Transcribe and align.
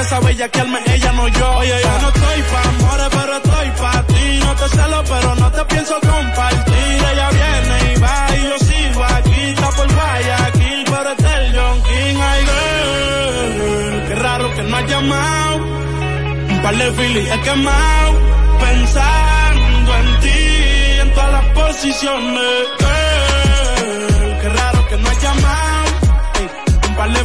empieza 0.00 0.16
a 0.16 0.20
bellaquearme, 0.20 0.78
ella 0.94 1.12
no 1.12 1.28
yo. 1.28 1.56
Oye, 1.58 1.76
yo 1.82 2.00
no 2.00 2.08
estoy 2.08 2.42
pa' 2.50 2.68
amores, 2.70 3.08
pero 3.10 3.36
estoy 3.36 3.70
pa' 3.80 4.02
ti. 4.06 4.40
No 4.40 4.54
te 4.54 4.68
celo, 4.68 5.04
pero 5.04 5.34
no 5.34 5.52
te 5.52 5.64
pienso 5.66 5.94
compartir. 6.00 7.04
Ella 7.12 7.28
viene 7.30 7.92
y 7.92 8.00
va 8.00 8.36
y 8.36 8.42
yo 8.48 8.58
sigo 8.58 9.04
aquí. 9.04 9.40
Está 9.50 9.70
por 9.70 9.94
Guayaquil, 9.94 10.84
pero 10.86 11.10
este 11.10 11.34
el 11.34 11.56
John 11.56 11.82
King. 11.82 12.16
Ay, 12.30 12.40
girl, 12.48 14.08
qué 14.08 14.14
raro 14.14 14.54
que 14.54 14.62
no 14.62 14.76
has 14.76 14.86
llamado. 14.90 15.56
Un 16.48 16.62
par 16.62 16.76
de 16.76 16.92
filis 16.92 17.30
he 17.30 17.40
quemado. 17.40 18.12
Pensando 18.60 19.90
en 20.00 20.20
ti, 20.20 21.00
en 21.02 21.12
todas 21.12 21.32
las 21.32 21.44
posiciones. 21.60 22.52
Girl, 22.80 24.38
qué 24.40 24.48
raro 24.48 24.88
que 24.88 24.96
no 24.96 25.10
has 25.10 25.22
llamado. 25.22 25.90
Un 26.88 26.94
par 26.96 27.10
de 27.12 27.24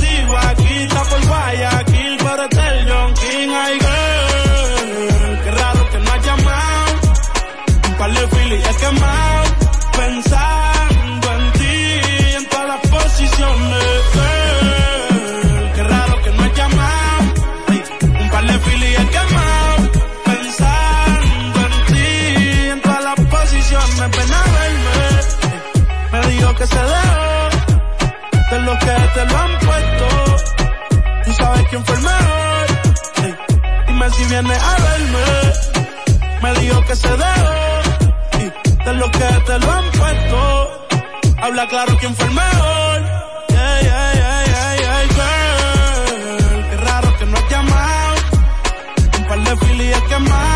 Ay, 3.53 3.77
girl, 3.79 5.43
qué 5.43 5.51
raro 5.51 5.89
que 5.91 5.97
no 5.99 6.11
has 6.11 6.25
llamado. 6.25 6.91
Un 7.87 7.95
par 7.97 8.11
de 8.13 8.27
filis 8.27 8.63
he 8.65 8.75
quemado. 8.77 9.43
Pensando 9.97 11.31
en 11.33 11.51
ti, 11.53 12.35
en 12.37 12.45
todas 12.49 12.67
las 12.67 12.81
posiciones. 12.87 13.85
Girl, 14.13 15.71
qué 15.75 15.83
raro 15.83 16.21
que 16.23 16.31
no 16.31 16.43
has 16.43 16.53
llamado. 16.55 17.23
Un 18.21 18.29
par 18.29 18.45
de 18.45 18.59
filis 18.59 18.99
he 18.99 19.05
quemado. 19.15 19.91
Pensando 20.25 21.59
en 21.67 21.73
ti, 21.89 22.07
en 22.71 22.81
todas 22.81 23.03
las 23.03 23.19
posiciones. 23.19 24.11
Ven 24.17 24.33
a 24.33 24.43
verme. 24.55 24.97
Me 26.11 26.19
dijo 26.31 26.55
que 26.55 26.67
se 26.67 26.79
dejó 26.79 27.49
de 28.51 28.59
los 28.61 28.77
que 28.79 28.95
te 29.15 29.25
lo 29.25 29.37
han 29.37 29.59
puesto. 29.59 30.07
Tú 31.25 31.33
sabes 31.33 31.67
quién 31.69 31.85
fue 31.85 31.95
el 31.95 32.01
mejor. 32.01 32.30
Si 34.21 34.27
viene 34.27 34.53
a 34.53 34.75
verme. 34.85 35.25
Me 36.43 36.59
dijo 36.59 36.85
que 36.85 36.95
se 36.95 37.07
dejó. 37.09 37.53
Y 38.39 38.83
de 38.85 38.93
los 38.93 39.09
que 39.09 39.27
te 39.47 39.59
lo 39.59 39.71
han 39.71 39.91
puesto. 39.91 40.87
Habla 41.41 41.67
claro 41.67 41.97
quién 41.99 42.15
fue 42.15 42.25
el 42.25 42.31
mejor. 42.33 43.01
Yeah, 43.49 43.81
yeah, 43.81 44.13
yeah, 44.13 44.45
yeah, 44.45 44.75
yeah, 44.81 45.01
girl. 45.17 46.69
Qué 46.69 46.77
raro 46.77 47.17
que 47.17 47.25
no 47.25 47.37
has 47.37 47.49
llamado. 47.49 48.15
Un 49.17 49.27
par 49.27 49.39
de 49.39 49.65
filis 49.65 49.97
he 49.97 50.03
quemado. 50.03 50.50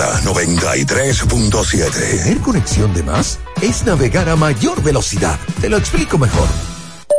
Ultra 0.00 0.18
93.7. 0.22 2.22
Tener 2.22 2.38
conexión 2.38 2.94
de 2.94 3.02
más 3.02 3.38
es 3.60 3.84
navegar 3.84 4.30
a 4.30 4.36
mayor 4.36 4.82
velocidad. 4.82 5.38
Te 5.60 5.68
lo 5.68 5.76
explico 5.76 6.16
mejor. 6.16 6.48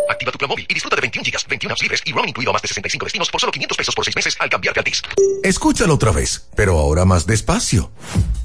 Activa 0.10 0.32
tu 0.32 0.40
plan 0.40 0.50
móvil 0.50 0.66
y 0.68 0.74
disfruta 0.74 0.96
de 0.96 1.02
21 1.02 1.24
gigas, 1.24 1.46
21 1.48 1.74
apps 1.74 1.82
libres 1.84 2.02
y 2.06 2.12
roaming 2.12 2.30
incluido 2.30 2.50
a 2.50 2.54
más 2.54 2.64
de 2.64 2.70
65 2.70 3.06
destinos 3.06 3.30
por 3.30 3.40
solo 3.40 3.52
500 3.52 3.78
pesos 3.78 3.96
por 3.96 4.04
6 4.04 4.16
meses 4.16 4.36
al 4.40 4.50
cambiarte 4.50 4.80
a 4.80 4.82
Altis. 4.82 5.04
Escúchalo 5.44 5.94
otra 5.94 6.12
vez, 6.12 6.48
pero 6.56 6.80
ahora 6.80 7.06
más 7.06 7.28
despacio. 7.28 7.92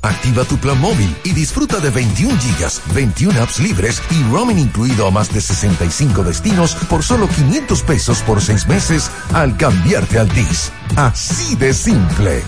Activa 0.02 0.44
tu 0.44 0.58
plan 0.58 0.78
móvil 0.78 1.16
y 1.24 1.32
disfruta 1.32 1.78
de 1.78 1.88
21 1.88 2.38
gigas, 2.38 2.82
21 2.92 3.40
apps 3.40 3.58
libres 3.58 4.02
y 4.10 4.22
roaming 4.24 4.58
incluido 4.58 5.06
a 5.06 5.10
más 5.10 5.32
de 5.32 5.40
65 5.40 6.24
destinos 6.24 6.74
por 6.90 7.02
solo 7.02 7.26
500 7.26 7.82
pesos 7.82 8.18
por 8.20 8.42
6 8.42 8.66
meses 8.66 9.10
al 9.32 9.56
cambiarte 9.56 10.18
a 10.18 10.22
Altis. 10.22 10.72
Así 10.94 11.56
de 11.56 11.72
simple. 11.72 12.42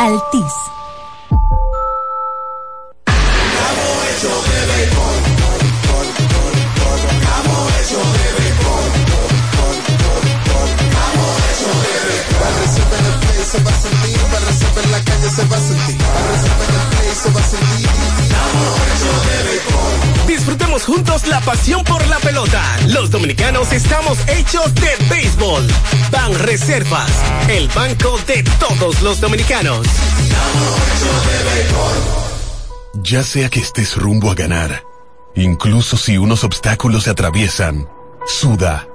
Altis. 0.00 0.68
Se 15.38 15.44
va 15.46 15.56
a 15.56 15.60
sentir, 15.60 15.96
para 15.98 17.14
se 17.14 17.30
va 17.30 17.40
a 17.40 17.44
sentir. 17.44 17.88
Disfrutemos 20.26 20.82
juntos 20.84 21.28
la 21.28 21.40
pasión 21.42 21.84
por 21.84 22.04
la 22.08 22.18
pelota. 22.18 22.60
Los 22.88 23.12
dominicanos 23.12 23.72
estamos 23.72 24.18
hechos 24.26 24.74
de 24.74 24.96
béisbol. 25.08 25.64
Ban 26.10 26.36
Reservas, 26.40 27.10
el 27.48 27.68
banco 27.68 28.18
de 28.26 28.42
todos 28.58 29.00
los 29.02 29.20
dominicanos. 29.20 29.86
Ya 32.94 33.22
sea 33.22 33.48
que 33.48 33.60
estés 33.60 33.96
rumbo 33.96 34.32
a 34.32 34.34
ganar, 34.34 34.82
incluso 35.36 35.96
si 35.96 36.18
unos 36.18 36.42
obstáculos 36.42 37.04
se 37.04 37.10
atraviesan, 37.10 37.88
suda, 38.26 38.88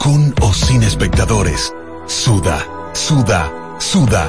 con 0.00 0.34
o 0.40 0.52
sin 0.52 0.82
espectadores, 0.82 1.72
suda, 2.06 2.66
suda, 2.94 3.52
suda, 3.78 4.28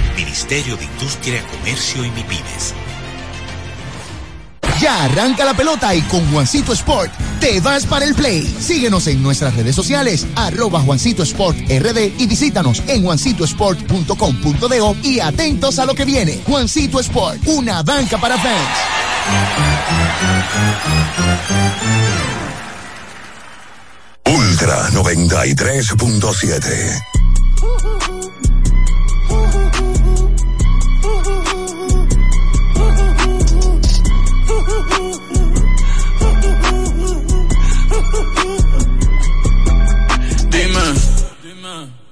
Ministerio 0.23 0.77
de 0.77 0.85
Industria, 0.85 1.43
Comercio 1.47 2.05
y 2.05 2.11
MIPIMES. 2.11 2.75
Ya 4.79 5.05
arranca 5.05 5.43
la 5.43 5.55
pelota 5.55 5.95
y 5.95 6.03
con 6.03 6.31
Juancito 6.31 6.73
Sport 6.73 7.11
te 7.39 7.59
vas 7.59 7.87
para 7.87 8.05
el 8.05 8.13
play. 8.13 8.45
Síguenos 8.59 9.07
en 9.07 9.23
nuestras 9.23 9.55
redes 9.55 9.75
sociales, 9.75 10.27
arroba 10.35 10.81
Juancito 10.81 11.23
Sport 11.23 11.57
RD 11.57 12.19
y 12.19 12.27
visítanos 12.27 12.83
en 12.87 13.03
juancitosport.com.de 13.03 14.95
y 15.01 15.19
atentos 15.19 15.79
a 15.79 15.85
lo 15.85 15.95
que 15.95 16.05
viene. 16.05 16.39
Juancito 16.45 16.99
Sport, 16.99 17.39
una 17.47 17.81
banca 17.81 18.19
para 18.19 18.37
fans. 18.37 18.77
Ultra 24.25 24.91
93.7 24.91 27.20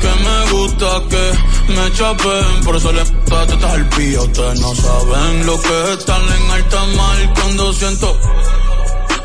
que 0.00 0.08
me 0.24 0.50
gusta 0.52 1.02
que 1.08 1.72
me 1.72 1.92
chapen. 1.92 2.64
Por 2.64 2.76
eso 2.76 2.92
le 2.92 3.02
estás 3.02 3.64
al 3.64 3.88
pía. 3.90 4.20
Ustedes 4.22 4.60
no 4.60 4.74
saben 4.74 5.46
lo 5.46 5.60
que 5.60 5.82
es 5.82 5.98
estar 5.98 6.20
en 6.20 6.50
alta 6.50 6.84
mar 6.96 7.34
cuando 7.34 7.72
siento 7.72 8.18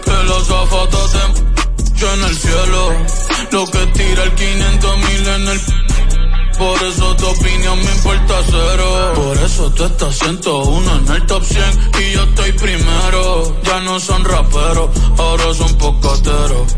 que 0.04 0.24
los 0.28 0.48
zapatos 0.48 1.12
te 1.12 2.14
en 2.14 2.24
el 2.24 2.38
cielo. 2.38 2.94
Lo 3.52 3.66
que 3.66 3.86
tira 3.88 4.24
el 4.24 4.36
500 4.36 4.98
mil 4.98 5.28
en 5.28 5.48
el 5.48 5.62
por 6.58 6.82
eso 6.84 7.16
tu 7.18 7.28
opinión 7.28 7.78
me 7.84 7.92
importa 7.92 8.36
cero. 8.50 9.12
Por 9.16 9.38
eso 9.38 9.70
tú 9.72 9.84
estás 9.84 10.16
101 10.16 10.96
en 10.96 11.12
el 11.16 11.26
top 11.26 11.44
100 11.44 11.64
y 12.00 12.12
yo 12.14 12.24
estoy 12.24 12.52
primero. 12.54 13.62
Ya 13.64 13.82
no 13.82 14.00
son 14.00 14.24
raperos, 14.24 14.90
ahora 15.18 15.54
son 15.54 15.76
pocateros. 15.78 16.78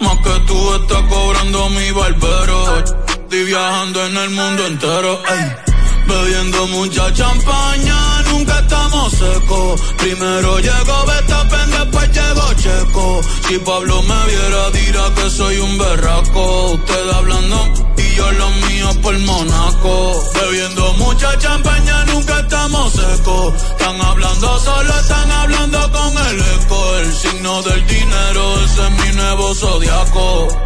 Más 0.00 0.18
que 0.18 0.40
tú 0.46 0.74
estás 0.74 1.02
cobrando 1.02 1.70
mi 1.70 1.90
barbero. 1.92 3.05
Viajando 3.44 4.06
en 4.06 4.16
el 4.16 4.30
mundo 4.30 4.66
entero. 4.66 5.22
Bebiendo 6.06 6.66
mucha 6.68 7.12
champaña, 7.12 8.22
nunca 8.30 8.58
estamos 8.60 9.12
secos. 9.12 9.80
Primero 9.98 10.58
llegó 10.58 11.04
Betapen, 11.06 11.70
después 11.70 12.10
llegó 12.12 12.54
Checo. 12.54 13.20
Si 13.46 13.58
Pablo 13.58 14.02
me 14.02 14.24
viera, 14.24 14.70
dirá 14.70 15.14
que 15.14 15.30
soy 15.30 15.58
un 15.58 15.76
berraco. 15.76 16.72
Usted 16.72 17.10
hablando 17.10 17.74
y 17.98 18.14
yo 18.16 18.32
lo 18.32 18.50
mío 18.68 18.88
por 19.02 19.18
Monaco. 19.18 20.24
Bebiendo 20.40 20.94
mucha 20.94 21.36
champaña, 21.38 22.04
nunca 22.06 22.40
estamos 22.40 22.92
secos. 22.94 23.54
Están 23.54 24.00
hablando 24.00 24.58
solo, 24.60 24.98
están 24.98 25.30
hablando 25.30 25.92
con 25.92 26.26
el 26.26 26.40
eco. 26.40 26.96
El 26.98 27.12
signo 27.12 27.62
del 27.62 27.86
dinero, 27.86 28.64
ese 28.64 28.82
es 28.82 28.90
mi 28.90 29.16
nuevo 29.16 29.54
zodiaco. 29.54 30.65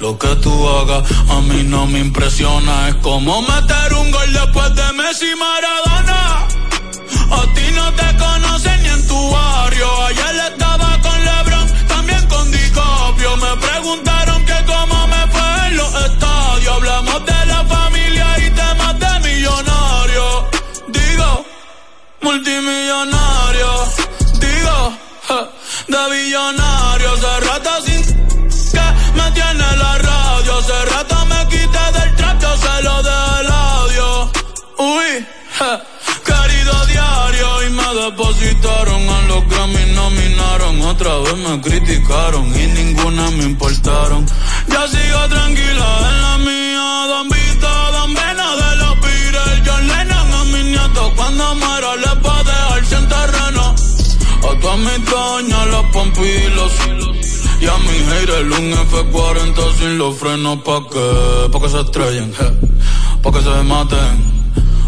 Lo 0.00 0.18
que 0.18 0.34
tú 0.36 0.68
hagas 0.68 1.04
a 1.30 1.40
mí 1.42 1.62
no 1.64 1.86
me 1.86 2.00
impresiona. 2.00 2.88
Es 2.88 2.96
como 2.96 3.42
meter 3.42 3.94
un 3.94 4.10
gol 4.10 4.32
después 4.32 4.74
de 4.74 4.92
Messi 4.94 5.34
Maradona. 5.36 6.48
A 7.30 7.42
ti 7.54 7.66
no 7.72 7.92
te 7.94 8.16
conocen 8.16 8.82
ni 8.82 8.88
en 8.88 9.06
tu 9.06 9.30
barrio. 9.30 10.04
Ayer 10.06 10.36
estaba 10.52 10.98
con 11.00 11.24
LeBron, 11.24 11.66
también 11.88 12.26
con 12.28 12.50
DiCaprio. 12.50 13.36
Me 13.36 13.56
preguntaron 13.68 14.44
que 14.44 14.58
cómo 14.66 15.06
me 15.06 15.22
fue 15.32 15.66
en 15.68 15.76
los 15.76 15.94
estadios. 15.94 16.74
Hablamos 16.74 17.24
de 17.24 17.46
la 17.46 17.64
familia 17.64 18.26
y 18.38 18.50
temas 18.50 18.98
de 18.98 19.12
millonarios. 19.28 20.34
Digo, 20.88 21.44
multimillonario. 22.22 23.70
Digo, 24.40 24.92
de 25.88 26.10
billonario. 26.10 27.16
Se 27.16 27.40
me 27.46 27.91
tiene 29.34 29.76
la 29.76 29.98
radio. 29.98 30.58
Hace 30.58 30.84
rato 30.90 31.26
me 31.26 31.48
quité 31.48 31.84
del 31.98 32.16
trap, 32.16 32.40
yo 32.40 32.56
se 32.56 32.82
lo 32.82 33.02
de 33.02 33.40
el 33.40 33.50
audio. 33.50 34.32
Uy, 34.78 35.26
querido 36.24 36.86
diario. 36.86 37.66
Y 37.66 37.70
me 37.70 37.94
depositaron 38.02 39.08
a 39.08 39.22
los 39.28 39.48
Grammy, 39.48 39.84
nominaron. 39.94 40.80
Otra 40.82 41.18
vez 41.18 41.36
me 41.36 41.60
criticaron 41.60 42.46
y 42.60 42.66
ninguna 42.66 43.30
me 43.30 43.44
importaron. 43.44 44.26
Ya 44.68 44.86
sigo 44.88 45.28
tranquila 45.28 45.88
en 46.10 46.22
la 46.22 46.38
mía. 46.38 47.06
Don 47.08 47.28
Vito, 47.28 47.92
Don 47.92 48.14
Vena 48.14 48.56
de 48.62 48.76
los 48.76 49.00
Beatles. 49.00 49.62
John 49.66 49.86
Lennon 49.88 50.32
a 50.32 50.44
mis 50.44 50.64
nietos. 50.64 51.12
Cuando 51.16 51.54
muera 51.54 51.96
les 51.96 52.08
a 52.08 52.42
dejar 52.50 52.86
sin 52.86 53.08
terreno. 53.08 53.74
A 54.48 54.60
todas 54.60 54.78
mis 54.78 55.10
doñas, 55.10 55.66
los 55.68 55.84
pompilos. 55.86 57.21
Y 57.62 57.66
a 57.68 57.78
mi 57.78 57.96
haters 58.10 58.58
un 58.58 58.72
F40 58.72 59.78
sin 59.78 59.96
los 59.96 60.18
frenos 60.18 60.58
pa' 60.64 60.82
que, 60.90 61.48
pa' 61.52 61.60
que 61.60 61.68
se 61.68 61.80
estrellen, 61.80 62.34
pa' 63.22 63.30
que 63.30 63.40
se 63.40 63.62
maten. 63.62 64.16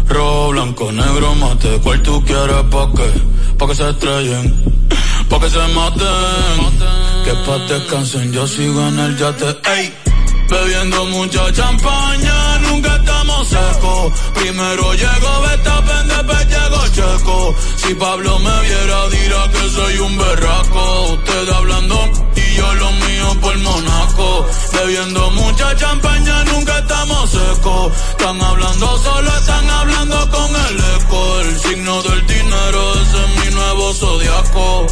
Rojo, 0.09 0.49
blanco, 0.49 0.91
negro, 0.91 1.35
mate, 1.35 1.79
cual 1.81 2.03
tú 2.03 2.21
quieres 2.25 2.63
pa' 2.69 2.91
que, 2.91 3.07
pa' 3.57 3.67
que 3.67 3.75
se 3.75 3.89
estrellen, 3.89 4.45
pa' 5.29 5.39
que 5.39 5.49
se 5.49 5.67
maten. 5.73 6.59
Que 7.23 7.33
pa' 7.45 7.59
descansen, 7.59 8.33
yo 8.33 8.45
sigo 8.45 8.85
en 8.89 8.99
el 8.99 9.17
yate, 9.17 9.57
ey. 9.77 9.93
Bebiendo 10.49 11.05
mucha 11.05 11.53
champaña, 11.53 12.59
nunca 12.59 12.93
estamos 12.97 13.47
secos. 13.47 14.13
Primero 14.33 14.93
llegó 14.95 15.41
Betapen, 15.47 16.07
después 16.09 16.47
llegó 16.49 16.87
Checo. 16.91 17.55
Si 17.77 17.93
Pablo 17.95 18.37
me 18.39 18.61
viera, 18.67 19.07
dirá 19.07 19.49
que 19.49 19.69
soy 19.69 19.97
un 19.99 20.17
berraco. 20.17 21.13
Usted 21.13 21.49
hablando 21.49 21.95
mío 22.95 23.41
por 23.41 23.57
Monaco. 23.57 24.45
Bebiendo 24.73 25.31
mucha 25.31 25.75
champaña, 25.75 26.43
nunca 26.45 26.79
estamos 26.79 27.29
secos. 27.29 27.93
Están 28.11 28.41
hablando 28.41 28.97
solo, 28.99 29.37
están 29.37 29.69
hablando 29.69 30.29
con 30.29 30.49
el 30.67 30.77
eco. 31.01 31.39
El 31.41 31.59
signo 31.59 32.01
del 32.03 32.27
dinero, 32.27 32.93
ese 32.93 33.23
es 33.23 33.45
mi 33.45 33.55
nuevo 33.55 33.93
zodiaco. 33.93 34.87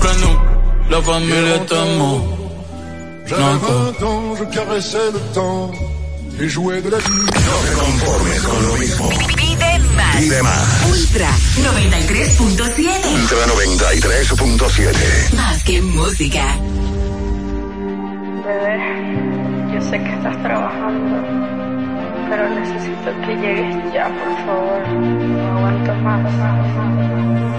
Prende 0.00 0.26
un, 0.26 0.90
la 0.90 1.02
familia 1.02 1.56
estamos. 1.56 2.44
J'avais 3.26 3.58
20 3.58 4.02
ans, 4.04 4.36
je 4.38 4.44
caressais 4.54 5.10
le 5.12 5.18
temps 5.32 5.72
et 6.40 6.48
jouais 6.48 6.82
de 6.82 6.90
la 6.90 6.98
vie. 6.98 7.06
No 7.08 7.24
te 7.24 7.72
conformes 7.80 8.42
con 8.42 8.62
lo 8.68 8.74
mismo. 8.76 9.08
Pide 9.36 9.78
más. 9.96 10.16
Pide 10.16 10.42
más. 10.42 10.68
Ultra 10.90 11.30
93.7. 11.56 13.14
Ultra 13.14 13.46
93.7. 13.46 15.34
Más 15.36 15.64
que 15.64 15.80
música. 15.80 16.58
Bebé, 18.44 18.78
yo 19.72 19.80
sé 19.80 19.98
que 19.98 20.12
estás 20.12 20.36
trabajando, 20.42 21.16
pero 22.28 22.50
necesito 22.50 23.10
que 23.22 23.36
llegues 23.36 23.92
ya, 23.94 24.06
por 24.08 24.32
favor. 24.44 24.88
No 24.88 25.56
aguanto 25.56 25.94
más, 25.94 26.22
más. 26.38 27.53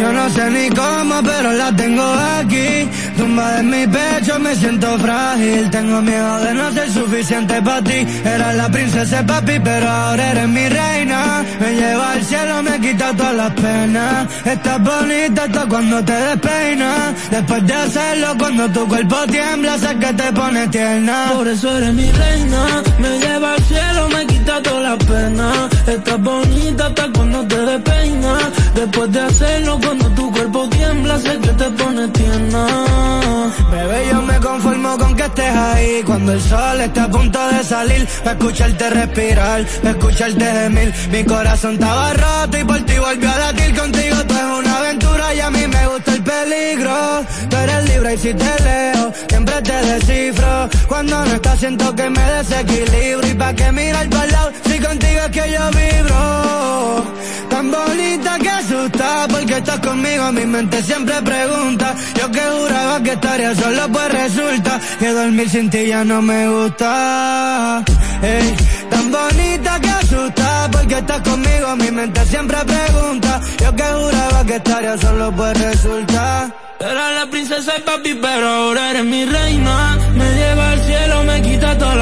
Yo 0.00 0.12
no 0.12 0.28
sé 0.30 0.50
ni 0.50 0.68
cómo, 0.70 1.22
pero 1.22 1.52
la 1.52 1.74
tengo 1.76 2.02
aquí. 2.40 2.88
Tumba 3.16 3.60
en 3.60 3.70
mi 3.70 3.86
pecho, 3.86 4.38
me 4.40 4.54
siento 4.56 4.98
frágil. 4.98 5.70
Tengo 5.70 6.02
miedo 6.02 6.40
de 6.40 6.54
no 6.54 6.72
ser 6.72 6.90
suficiente 6.90 7.62
para 7.62 7.82
ti. 7.82 8.06
Eras 8.24 8.54
la 8.56 8.68
princesa 8.68 9.24
papi, 9.24 9.60
pero 9.62 9.88
ahora 9.88 10.30
eres 10.32 10.48
mi 10.48 10.68
reina. 10.68 11.44
Me 11.60 11.74
lleva 11.74 12.12
al 12.12 12.24
cielo, 12.24 12.62
me 12.62 12.80
quita 12.80 13.12
todas 13.16 13.34
las 13.34 13.52
penas. 13.52 14.28
Estás 14.44 14.82
bonita 14.82 15.44
hasta 15.44 15.66
cuando 15.66 16.04
te 16.04 16.12
despeinas. 16.12 17.30
Después 17.30 17.66
de 17.66 17.74
hacerlo, 17.74 18.28
cuando 18.38 18.68
tu 18.70 18.88
cuerpo 18.88 19.16
tiembla, 19.30 19.78
sé 19.78 19.96
que 19.96 20.12
te 20.12 20.32
pone 20.32 20.68
tierna. 20.68 21.26
Por 21.34 21.46
eso 21.48 21.76
eres 21.76 21.94
mi 21.94 22.10
reina. 22.10 22.82
Me 22.98 23.18
lleva 23.20 23.54
al 23.54 23.62
cielo, 23.62 24.08
me 24.08 24.26
quita 24.26 24.60
todas 24.62 24.82
las 24.82 25.04
penas. 25.04 25.56
Estás 25.86 26.20
bonita 26.20 26.86
hasta 26.86 27.08
cuando 27.12 27.46
te 27.46 27.58
despeinas. 27.58 28.44
Después 28.74 29.12
de 29.12 29.20
hacerlo, 29.20 29.78
cuando 29.84 30.08
tu 30.10 30.32
cuerpo 30.32 30.68
tiembla, 30.68 31.18
sé 31.18 31.38
que 31.38 31.48
te 31.48 31.70
pone 31.70 32.08
tierna. 32.08 32.66
Bebé, 33.70 34.08
yo 34.10 34.22
me 34.22 34.40
conformo 34.40 34.98
con 34.98 35.16
que 35.16 35.24
estés 35.24 35.56
ahí. 35.56 36.02
Cuando 36.04 36.32
el 36.32 36.40
sol 36.40 36.80
esté 36.80 37.00
a 37.00 37.08
punto 37.08 37.38
de 37.48 37.64
salir, 37.64 38.08
para 38.22 38.32
escucharte 38.38 38.90
respirar, 38.90 39.64
para 39.82 39.90
escucharte 39.90 40.44
gemir. 40.44 40.94
Mi 41.10 41.24
corazón 41.24 41.74
estaba 41.74 42.12
roto 42.12 42.58
y 42.58 42.64
por 42.64 42.80
ti 42.82 42.98
volvió 42.98 43.30
a 43.30 43.38
latir. 43.38 43.74
Contigo 43.74 44.16
tú 44.28 44.34
es 44.34 44.58
una 44.58 44.78
aventura 44.78 45.34
y 45.34 45.40
a 45.40 45.50
mí 45.50 45.66
me 45.66 45.86
gusta 45.88 46.12
el 46.14 46.22
peligro. 46.22 47.24
Tú 47.50 47.56
eres 47.56 47.84
libre 47.90 48.14
y 48.14 48.18
si 48.18 48.34
te 48.34 48.62
leo, 48.64 49.12
siempre 49.28 49.62
te 49.62 49.72
descifro. 49.72 50.68
Cuando 50.88 51.24
no 51.24 51.34
estás, 51.34 51.58
siento 51.58 51.94
que 51.94 52.10
me 52.10 52.24
desequilibro. 52.32 53.26
Y 53.26 53.34
pa' 53.34 53.54
que 53.54 53.72
mirar 53.72 54.08
para 54.08 54.26
lado, 54.26 54.52
si 54.66 54.78
contigo 54.78 55.20
es 55.26 55.30
que 55.30 55.52
yo 55.52 55.70
vibro. 55.70 56.14
Tan 57.48 57.70
bonita 57.70 58.38
que 58.38 58.50
asusta, 58.50 59.26
porque 59.28 59.56
estás 59.58 59.78
conmigo, 59.80 60.32
mi 60.32 60.46
mente 60.46 60.82
siempre 60.82 61.14
pregunta. 61.22 61.94
Yo 62.18 62.30
que 62.30 62.40
juraba 62.40 63.02
que 63.02 63.12
estaría 63.12 63.54
solo, 63.54 63.88
pues 63.92 64.12
resulta 64.12 64.80
que 64.98 65.08
dormir 65.10 65.50
sin 65.50 65.70
ti 65.70 65.86
ya 65.86 66.04
no 66.04 66.20
me 66.22 66.48
gusta. 66.48 67.84
Ey, 68.22 68.56
tan 68.90 69.12
bonita 69.12 69.80
que 69.80 69.88
asusta, 69.88 70.68
porque 70.72 70.98
estás 70.98 71.20
conmigo, 71.20 71.76
mi 71.76 71.90
mente 71.90 72.24
siempre 72.26 72.58
pregunta. 72.64 73.40
Yo 73.62 73.74
que 73.76 73.84
juraba 73.84 74.44
que 74.44 74.56
estaría 74.56 74.98
solo, 74.98 75.32
pues 75.32 75.60
resulta. 75.60 76.50
Era 76.80 77.12
la 77.12 77.26
princesa 77.30 77.72
y 77.78 77.80
papi, 77.82 78.14
pero 78.14 78.46
ahora 78.46 78.90
eres 78.90 79.04
mi 79.04 79.24
reina. 79.24 79.96
Me 80.14 80.34
lleva 80.34 80.73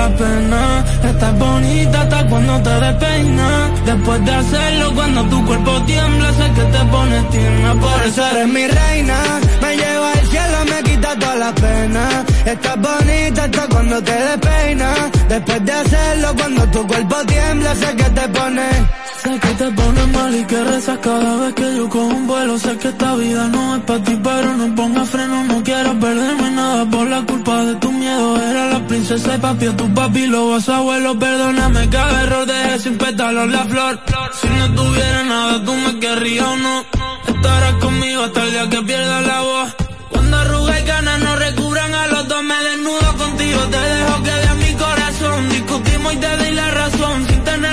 Estás 0.04 1.38
bonita 1.38 2.02
hasta 2.02 2.26
cuando 2.26 2.60
te 2.60 2.70
despeinas. 2.70 3.84
Después 3.86 4.24
de 4.24 4.32
hacerlo, 4.32 4.94
cuando 4.94 5.22
tu 5.26 5.46
cuerpo 5.46 5.82
tiembla, 5.82 6.32
sé 6.32 6.50
que 6.56 6.62
te 6.62 6.84
pones 6.86 7.30
tierna. 7.30 7.74
Por 7.74 8.06
eso 8.06 8.26
eres 8.30 8.48
mi 8.48 8.66
reina, 8.66 9.18
me 9.60 9.76
lleva 9.76 10.12
al 10.12 10.26
cielo, 10.26 10.58
me 10.70 10.82
quita 10.90 11.18
todas 11.20 11.38
las 11.38 11.52
penas. 11.52 12.24
Estás 12.44 12.76
bonita 12.80 13.44
hasta 13.44 13.68
cuando 13.68 14.02
te 14.02 14.12
despeinas. 14.12 14.98
Después 15.28 15.64
de 15.64 15.72
hacerlo, 15.72 16.34
cuando 16.36 16.66
tu 16.66 16.86
cuerpo 16.88 17.16
tiembla, 17.26 17.74
sé 17.76 17.96
que 17.96 18.10
te 18.10 18.28
pones. 18.28 19.01
Sé 19.22 19.38
que 19.38 19.54
te 19.54 19.70
pones 19.70 20.08
mal 20.08 20.34
y 20.34 20.44
que 20.46 20.64
rezas 20.64 20.98
cada 20.98 21.36
vez 21.36 21.54
que 21.54 21.76
yo 21.76 21.88
cojo 21.88 22.06
un 22.06 22.26
vuelo. 22.26 22.58
Sé 22.58 22.76
que 22.78 22.88
esta 22.88 23.14
vida 23.14 23.46
no 23.46 23.76
es 23.76 23.82
para 23.82 24.02
ti, 24.02 24.18
pero 24.20 24.56
no 24.56 24.74
pongas 24.74 25.08
freno. 25.10 25.44
No 25.44 25.62
quiero 25.62 25.90
perderme 26.00 26.50
nada 26.50 26.90
por 26.90 27.06
la 27.08 27.22
culpa 27.22 27.62
de 27.62 27.74
tu 27.76 27.92
miedo. 27.92 28.42
Era 28.50 28.70
la 28.70 28.86
princesa 28.88 29.36
y 29.36 29.38
papi, 29.38 29.66
a 29.66 29.76
tu 29.76 29.94
papi, 29.94 30.26
lo 30.26 30.50
vas 30.50 30.68
abuelo. 30.68 31.16
Perdóname 31.16 31.88
cada 31.88 32.22
error, 32.24 32.46
dejé 32.46 32.78
sin 32.80 32.98
pétalos 32.98 33.48
la 33.48 33.64
flor. 33.64 34.00
Si 34.40 34.48
no 34.48 34.74
tuviera 34.74 35.22
nada, 35.22 35.64
tú 35.64 35.72
me 35.72 36.00
querrías 36.00 36.48
o 36.48 36.56
no. 36.56 36.84
Estarás 37.28 37.74
conmigo 37.74 38.24
hasta 38.24 38.42
el 38.42 38.50
día 38.50 38.68
que 38.70 38.82
pierda 38.82 39.20
la 39.20 39.40
voz. 39.42 39.74
Cuando 40.10 40.36
arruga 40.36 40.80
y 40.80 40.84
ganas 40.84 41.18
no 41.20 41.36
recubran 41.36 41.94
a 41.94 42.06
los 42.08 42.26
dos, 42.26 42.42
me 42.42 42.58
desnudo 42.64 43.16
contigo. 43.16 43.60
Te 43.70 43.78
dejo 43.78 44.22
que 44.24 44.30
veas 44.30 44.56
mi 44.56 44.72
corazón. 44.74 45.48
Discutimos 45.48 46.12
y 46.12 46.16
te 46.16 46.36
doy 46.38 46.50
la 46.50 46.70
razón, 46.72 47.26
sin 47.28 47.44
tener 47.44 47.71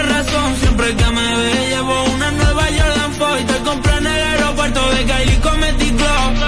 compré 3.70 3.98
en 3.98 4.08
el 4.08 4.24
aeropuerto 4.32 4.82
de 4.90 5.06
Kylie 5.10 5.40
Club. 5.40 5.60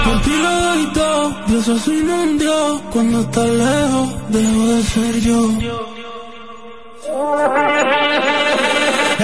Por 0.04 0.22
ti 0.22 0.34
lo 0.44 0.52
doy 0.66 0.84
todo, 0.92 1.34
Dios 1.46 1.86
un 1.86 2.38
Dios. 2.38 2.80
Cuando 2.92 3.20
estás 3.20 3.50
lejos, 3.64 4.08
dejo 4.28 4.62
de 4.72 4.82
ser 4.92 5.14
yo. 5.20 5.40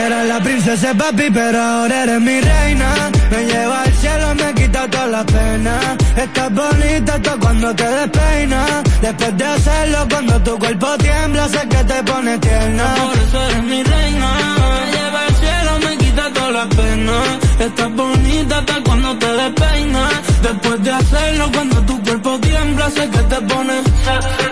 Era 0.05 0.25
la 0.25 0.39
princesa 0.41 0.95
papi, 0.95 1.29
pero 1.33 1.59
ahora 1.61 2.03
eres 2.05 2.21
mi 2.21 2.41
reina. 2.41 2.89
Me 3.31 3.41
lleva 3.51 3.83
al 3.83 3.93
cielo, 3.95 4.35
me 4.35 4.55
quita 4.55 4.89
todas 4.91 5.11
las 5.11 5.25
penas. 5.25 5.85
Estás 6.17 6.51
bonita 6.55 7.15
hasta 7.15 7.37
cuando 7.43 7.75
te 7.75 7.89
despeinas. 7.99 8.71
Después 9.03 9.37
de 9.37 9.45
hacerlo, 9.45 9.99
cuando 10.11 10.35
tu 10.47 10.59
cuerpo 10.59 10.89
tiembla, 10.99 11.49
sé 11.49 11.63
que 11.69 11.85
te 11.91 12.03
pone 12.05 12.39
tierna. 12.39 12.95
Por 12.95 13.17
eso 13.25 13.39
eres 13.49 13.65
mi 13.65 13.83
reina. 13.83 14.31
Me 14.75 14.93
lleva 14.95 15.21
al 15.27 15.35
cielo, 15.43 15.73
me 15.85 15.97
quita 15.99 16.33
todas 16.33 16.53
las 16.53 16.69
penas. 16.77 17.48
Estás 17.59 17.93
bonita 17.95 18.59
hasta 18.59 18.83
cuando 18.85 19.19
te 19.19 19.27
despeinas. 19.27 20.13
Después 20.43 20.83
de 20.85 20.91
hacerlo, 20.93 21.51
cuando 21.53 21.77
tu 21.83 22.03
cuerpo 22.03 22.39
tiembla, 22.41 22.91
sé 22.91 23.11
que 23.11 23.19
te 23.19 23.41
pones, 23.43 23.85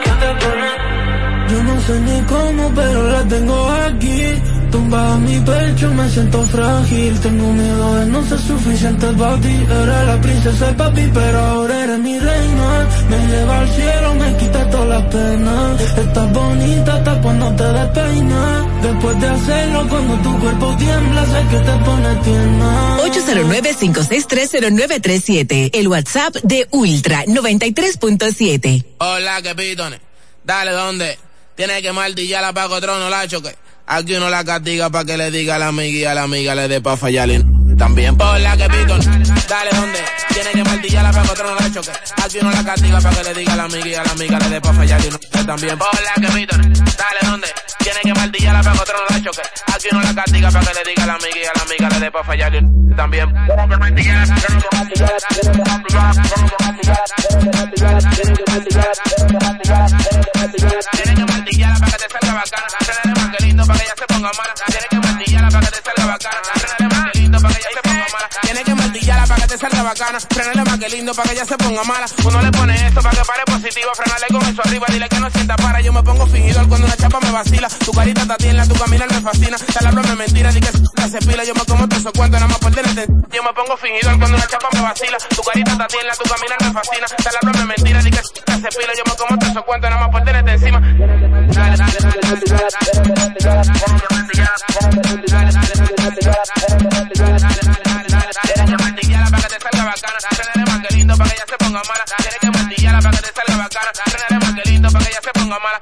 que 0.05 0.11
te 0.23 0.31
pones. 0.45 0.77
Yo 1.49 1.63
no 1.63 1.81
sé 1.83 2.01
ni 2.01 2.21
cómo, 2.23 2.73
pero 2.75 3.11
la 3.11 3.23
tengo 3.29 3.71
aquí. 3.71 4.23
Tumbada 4.77 5.15
en 5.15 5.25
mi 5.25 5.41
pecho, 5.41 5.91
me 5.95 6.07
siento 6.11 6.43
frágil. 6.43 7.19
Tengo 7.21 7.51
miedo 7.51 7.95
de 7.95 8.05
no 8.13 8.23
ser 8.29 8.39
suficiente 8.39 9.07
para 9.15 9.41
ti. 9.41 9.57
Era 9.71 10.05
la 10.05 10.21
princesa 10.21 10.71
y 10.71 10.75
papi, 10.75 11.11
pero 11.15 11.39
ahora 11.39 11.85
eres 11.85 11.99
mi 11.99 12.19
reina. 12.19 12.87
Me 13.09 13.27
lleva 13.27 13.59
al 13.59 13.71
cielo, 13.71 14.15
me 14.17 14.37
quita 14.37 14.69
todas 14.69 14.89
las 14.89 15.03
penas. 15.05 15.81
Estás 15.81 16.31
bonita 16.31 16.95
hasta 16.95 17.23
cuando 17.23 17.57
te 17.57 17.65
despeinas. 17.65 18.83
Después 18.83 19.19
de 19.19 19.29
hacerlo, 19.29 19.89
cuando 19.89 20.15
tu 20.17 20.39
cuerpo 20.41 20.77
tiembla, 20.77 21.25
sé 21.25 21.47
que 21.51 21.59
te 21.59 21.73
pone 21.87 22.15
tierna. 22.17 22.99
809-5630937. 22.99 25.71
El 25.73 25.89
WhatsApp 25.89 26.37
de 26.43 26.69
Ultra 26.73 27.25
93.7. 27.25 28.85
Hola, 28.99 29.41
que 29.41 29.55
pitones. 29.55 30.01
Dale, 30.45 30.73
¿dónde? 30.73 31.19
Tiene 31.55 31.81
que 31.81 31.93
martillar 31.93 32.53
para 32.53 32.69
que 32.69 32.75
otro 32.75 32.99
no 32.99 33.09
la 33.09 33.27
choque. 33.27 33.57
Aquí 33.89 34.17
uno 34.17 34.29
la 34.29 34.43
castiga 34.43 34.91
pa' 34.91 35.05
que 35.05 35.17
le 35.17 35.31
diga 35.31 35.55
a 35.55 35.59
la 35.61 35.69
amiga 35.69 35.99
y 35.99 36.05
a 36.05 36.13
la 36.13 36.25
amiga 36.25 36.57
le 36.57 36.67
dé 36.67 36.81
pa' 36.81 36.97
fallarle. 36.97 37.45
También 37.79 38.17
por 38.17 38.41
la 38.41 38.57
que 38.57 38.69
piton, 38.69 39.01
dale 39.49 39.71
donde, 39.71 39.99
tiene 40.35 40.51
que 40.51 40.65
martillarla 40.65 41.13
para 41.13 41.23
que 41.23 41.31
otro 41.31 41.49
no 41.49 41.55
la 41.55 41.73
choque. 41.73 41.93
Aquí 42.25 42.39
uno 42.41 42.51
la 42.51 42.65
castiga 42.65 43.01
pa' 43.01 43.11
que 43.11 43.23
le 43.23 43.35
diga 43.35 43.53
a 43.53 43.57
la 43.57 43.65
amiga 43.65 43.87
y 43.87 43.95
a 43.95 44.03
la 44.03 44.11
amiga 44.11 44.39
le 44.41 44.49
dé 44.49 44.61
pa' 44.61 44.73
fallarle. 44.73 45.11
También 45.47 45.79
por 45.79 45.89
la 46.03 46.15
que 46.15 46.35
piton, 46.35 46.73
dale 46.73 47.31
donde, 47.31 47.49
tiene 47.79 48.01
que 48.03 48.15
martillarla 48.15 48.63
para 48.63 48.75
que 48.75 48.83
otro 48.83 48.97
no 48.99 49.17
la 49.17 49.23
choque. 49.23 49.43
Aquí 49.73 49.89
uno 49.93 50.03
la 50.03 50.15
castiga 50.15 50.51
pa' 50.51 50.61
que 50.61 50.75
le 50.75 50.91
diga 50.91 51.03
a 51.05 51.07
la 51.07 51.15
amiga 51.15 51.37
y 51.37 51.45
a 51.45 51.53
la 51.55 51.63
amiga 51.63 51.89
le 51.89 52.01
dé 52.01 52.11
pa' 52.11 52.25
fallarle. 52.25 52.63
También. 52.97 53.33
Tiene 60.93 61.15
que 61.15 61.25
martillarla 61.25 61.79
para 61.79 61.93
que 61.93 61.99
te 61.99 62.09
salga 62.11 62.35
bacana 62.35 63.16
ponga 64.17 64.33
mala. 64.33 64.55
Tiene 64.67 64.87
que 64.89 64.99
martillarla 64.99 65.51
para 65.51 65.67
que 65.67 65.73
te 65.77 65.83
salga 65.83 66.07
bacana. 66.07 66.41
Frenale 66.55 66.95
más 66.95 67.13
que 67.13 67.19
lindo 67.19 67.41
para 67.41 67.55
que 67.55 67.61
ella 67.61 67.71
se 67.75 67.83
ponga 67.83 68.07
mala. 68.13 68.29
Tiene 68.43 68.65
que 68.65 68.75
martillarla 68.75 69.27
para 69.27 69.41
que 69.41 69.49
te 69.49 69.59
salga 69.59 69.83
bacana. 69.83 70.21
Frenale 70.21 70.65
más 70.65 70.79
que 70.79 70.89
lindo 70.89 71.15
para 71.15 71.29
que 71.29 71.35
ella 71.35 71.45
se 71.45 71.57
ponga 71.57 71.85
mala. 71.85 72.07
Uno 72.25 72.43
le 72.43 72.53
pone 72.53 72.87
esto 72.87 73.03
para 73.03 73.17
que 73.17 73.25
pare 73.25 73.43
positivo. 73.45 73.91
Frenale 73.95 74.27
con 74.31 74.43
eso 74.43 74.63
arriba. 74.65 74.87
Dile 74.89 75.09
que 75.09 75.21
no 75.21 75.31
sienta 75.31 75.57
para. 75.57 75.81
Yo 75.81 75.93
me 75.93 76.03
pongo 76.03 76.27
fingidor 76.27 76.69
cuando 76.69 76.87
una 76.87 76.97
chapa 76.97 77.21
me 77.21 77.31
vacila. 77.31 77.69
Tu 77.69 77.93
carita 77.93 78.23
está 78.23 78.37
tierna, 78.37 78.67
tu 78.67 78.75
caminar 78.75 79.09
me 79.13 79.21
fascina. 79.21 79.57
Te 79.59 79.85
la 79.85 79.91
broma 79.91 80.09
es 80.09 80.17
mentira. 80.17 80.53
Di 80.53 80.61
que 80.61 80.73
se 80.73 81.19
pila. 81.19 81.45
Yo 81.45 81.55
me 81.55 81.65
como 81.65 81.89
todo 81.89 82.01
eso 82.01 82.13
cuento 82.13 82.37
nada 82.37 82.49
más 82.49 82.59
por 82.59 82.73
tenerte. 82.73 83.07
Yo 83.33 83.43
me 83.43 83.53
pongo 83.53 83.77
fingidor 83.77 84.19
cuando 84.19 84.37
una 84.37 84.47
chapa 84.47 84.69
me 84.73 84.81
vacila. 84.81 85.19
Tu 85.19 85.43
carita 85.43 85.73
está 85.73 85.87
tierna, 85.89 86.13
tu 86.15 86.25
caminar 86.29 86.59
me 86.63 86.73
fascina. 86.73 87.07
Te 87.07 87.31
la 87.33 87.41
broma 87.43 87.61
es 87.61 87.67
mentira. 87.67 88.03
Di 88.03 88.11
que 88.11 88.23
se 88.23 88.79
pila. 88.79 88.93
Yo 88.97 89.05
me 89.05 89.17
como 89.17 89.39
todo 89.39 89.51
eso 89.51 89.63
cuento 89.63 89.91
nada 89.91 90.01
más 90.01 90.11
por 90.11 90.25
tenerte 90.25 90.53
encima. 90.53 90.81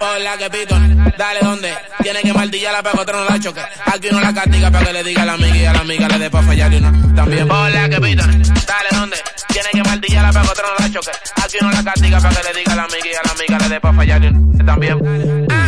Hola, 0.00 0.36
que 0.36 0.50
pito. 0.50 0.74
Dale, 1.16 1.40
¿dónde? 1.40 1.74
Tiene 2.02 2.20
que 2.22 2.32
martillarla 2.32 2.82
para 2.82 3.00
otro 3.00 3.18
no 3.18 3.30
la 3.30 3.40
choque. 3.40 3.60
Aquí 3.86 4.08
uno 4.10 4.20
la 4.20 4.34
castiga 4.34 4.70
para 4.70 4.86
que 4.86 4.92
le 4.92 5.02
diga 5.02 5.22
a 5.22 5.26
la 5.26 5.32
amiga 5.32 5.56
y 5.56 5.64
a 5.64 5.72
la 5.72 5.80
amiga 5.80 6.08
le 6.08 6.18
dé 6.18 6.30
pa' 6.30 6.42
fallarle 6.42 6.78
uno. 6.78 7.14
También. 7.14 7.50
Hola, 7.50 7.88
que 7.88 8.00
pito. 8.00 8.22
Dale, 8.22 8.88
¿dónde? 8.92 9.16
Tiene 9.48 9.68
que 9.72 9.82
martillarla 9.82 10.32
para 10.32 10.44
que 10.44 10.52
otro 10.52 10.66
no 10.66 10.86
la 10.86 10.92
choque. 10.92 11.10
Aquí 11.42 11.56
uno 11.60 11.72
la 11.72 11.84
castiga 11.84 12.20
para 12.20 12.34
que 12.34 12.42
le 12.52 12.58
diga 12.58 12.72
a 12.72 12.76
la 12.76 12.84
amiga 12.84 13.06
y 13.06 13.14
a 13.14 13.22
la 13.24 13.32
amiga 13.32 13.58
le 13.58 13.68
dé 13.68 13.80
pa' 13.80 13.92
fallarle 13.92 14.28
uno. 14.28 14.64
También. 14.64 15.63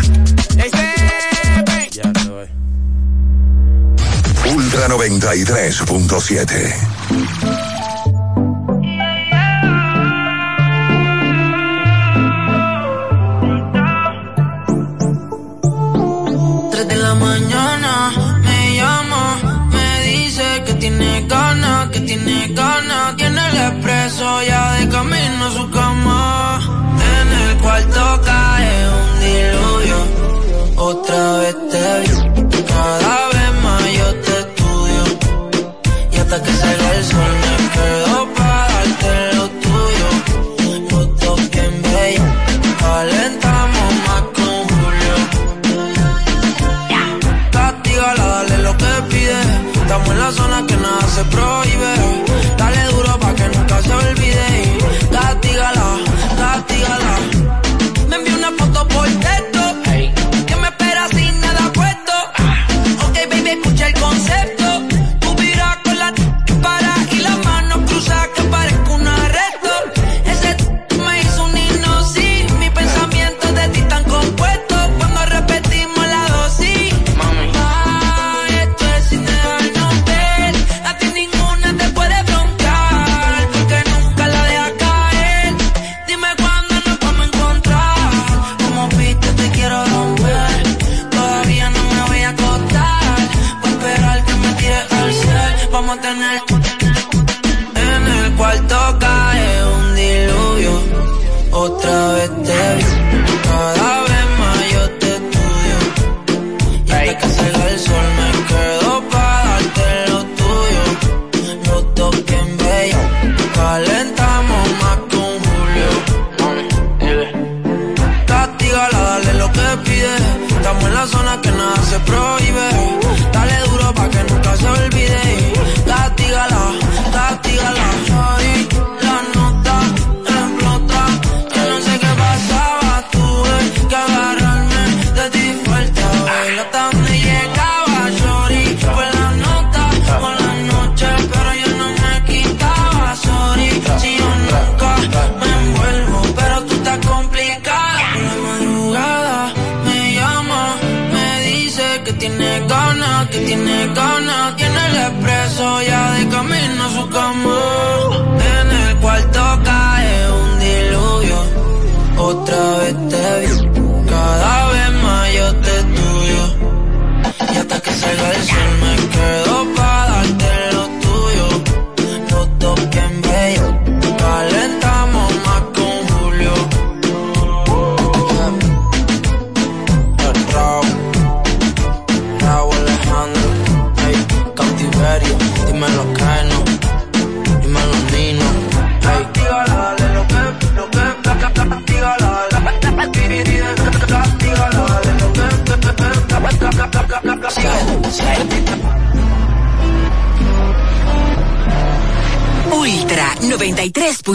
El 23.38 23.56
expreso 23.56 24.42
ya 24.42 24.73
de 24.73 24.88
camino 24.88 25.50
su 25.52 25.71
cama. 25.71 26.61
En 27.21 27.28
el 27.42 27.59
cuarto 27.59 28.21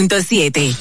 93.7. 0.08 0.81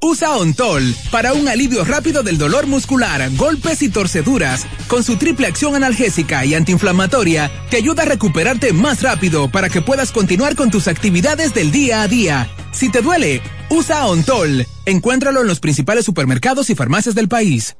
Usa 0.00 0.36
Ontol 0.36 0.94
para 1.10 1.32
un 1.32 1.48
alivio 1.48 1.84
rápido 1.84 2.22
del 2.22 2.36
dolor 2.36 2.66
muscular, 2.66 3.30
golpes 3.36 3.80
y 3.82 3.88
torceduras. 3.88 4.66
Con 4.88 5.02
su 5.02 5.16
triple 5.16 5.46
acción 5.46 5.74
analgésica 5.74 6.44
y 6.44 6.54
antiinflamatoria, 6.54 7.50
te 7.70 7.78
ayuda 7.78 8.02
a 8.02 8.06
recuperarte 8.06 8.72
más 8.72 9.02
rápido 9.02 9.48
para 9.48 9.70
que 9.70 9.82
puedas 9.82 10.12
continuar 10.12 10.54
con 10.54 10.70
tus 10.70 10.86
actividades 10.86 11.54
del 11.54 11.70
día 11.70 12.02
a 12.02 12.08
día. 12.08 12.48
Si 12.72 12.90
te 12.90 13.00
duele, 13.00 13.40
usa 13.70 14.06
Ontol. 14.06 14.66
Encuéntralo 14.84 15.40
en 15.40 15.46
los 15.46 15.60
principales 15.60 16.04
supermercados 16.04 16.68
y 16.68 16.74
farmacias 16.74 17.14
del 17.14 17.28
país. 17.28 17.76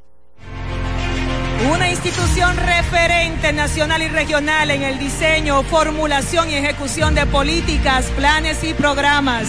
Una 1.70 1.90
institución 1.90 2.56
referente 2.56 3.52
nacional 3.52 4.02
y 4.02 4.08
regional 4.08 4.70
en 4.70 4.82
el 4.82 4.98
diseño, 4.98 5.62
formulación 5.64 6.50
y 6.50 6.54
ejecución 6.54 7.14
de 7.14 7.26
políticas, 7.26 8.06
planes 8.16 8.62
y 8.62 8.74
programas 8.74 9.48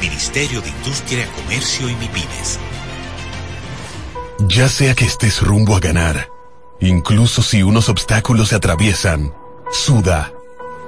Ministerio 0.00 0.60
de 0.60 0.68
Industria, 0.68 1.26
Comercio 1.36 1.88
y 1.88 1.94
MIPIMES. 1.94 2.58
Ya 4.48 4.68
sea 4.68 4.94
que 4.94 5.04
estés 5.04 5.42
rumbo 5.42 5.76
a 5.76 5.80
ganar, 5.80 6.30
incluso 6.80 7.42
si 7.42 7.62
unos 7.62 7.88
obstáculos 7.88 8.48
se 8.48 8.56
atraviesan, 8.56 9.34
suda, 9.70 10.32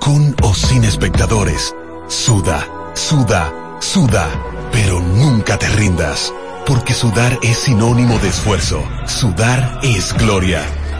con 0.00 0.34
o 0.42 0.54
sin 0.54 0.84
espectadores, 0.84 1.74
suda, 2.08 2.66
suda, 2.94 3.52
suda, 3.80 4.28
pero 4.72 5.00
nunca 5.00 5.58
te 5.58 5.68
rindas, 5.68 6.32
porque 6.66 6.94
sudar 6.94 7.38
es 7.42 7.58
sinónimo 7.58 8.18
de 8.18 8.28
esfuerzo, 8.28 8.82
sudar 9.06 9.80
es 9.82 10.14
gloria. 10.14 10.64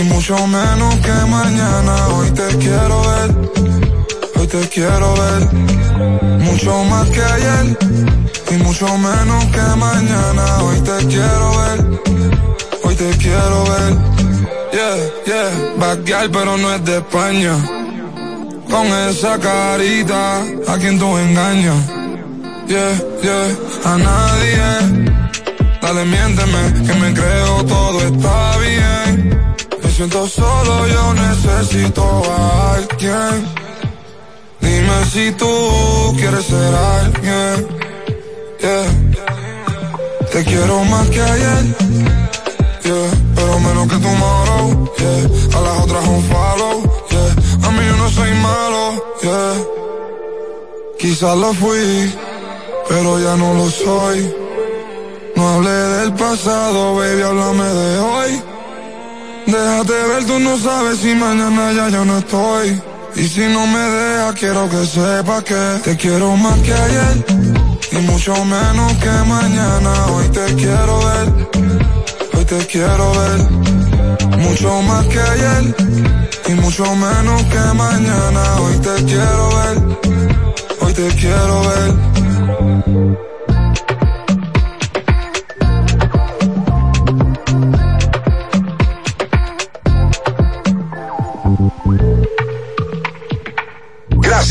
y 0.00 0.04
mucho 0.04 0.46
menos 0.46 0.94
que 0.96 1.12
mañana. 1.26 2.08
Hoy 2.08 2.30
te 2.30 2.46
quiero 2.58 3.02
ver, 3.10 3.30
hoy 4.36 4.46
te 4.46 4.68
quiero 4.68 5.14
ver. 5.14 5.42
Mucho 6.40 6.84
más 6.84 7.08
que 7.10 7.22
ayer 7.22 7.78
y 8.50 8.54
mucho 8.62 8.86
menos 8.98 9.44
que 9.46 9.62
mañana. 9.76 10.62
Hoy 10.62 10.80
te 10.80 11.06
quiero 11.06 11.50
ver, 11.60 12.00
hoy 12.84 12.94
te 12.94 13.10
quiero 13.18 13.64
ver. 13.64 13.92
Yeah, 14.72 14.96
yeah, 15.26 15.50
backyard 15.78 16.30
pero 16.30 16.56
no 16.56 16.74
es 16.74 16.84
de 16.84 16.98
España. 16.98 17.56
Con 18.70 18.86
esa 18.86 19.38
carita, 19.38 20.42
a 20.68 20.78
quien 20.78 20.98
tú 20.98 21.18
engañas. 21.18 21.86
Yeah, 22.68 22.94
yeah, 23.22 23.92
a 23.92 23.98
nadie. 23.98 25.10
Dale, 25.82 26.04
miénteme, 26.04 26.86
que 26.86 26.94
me 27.00 27.12
creo 27.12 27.64
todo 27.64 28.00
está 28.00 28.58
bien. 28.58 29.09
Siento 30.00 30.26
solo, 30.28 30.86
yo 30.86 31.12
necesito 31.12 32.02
a 32.02 32.72
alguien. 32.72 33.46
Dime 34.58 35.04
si 35.12 35.30
tú 35.32 36.14
quieres 36.16 36.42
ser 36.46 36.74
alguien. 36.74 37.68
Yeah. 38.60 38.86
Te 40.32 40.42
quiero 40.46 40.84
más 40.84 41.06
que 41.10 41.20
ayer. 41.20 41.64
Yeah. 42.82 43.10
Pero 43.34 43.60
menos 43.60 43.88
que 43.88 43.98
tomorrow. 43.98 44.90
Yeah. 44.96 45.58
A 45.58 45.60
las 45.60 45.84
otras 45.84 46.08
un 46.08 46.22
follow. 46.30 46.82
A 47.62 47.70
mí 47.70 47.86
yo 47.86 47.96
no 47.98 48.08
soy 48.08 48.32
malo. 48.36 49.04
Yeah. 49.20 49.54
Quizás 50.98 51.36
lo 51.36 51.52
fui, 51.52 52.10
pero 52.88 53.20
ya 53.20 53.36
no 53.36 53.52
lo 53.52 53.68
soy. 53.68 54.34
No 55.36 55.56
hablé 55.56 55.70
del 55.70 56.14
pasado, 56.14 56.96
baby, 56.96 57.20
háblame 57.20 57.64
de 57.64 57.98
hoy. 57.98 58.59
Déjate 59.50 59.92
ver, 59.92 60.24
tú 60.26 60.38
no 60.38 60.56
sabes 60.58 60.98
si 60.98 61.12
mañana 61.12 61.72
ya 61.72 61.88
yo 61.88 62.04
no 62.04 62.18
estoy. 62.18 62.80
Y 63.16 63.26
si 63.26 63.40
no 63.48 63.66
me 63.66 63.80
dejas, 63.80 64.34
quiero 64.36 64.70
que 64.70 64.86
sepas 64.86 65.42
que 65.42 65.80
te 65.82 65.96
quiero 65.96 66.36
más 66.36 66.56
que 66.60 66.72
ayer. 66.72 67.24
Y 67.90 67.96
mucho 67.96 68.32
menos 68.44 68.92
que 69.02 69.10
mañana. 69.26 70.06
Hoy 70.12 70.28
te 70.28 70.54
quiero 70.54 70.98
ver. 71.06 71.28
Hoy 72.34 72.44
te 72.44 72.58
quiero 72.66 73.10
ver. 73.20 73.40
Mucho 74.38 74.82
más 74.82 75.04
que 75.06 75.20
ayer. 75.20 75.74
Y 76.46 76.52
mucho 76.54 76.84
menos 76.94 77.42
que 77.42 77.74
mañana. 77.74 78.42
Hoy 78.60 78.76
te 78.78 79.04
quiero 79.04 79.48
ver. 79.58 79.76
Hoy 80.80 80.92
te 80.92 81.08
quiero 81.16 81.60
ver. 81.68 83.29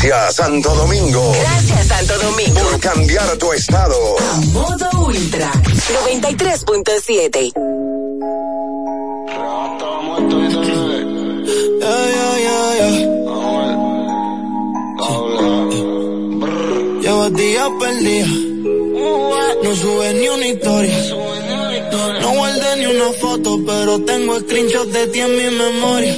Gracias, 0.02 0.36
Santo 0.36 0.74
Domingo. 0.74 1.30
Gracias, 1.38 1.86
Santo 1.86 2.18
Domingo. 2.20 2.58
Por 2.58 2.80
cambiar 2.80 3.36
tu 3.36 3.52
estado. 3.52 3.94
A 4.18 4.40
modo 4.46 4.88
ultra 5.06 5.52
93.7. 5.52 7.52
Llevo 17.02 17.30
días 17.30 17.68
perdidos. 17.78 18.30
No 19.62 19.76
sube 19.76 20.14
ni 20.14 20.28
una 20.28 20.46
historia. 20.46 20.98
No 22.22 22.30
guardé 22.36 22.76
ni 22.78 22.86
una 22.86 23.12
foto, 23.20 23.58
pero 23.66 24.00
tengo 24.04 24.40
screenshot 24.40 24.88
de 24.88 25.06
ti 25.08 25.20
en 25.20 25.36
mi 25.36 25.56
memoria. 25.58 26.14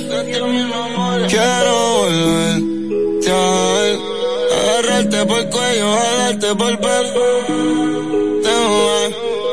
Quiero 1.28 1.98
volver 1.98 2.81
ver, 3.30 3.98
agarrarte 4.52 5.26
por 5.26 5.38
el 5.38 5.48
cuello, 5.50 5.96
jalarte 5.96 6.54
por 6.54 6.70
el 6.70 6.78
pelo. 6.78 7.20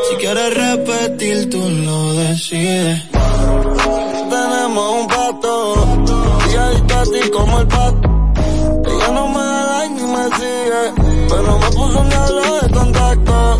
Si 0.09 0.15
quieres 0.15 0.53
repetir, 0.53 1.49
tú 1.49 1.59
lo 1.69 2.13
decides. 2.13 3.03
Tenemos 4.29 5.01
un 5.01 5.07
pato, 5.07 5.75
y 6.51 6.55
adicto 6.55 6.97
a 6.97 7.03
ti 7.03 7.29
como 7.31 7.59
el 7.59 7.67
pato. 7.67 8.09
Ella 8.85 9.11
no 9.13 9.27
me 9.27 9.39
da 9.39 9.63
like 9.67 9.93
ni 9.93 10.03
me 10.03 10.25
sigue, 10.35 10.93
pero 11.29 11.59
me 11.59 11.67
puso 11.67 11.99
un 11.99 12.09
diablo 12.09 12.41
de 12.61 12.69
contacto. 12.71 13.57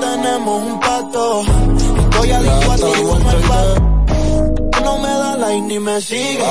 Tenemos 0.00 0.62
un 0.62 0.80
pato, 0.80 1.42
estoy 1.42 2.30
adicto 2.30 2.72
a 2.72 2.76
ti 2.76 3.02
como 3.02 3.30
el 3.30 3.42
pato. 3.42 3.95
No 4.96 5.02
me 5.02 5.08
da 5.08 5.36
like 5.36 5.62
ni 5.66 5.78
me 5.78 6.00
sigue, 6.00 6.42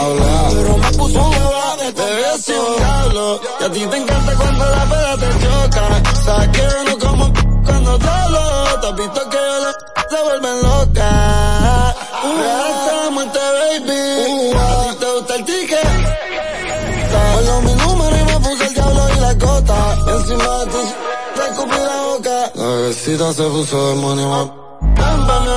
pero 0.51 0.77
me 0.77 0.91
puso 0.97 1.19
un 1.19 1.31
diablo 1.31 1.75
de 1.79 1.93
contacto. 1.93 2.75
diablo, 2.77 3.41
y 3.59 3.63
a 3.63 3.71
ti 3.71 3.85
te 3.87 3.97
encanta 3.97 4.35
cuando 4.35 4.65
la 4.69 4.85
peda 4.85 5.17
te 5.17 5.29
choca. 5.41 5.85
Sabes 6.25 6.49
que 6.49 6.61
yo 6.61 6.83
no 6.83 6.99
como 6.99 7.33
cuando 7.65 7.97
te 7.97 8.07
hablo, 8.07 8.79
te 8.81 8.87
has 8.87 8.95
visto 8.95 9.29
que 9.31 9.37
yo 9.37 9.59
le 9.63 9.71
se 10.09 10.23
vuelven 10.23 10.61
loca. 10.61 11.95
Uh, 12.23 13.11
muerte, 13.13 13.39
baby. 13.57 14.53
A 14.53 14.89
ti 14.89 14.95
te 14.99 15.05
gusta 15.13 15.35
el 15.35 15.45
ticket. 15.45 15.87
Ponlo 17.33 17.61
mi 17.61 17.73
número 17.73 18.15
y 18.15 18.23
me 18.25 18.39
puse 18.41 18.67
el 18.67 18.73
diablo 18.75 19.03
y 19.09 19.19
la 19.21 19.33
gota. 19.33 19.97
Encima 20.13 20.57
de 20.59 20.65
ti, 20.65 20.93
te 21.35 21.41
escupí 21.49 21.77
la 21.77 22.01
boca. 22.09 22.51
La 22.53 22.65
bebecita 22.67 23.33
se 23.33 23.43
puso 23.43 23.87
demonio. 23.89 24.65
Ven 24.81 25.54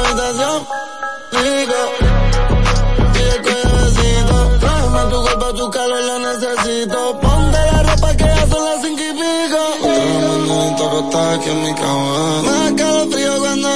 aquí 11.48 11.56
en 11.56 11.62
mi 11.62 11.74
cama. 11.74 12.42
Me 12.42 12.50
da 12.50 12.76
calofrío 12.76 13.38
cuando 13.38 13.68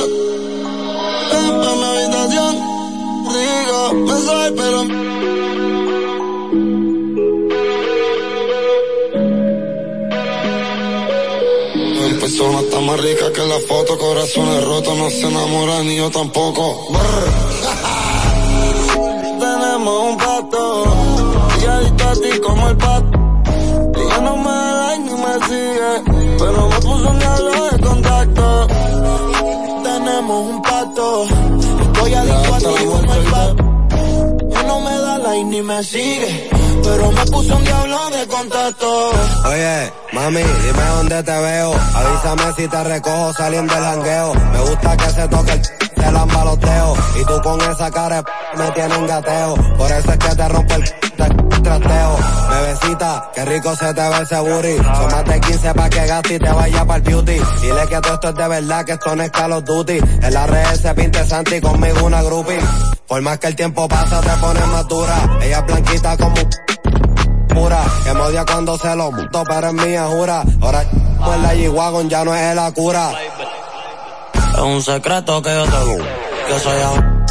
ven 1.31 1.55
pa' 1.63 1.75
mi 1.81 1.85
habitación, 1.85 2.55
rico. 3.35 3.79
Me 4.07 4.17
soy 4.27 4.49
pero 4.57 4.83
persona 12.21 12.61
está 12.61 12.79
más 12.81 13.01
rica 13.01 13.33
que 13.33 13.41
la 13.41 13.59
foto, 13.67 13.99
corazones 13.99 14.65
rotos, 14.65 14.97
no 14.97 15.11
se 15.11 15.27
enamoran 15.27 15.87
ni 15.89 15.97
yo 15.97 16.09
tampoco. 16.11 16.87
Tenemos 19.41 20.05
un 20.05 20.17
pato, 20.19 20.85
y 21.61 21.65
adicto 21.67 22.09
a 22.09 22.13
ti 22.13 22.39
como 22.39 22.69
el 22.69 22.77
pato. 22.77 23.19
Ella 23.97 24.19
no 24.21 24.37
me 24.37 24.51
da 24.51 24.99
ni 24.99 25.11
me 25.11 25.35
sigue, 25.47 26.03
pero 26.39 26.69
me 26.69 26.77
puso 26.77 27.11
un 27.11 27.19
diablo 27.19 27.52
ni 35.45 35.63
me 35.63 35.83
sigue, 35.83 36.51
pero 36.83 37.11
me 37.11 37.25
puso 37.27 37.57
un 37.57 37.65
diablo 37.65 38.11
de 38.11 38.27
contacto. 38.27 39.11
Oye, 39.47 39.93
mami, 40.13 40.43
dime 40.43 40.85
dónde 40.97 41.23
te 41.23 41.39
veo. 41.39 41.75
Avísame 41.95 42.53
si 42.57 42.69
te 42.69 42.85
recojo 42.85 43.33
saliendo 43.35 43.75
del 43.75 43.85
jangueo. 43.85 44.35
Me 44.35 44.61
gusta 44.61 44.97
que 44.97 45.11
se 45.11 45.29
toque 45.29 45.53
el 45.53 45.63
te 45.63 46.67
dedos. 46.67 46.99
Y 47.21 47.25
tú 47.25 47.41
con 47.43 47.61
esa 47.61 47.91
cara 47.91 48.23
me 48.57 48.71
tienes 48.73 48.99
un 48.99 49.07
gateo. 49.07 49.55
Por 49.77 49.91
eso 49.91 50.13
es 50.13 50.19
que 50.19 50.37
te 50.37 50.49
rompo 50.49 50.75
el 50.75 50.85
te 50.85 51.61
trasteo. 51.63 52.17
Bebecita, 52.51 53.31
qué 53.35 53.45
rico 53.45 53.77
se 53.77 53.95
te 53.95 54.09
ve 54.09 54.23
ese 54.23 54.41
booty. 54.41 54.77
Son 54.77 55.11
más 55.11 55.25
de 55.25 55.41
15 55.41 55.75
pa' 55.75 55.91
que 55.91 56.07
gaste 56.07 56.35
y 56.35 56.39
te 56.39 56.51
vaya 56.51 56.85
para 56.85 56.97
el 56.97 57.03
beauty. 57.03 57.41
Dile 57.61 57.87
que 57.89 58.01
todo 58.01 58.15
esto 58.15 58.29
es 58.29 58.35
de 58.35 58.49
verdad, 58.49 58.85
que 58.85 58.93
esto 58.93 59.17
no 59.17 59.23
es 59.23 59.31
Call 59.31 59.53
of 59.53 59.65
Duty. 59.65 59.99
En 60.23 60.35
la 60.35 60.47
red 60.47 60.75
se 60.81 60.95
pinte 60.95 61.25
Santi 61.27 61.61
conmigo 61.61 62.05
una 62.05 62.23
groupie. 62.23 62.59
Por 63.13 63.21
más 63.21 63.39
que 63.39 63.49
el 63.49 63.55
tiempo 63.55 63.87
pasa 63.89 64.23
te 64.23 64.31
pones 64.41 64.67
más 64.69 64.89
dura. 64.89 65.39
Ella 65.43 65.61
blanquita 65.61 66.17
como 66.17 66.35
pura. 67.47 67.85
Que 68.05 68.15
me 68.15 68.21
odia 68.21 68.43
cuando 68.47 68.79
se 68.79 68.97
lo 68.97 69.13
muto, 69.13 69.45
pero 69.47 69.67
es 69.67 69.75
mía, 69.75 70.07
jura. 70.07 70.43
Ahora 70.63 70.83
pues 71.23 71.41
la 71.41 71.55
G-Wagon 71.55 72.09
ya 72.09 72.25
no 72.25 72.35
es 72.35 72.57
la 72.57 72.73
cura. 72.73 73.13
Es 74.55 74.61
un 74.63 74.83
secreto 74.83 75.43
que 75.43 75.51
yo 75.51 75.65
te 75.65 76.03
que 76.49 76.59
soy 76.61 76.81
a... 76.81 77.25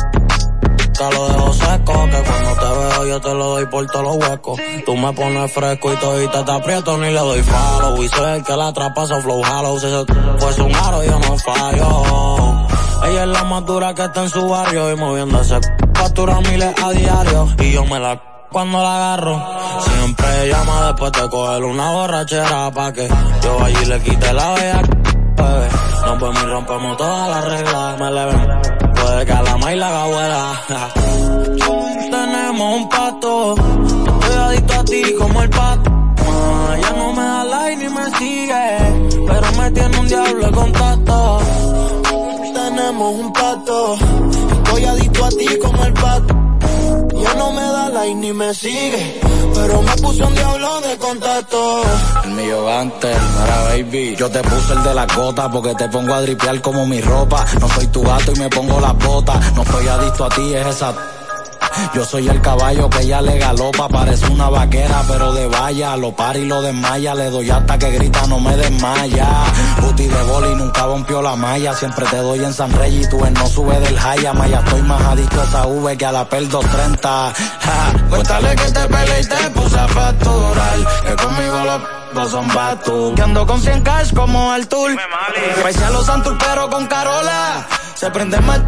Te 0.93 1.15
lo 1.15 1.27
dejo 1.27 1.53
seco, 1.53 1.93
que 2.11 2.23
cuando 2.29 2.53
te 2.59 2.65
veo 2.77 3.05
yo 3.07 3.21
te 3.21 3.33
lo 3.33 3.45
doy 3.45 3.65
por 3.65 3.87
todos 3.87 4.05
los 4.05 4.29
huecos. 4.29 4.59
Tú 4.85 4.95
me 4.95 5.11
pones 5.13 5.51
fresco 5.51 5.93
y 5.93 5.95
todita 5.95 6.45
te 6.45 6.51
aprieto 6.51 6.95
ni 6.99 7.07
le 7.07 7.19
doy 7.19 7.41
follow. 7.41 8.03
Y 8.03 8.07
soy 8.07 8.33
el 8.33 8.43
que 8.43 8.55
la 8.55 8.67
atrapa, 8.67 9.07
so 9.07 9.19
flow 9.19 9.41
hollow. 9.41 9.79
Si 9.79 9.87
eso 9.87 10.05
fuese 10.37 10.61
un 10.61 10.75
aro 10.75 11.03
yo 11.03 11.17
no 11.17 11.37
fallo. 11.39 12.67
Ella 13.03 13.23
es 13.23 13.29
la 13.29 13.43
más 13.43 13.65
dura 13.65 13.93
que 13.93 14.03
está 14.03 14.23
en 14.23 14.29
su 14.29 14.47
barrio 14.47 14.91
y 14.91 14.95
moviéndose 14.95 15.59
factura 15.93 16.39
miles 16.41 16.73
a 16.83 16.91
diario. 16.91 17.47
Y 17.59 17.71
yo 17.71 17.85
me 17.85 17.99
la 17.99 18.21
cuando 18.51 18.79
la 18.79 18.95
agarro. 18.95 19.43
Siempre 19.81 20.49
llama 20.49 20.87
después 20.87 21.11
de 21.13 21.29
coger 21.29 21.63
una 21.63 21.91
borrachera 21.91 22.71
pa' 22.71 22.91
que 22.91 23.07
yo 23.43 23.63
allí 23.63 23.85
le 23.85 23.99
quite 24.01 24.33
la 24.33 24.53
bella 24.53 24.81
bebé. 25.41 25.67
Nos 26.05 26.19
vemos 26.19 26.43
rompemos 26.43 26.97
todas 26.97 27.29
las 27.29 27.45
reglas. 27.45 27.99
Me 27.99 28.11
le 28.11 28.25
ven. 28.25 28.93
Puede 28.95 29.25
que 29.25 29.31
a 29.33 29.41
la 29.41 29.57
maíz 29.57 29.77
la 29.77 29.87
haga 29.87 30.03
abuela. 30.03 30.61
Tenemos 32.11 32.75
un 32.75 32.89
pato. 32.89 33.55
Estoy 33.55 34.37
adicto 34.37 34.73
a 34.73 34.83
ti 34.83 35.03
como 35.17 35.41
el 35.41 35.49
pato. 35.49 35.91
Ah, 36.27 36.77
ya 36.81 36.91
no 36.91 37.13
me 37.13 37.23
da 37.23 37.43
like 37.43 37.77
ni 37.77 37.89
me 37.89 38.05
sigue. 38.17 39.27
Pero 39.27 39.51
me 39.57 39.71
tiene 39.71 39.99
un 39.99 40.07
diablo 40.07 40.45
de 40.45 40.51
contacto. 40.51 41.39
Tenemos 42.81 43.13
un 43.13 43.31
pato. 43.31 43.95
Estoy 44.63 44.85
adicto 44.85 45.25
a 45.25 45.29
ti 45.29 45.45
como 45.61 45.85
el 45.85 45.93
pato. 45.93 46.33
Ya 47.13 47.33
no 47.35 47.51
me 47.51 47.61
da 47.61 47.89
like 47.89 48.15
ni 48.15 48.33
me 48.33 48.51
sigue. 48.55 49.21
Pero 49.53 49.81
me 49.83 49.95
puso 49.97 50.25
un 50.25 50.33
diablo 50.33 50.81
de 50.81 50.97
contacto. 50.97 51.83
El 52.23 52.31
mío 52.31 52.67
antes, 52.67 53.15
mira 53.39 53.63
baby. 53.69 54.15
Yo 54.17 54.31
te 54.31 54.41
puse 54.41 54.73
el 54.73 54.83
de 54.83 54.95
la 54.95 55.05
gota 55.05 55.47
porque 55.51 55.75
te 55.75 55.89
pongo 55.89 56.11
a 56.15 56.21
dripear 56.23 56.59
como 56.61 56.87
mi 56.87 56.99
ropa. 57.01 57.45
No 57.59 57.69
soy 57.69 57.85
tu 57.85 58.01
gato 58.01 58.31
y 58.35 58.39
me 58.39 58.49
pongo 58.49 58.79
las 58.79 58.97
botas. 58.97 59.53
No 59.53 59.61
estoy 59.61 59.87
adicto 59.87 60.25
a 60.25 60.29
ti, 60.29 60.53
es 60.55 60.65
esa. 60.65 61.20
Yo 61.93 62.05
soy 62.05 62.27
el 62.27 62.41
caballo 62.41 62.89
que 62.89 63.01
ella 63.01 63.21
le 63.21 63.37
galopa, 63.37 63.89
parece 63.89 64.25
una 64.27 64.49
vaquera, 64.49 65.03
pero 65.07 65.33
de 65.33 65.47
valla, 65.47 65.97
lo 65.97 66.15
para 66.15 66.37
y 66.37 66.45
lo 66.45 66.61
desmaya, 66.61 67.13
le 67.15 67.29
doy 67.29 67.49
hasta 67.49 67.77
que 67.77 67.91
grita, 67.91 68.25
no 68.27 68.39
me 68.39 68.55
desmaya. 68.55 69.27
Booty 69.81 70.07
de 70.07 70.23
boli 70.23 70.55
nunca 70.55 70.83
rompió 70.83 71.21
la 71.21 71.35
malla, 71.35 71.73
siempre 71.73 72.05
te 72.07 72.17
doy 72.17 72.43
en 72.43 72.53
San 72.53 72.71
Rey 72.71 73.01
y 73.03 73.09
tú 73.09 73.23
en 73.25 73.33
no 73.33 73.47
sube 73.47 73.79
del 73.79 73.97
Jaya, 73.99 74.33
Maya, 74.33 74.59
estoy 74.59 74.81
más 74.83 75.01
adicto 75.01 75.41
a 75.41 75.43
esa 75.43 75.67
V 75.67 75.97
que 75.97 76.05
a 76.05 76.11
la 76.11 76.29
PEL 76.29 76.49
230. 76.49 77.09
Ja, 77.09 78.07
cuéntale 78.09 78.55
que 78.55 78.71
te 78.71 78.87
peleé 78.87 79.21
y 79.21 79.25
te 79.25 79.49
puse 79.49 79.79
a 79.79 79.87
facturar, 79.87 80.77
que 81.05 81.15
conmigo 81.15 81.63
los 81.65 81.81
dos 82.13 82.31
son 82.31 82.47
batu. 82.47 83.13
Que 83.15 83.21
ando 83.21 83.45
con 83.45 83.61
100 83.61 83.81
cash 83.81 84.13
como 84.13 84.55
el 84.55 84.67
tour. 84.67 84.91
Pese 85.63 85.83
a 85.83 85.89
los 85.89 86.05
Santur 86.05 86.37
pero 86.37 86.69
con 86.69 86.87
Carola, 86.87 87.67
se 87.95 88.09
prende 88.11 88.39
más 88.41 88.61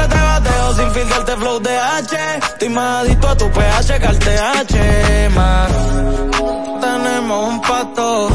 siempre 0.00 0.16
te 0.16 0.22
bateo 0.22 0.74
sin 0.74 0.90
filtrarte 0.92 1.36
flow 1.36 1.60
de 1.60 1.78
H. 1.78 2.16
Estoy 2.38 2.68
más 2.70 3.04
adicto 3.04 3.28
a 3.28 3.36
tu 3.36 3.50
pH 3.50 3.98
que 3.98 4.06
al 4.06 4.18
TH, 4.18 5.30
más. 5.34 5.70
Tenemos 6.80 7.48
un 7.48 7.60
pato, 7.60 8.28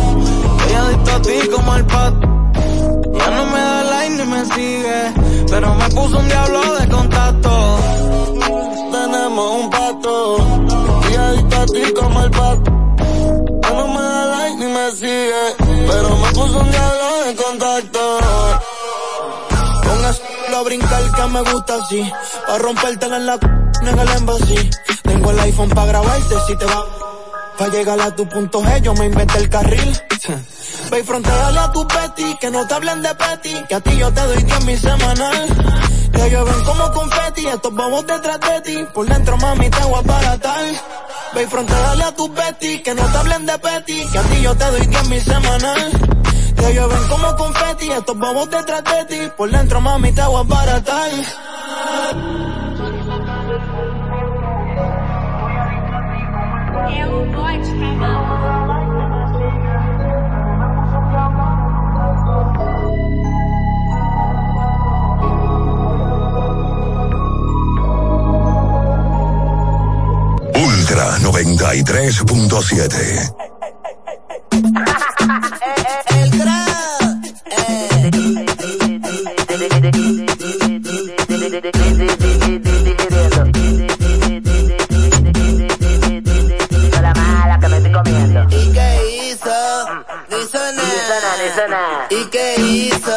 estoy 0.60 0.76
adicto 0.76 1.12
a 1.12 1.22
ti 1.22 1.50
como 1.54 1.72
al 1.72 1.86
pato. 1.86 2.28
Ya 3.18 3.30
no 3.32 3.46
me 3.46 3.60
da 3.60 3.84
like 3.84 4.16
ni 4.16 4.24
me 4.32 4.46
sigue, 4.46 5.14
pero 5.50 5.76
me 5.76 5.90
puso 5.90 6.18
un 6.18 6.28
diablo 6.28 6.76
de 6.76 6.88
contacto. 6.90 7.80
Tenemos 8.92 9.52
un 9.62 9.70
pato, 9.70 10.38
estoy 11.02 11.16
adicto 11.16 11.62
a 11.62 11.66
ti 11.66 11.94
como 11.94 12.22
el 12.22 12.32
pato. 12.32 12.72
Ya 13.64 13.70
no 13.72 13.88
me 13.88 14.02
da 14.02 14.26
like 14.26 14.58
ni 14.58 14.68
me 14.68 14.92
sigue, 14.92 15.46
pero 15.88 16.10
me 16.18 16.30
puso 16.32 16.60
un 16.60 16.72
diablo 16.72 17.08
de 17.26 17.36
contacto. 17.36 18.20
Ponga 19.84 20.14
a 20.56 20.62
brincar 20.64 21.12
que 21.16 21.26
me 21.28 21.42
gusta 21.42 21.76
así. 21.76 22.12
Pa' 22.48 22.58
rompértela 22.58 23.18
en 23.18 23.26
la 23.26 23.34
c- 23.38 23.88
en 23.90 24.00
el 24.00 24.10
embassy. 24.10 24.70
Tengo 25.04 25.32
el 25.32 25.40
iPhone 25.40 25.70
pa' 25.70 25.86
grabarte 25.86 26.36
si 26.48 26.56
te 26.58 26.66
va. 26.66 26.86
Pa' 27.58 27.68
llegar 27.68 28.00
a 28.02 28.16
tu 28.16 28.28
punto 28.28 28.62
G, 28.62 28.82
yo 28.82 28.94
me 28.96 29.06
inventé 29.06 29.38
el 29.40 29.50
carril. 29.50 30.02
Ve 30.92 31.00
y 31.00 31.04
fronteale 31.04 31.60
a 31.60 31.72
tu 31.72 31.88
peti, 31.88 32.36
que 32.40 32.52
no 32.52 32.68
te 32.68 32.74
hablen 32.74 33.02
de 33.02 33.16
peti, 33.16 33.54
que 33.68 33.76
a 33.76 33.80
ti 33.82 33.98
yo 33.98 34.12
te 34.14 34.22
doy 34.22 34.44
10 34.44 34.66
mil 34.66 34.80
semanal. 34.80 35.48
Te 36.12 36.30
llueven 36.30 36.64
como 36.64 36.92
confeti, 36.92 37.48
estos 37.48 37.74
bobos 37.74 38.06
detrás 38.08 38.40
de 38.40 38.62
ti, 38.62 38.86
por 38.94 39.06
dentro 39.08 39.38
mami 39.38 39.70
te 39.70 39.84
voy 39.84 40.00
a 40.00 40.02
baratar. 40.02 40.66
Ve 41.34 41.44
y 41.44 41.48
fronteale 41.48 42.04
a 42.04 42.16
tu 42.16 42.34
peti, 42.34 42.80
que 42.84 42.94
no 42.94 43.04
te 43.12 43.18
hablen 43.18 43.46
de 43.46 43.58
peti, 43.60 44.06
que 44.12 44.18
a 44.18 44.22
ti 44.24 44.42
yo 44.42 44.56
te 44.56 44.66
doy 44.66 44.86
10 44.88 45.10
mil 45.10 45.22
semanal. 45.24 45.92
Te 46.56 46.74
llueven 46.74 47.08
como 47.08 47.36
confeti, 47.36 47.92
estos 47.92 48.18
bobos 48.18 48.50
detrás 48.50 48.84
de 48.84 49.06
ti, 49.06 49.32
por 49.38 49.50
dentro 49.50 49.82
mami 49.82 50.12
te 50.12 50.24
voy 50.24 50.42
a 50.42 50.44
baratar. 50.44 51.12
Ultra 70.56 71.20
93.7. 71.20 73.55
la 87.02 87.14
mala 87.14 87.60
que 87.60 87.68
me 87.70 87.78
estoy 87.78 87.92
comiendo. 87.94 88.44
¿Y 88.50 88.74
qué 88.74 88.88
hizo? 89.32 89.54
No 90.30 90.38
hizo 90.38 90.60
nada. 91.70 92.08
¿Y 92.10 92.26
qué 92.26 92.56
hizo? 92.58 93.12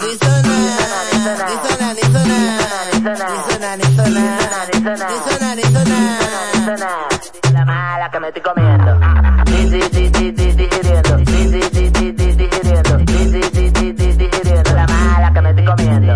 No 0.00 0.06
nada. 0.12 0.96
Nada, 3.00 3.16
nada. 3.18 3.38
Nada, 4.10 4.96
nada. 4.96 5.08
Nada, 6.56 6.76
nada. 6.76 7.12
Mala 7.64 8.10
que 8.10 8.18
me 8.18 8.28
estoy 8.28 8.42
comiendo. 8.42 8.90
Digiriendo. 14.18 14.74
La 14.74 14.86
mala 14.86 15.32
que 15.32 15.40
me 15.40 15.50
estoy 15.50 15.64
comiendo. 15.64 16.12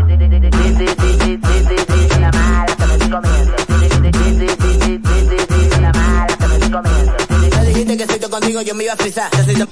Contigo 8.40 8.60
yo 8.60 8.74
me 8.74 8.84
iba 8.84 8.92
a 8.92 8.96
de 8.96 9.66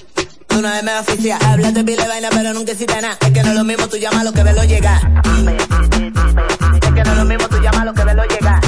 tú 0.46 0.58
una 0.58 0.72
vez 0.72 0.82
me 0.82 0.98
oficia. 0.98 1.36
Hablaste 1.36 1.84
pile 1.84 2.08
vaina 2.08 2.30
pero 2.30 2.54
nunca 2.54 2.72
hiciste 2.72 2.98
nada. 3.00 3.18
Es 3.20 3.30
que 3.30 3.42
no 3.42 3.50
es 3.50 3.56
lo 3.56 3.64
mismo 3.64 3.86
tú 3.88 3.98
llamas 3.98 4.24
lo 4.24 4.32
que 4.32 4.42
verlo 4.42 4.64
llegar. 4.64 5.00
Es 6.72 6.92
que 6.94 7.04
no 7.04 7.12
es 7.12 7.18
lo 7.18 7.24
mismo 7.26 7.48
tú 7.48 7.60
llamas 7.60 7.84
lo 7.84 7.92
que 7.92 8.04
verlo 8.04 8.24
llegar. 8.24 8.64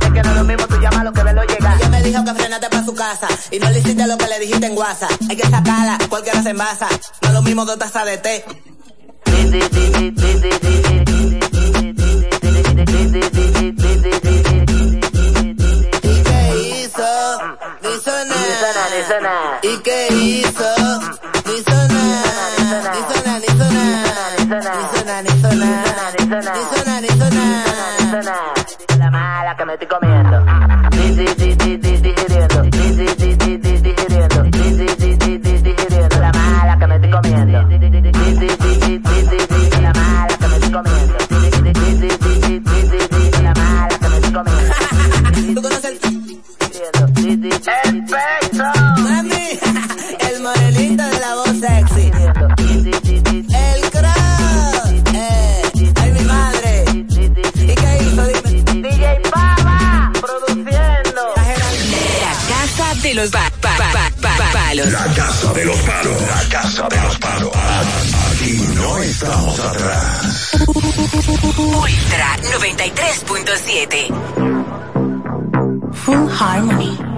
Es 0.00 0.12
que 0.12 0.22
no 0.22 0.30
es 0.30 0.36
lo 0.36 0.44
mismo 0.44 0.66
tú 0.68 0.80
llamas 0.80 1.04
lo 1.04 1.12
que 1.12 1.22
verlo 1.24 1.42
llegar. 1.42 1.76
Ella 1.78 1.88
me 1.88 2.02
dijo 2.02 2.24
que 2.24 2.34
frenate 2.34 2.68
pa' 2.68 2.84
su 2.84 2.94
casa 2.94 3.28
y 3.50 3.58
no 3.58 3.70
le 3.70 3.78
hiciste 3.80 4.06
lo 4.06 4.16
que 4.16 4.26
le 4.28 4.38
dijiste 4.38 4.66
en 4.66 4.78
WhatsApp. 4.78 5.10
Hay 5.28 5.36
que 5.36 5.48
sacarla, 5.48 5.98
cualquiera 6.08 6.42
se 6.44 6.50
envasa. 6.50 6.88
No 7.22 7.28
es 7.28 7.34
lo 7.34 7.42
mismo 7.42 7.64
dos 7.64 7.78
tazas 7.78 8.06
de 8.06 8.18
té. 8.18 8.44
¿Y 16.02 16.22
qué 16.22 16.84
hizo? 16.84 17.61
Hizo 18.62 19.20
nada. 19.20 19.58
¿Y 19.62 19.78
qué 19.78 20.06
hizo? 20.12 20.81
Casa 66.88 66.90
de 66.90 67.40
los. 67.40 67.52
Aquí 68.32 68.58
no 68.74 68.98
estamos 68.98 69.60
atrás. 69.60 70.50
Ultra 70.66 72.36
93.7. 72.58 74.08
Full 75.92 76.28
Harmony. 76.40 77.11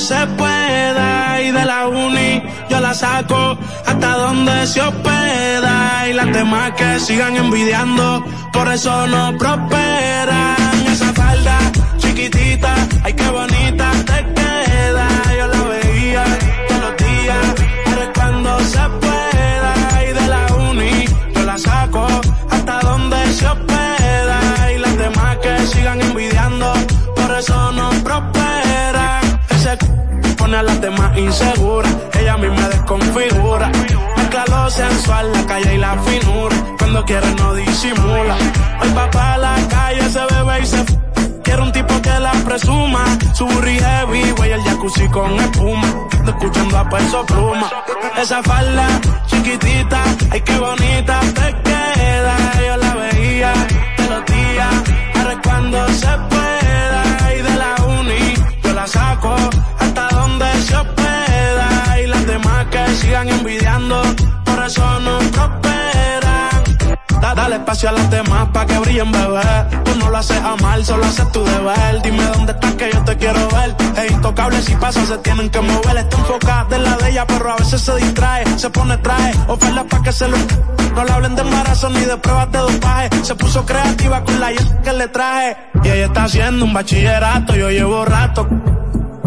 Se 0.00 0.26
pueda. 0.38 1.40
Y 1.42 1.50
de 1.52 1.64
la 1.64 1.86
uni 1.88 2.42
yo 2.68 2.80
la 2.80 2.94
saco 2.94 3.58
hasta 3.86 4.16
donde 4.16 4.66
se 4.66 4.80
hospeda. 4.80 6.08
Y 6.08 6.12
las 6.12 6.32
demás 6.32 6.72
que 6.72 7.00
sigan 7.00 7.36
envidiando, 7.36 8.24
por 8.52 8.68
eso 8.68 9.06
no 9.06 9.36
prosperan. 9.38 10.56
Esa 10.90 11.12
falda 11.12 11.58
chiquitita, 11.98 12.74
ay 13.02 13.12
qué 13.14 13.28
bonita 13.28 13.90
te 14.06 14.18
queda. 14.34 15.08
Yo 15.38 15.46
la 15.46 15.62
veía 15.72 16.24
todos 16.68 16.80
los 16.82 16.96
días, 16.96 17.46
ahora 17.86 18.04
es 18.04 18.10
cuando 18.14 18.60
se 18.60 18.84
pueda. 19.02 19.74
Y 20.08 20.12
de 20.18 20.26
la 20.28 20.54
uni 20.70 21.04
yo 21.34 21.44
la 21.44 21.58
saco 21.58 22.06
hasta 22.50 22.80
donde 22.80 23.32
se 23.32 23.46
hospeda. 23.46 24.43
Inseguras, 31.16 31.94
ella 32.18 32.34
a 32.34 32.38
mí 32.38 32.48
me 32.48 32.68
desconfigura. 32.68 33.70
Mezcla 34.16 34.44
lo 34.48 34.70
sensual, 34.70 35.32
la 35.32 35.46
calle 35.46 35.74
y 35.74 35.78
la 35.78 35.96
finura. 35.98 36.56
Cuando 36.78 37.04
quiere 37.04 37.30
no 37.34 37.54
disimula. 37.54 38.36
Hoy 38.80 38.92
va 38.96 39.10
pa' 39.10 39.38
la 39.38 39.54
calle, 39.68 40.08
se 40.10 40.20
bebe 40.34 40.60
y 40.62 40.66
se 40.66 40.80
f- 40.80 40.98
Quiero 41.42 41.62
un 41.64 41.72
tipo 41.72 42.00
que 42.02 42.20
la 42.20 42.32
presuma. 42.44 43.04
Su 43.34 43.46
burri 43.46 43.78
heavy, 43.78 44.30
güey, 44.36 44.52
el 44.52 44.62
jacuzzi 44.62 45.08
con 45.08 45.32
espuma. 45.40 45.86
Ando 46.18 46.30
Escuchando 46.32 46.78
a 46.78 46.88
peso 46.88 47.24
pluma. 47.26 47.70
Esa 48.20 48.42
falda 48.42 48.86
chiquitita, 49.26 50.02
ay 50.30 50.40
qué 50.40 50.58
bonita 50.58 51.20
te 51.20 51.54
queda. 51.64 52.36
Yo 52.66 52.76
la 52.76 52.94
veía 52.94 53.52
todos 53.96 54.10
los 54.10 54.24
días, 54.26 54.74
ahora 55.16 55.40
cuando 55.42 55.88
se 55.88 56.06
pueda. 56.30 57.34
Y 57.38 57.42
de 57.42 57.56
la 57.56 57.74
uni, 58.00 58.34
yo 58.62 58.72
la 58.72 58.86
saco 58.86 59.36
demás 62.34 62.66
que 62.70 62.84
sigan 62.96 63.28
envidiando, 63.28 64.02
por 64.44 64.64
eso 64.64 65.00
no 65.00 65.18
prosperan. 65.18 66.64
Da- 67.20 67.34
Dale 67.34 67.56
espacio 67.56 67.88
a 67.88 67.92
las 67.92 68.10
demás 68.10 68.48
pa' 68.52 68.66
que 68.66 68.78
brillen, 68.78 69.10
bebé. 69.12 69.40
Tú 69.84 69.94
no 70.00 70.10
lo 70.10 70.16
haces 70.18 70.40
a 70.42 70.56
mal, 70.56 70.84
solo 70.84 71.04
haces 71.04 71.30
tu 71.32 71.44
deber. 71.44 72.02
Dime 72.02 72.24
dónde 72.34 72.52
estás 72.52 72.74
que 72.74 72.90
yo 72.92 73.04
te 73.04 73.16
quiero 73.16 73.48
ver. 73.50 73.74
Es 73.96 74.10
intocable 74.10 74.60
si 74.62 74.74
pasa, 74.76 75.04
se 75.06 75.16
tienen 75.18 75.48
que 75.48 75.60
mover. 75.60 75.96
Está 75.96 76.16
enfocada 76.18 76.76
en 76.76 76.84
la 76.84 76.96
de 76.96 77.10
ella, 77.10 77.24
pero 77.26 77.52
a 77.52 77.56
veces 77.56 77.80
se 77.80 77.94
distrae. 77.96 78.44
Se 78.58 78.68
pone 78.70 78.96
traje, 78.98 79.32
oferta 79.48 79.84
pa' 79.84 80.02
que 80.02 80.12
se 80.12 80.26
lo. 80.28 80.36
No 80.96 81.04
le 81.04 81.12
hablen 81.12 81.34
de 81.36 81.42
embarazo 81.42 81.88
ni 81.90 82.00
de 82.00 82.16
pruebas 82.16 82.50
de 82.52 82.58
dopaje. 82.58 83.08
Se 83.22 83.34
puso 83.36 83.64
creativa 83.64 84.22
con 84.24 84.38
la 84.40 84.48
que 84.84 84.92
le 84.92 85.08
traje. 85.08 85.56
Y 85.84 85.88
ella 85.88 86.06
está 86.06 86.24
haciendo 86.24 86.64
un 86.64 86.72
bachillerato, 86.72 87.54
yo 87.56 87.70
llevo 87.70 88.04
rato 88.04 88.48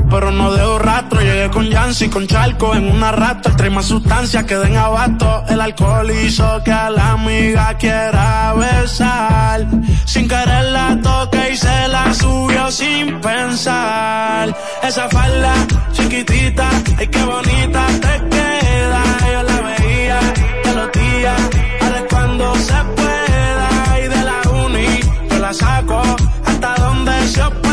pero 0.10 0.32
no 0.32 0.52
dejo 0.52 0.80
rastro. 0.80 1.22
Llegué 1.22 1.50
con 1.50 1.70
Yancy, 1.70 2.10
con 2.10 2.28
Charco 2.28 2.76
en 2.76 2.92
una 2.92 3.12
rato. 3.12 3.50
Trae 3.56 3.70
más 3.70 3.86
sustancias 3.86 4.44
que 4.46 4.56
den 4.56 4.76
abasto. 4.76 5.44
El 5.50 5.62
alcohol 5.62 6.10
hizo 6.12 6.62
que 6.64 6.72
a 6.72 6.90
la 6.90 7.12
amiga 7.12 7.76
quiera 7.78 8.54
besar. 8.54 9.68
Sin 10.06 10.28
querer 10.28 10.66
la 10.72 10.98
toque 11.02 11.52
y 11.54 11.58
se 11.58 11.88
la 11.88 12.14
subió 12.14 12.72
sin 12.72 13.20
pensar. 13.20 14.56
Esa 14.84 15.10
falda 15.10 15.54
chiquitita, 15.92 16.70
ay 16.98 17.08
qué 17.08 17.24
bonita 17.24 17.86
te 17.88 18.30
queda. 18.30 19.04
Yo 19.34 19.44
la 19.44 19.62
veía 19.62 20.20
todos 20.64 20.76
los 20.76 20.92
días, 20.92 21.42
ahora 21.82 22.04
cuando 22.10 22.56
se 22.56 22.80
pueda. 22.96 24.00
Y 24.04 24.08
de 24.08 24.24
la 24.24 24.50
uni, 24.66 25.00
yo 25.30 25.40
la 25.40 25.54
saco 25.54 26.02
hasta 26.46 26.76
donde 26.76 27.28
se 27.28 27.67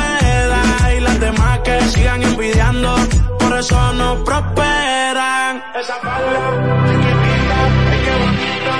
por 3.38 3.59
eso 3.59 3.92
no 3.94 4.23
prosperan. 4.25 5.62
Esa 5.81 5.94
falda 6.01 6.40
chiquitita, 6.87 7.59
ay 7.90 7.99
qué 8.05 8.12
bonita 8.20 8.75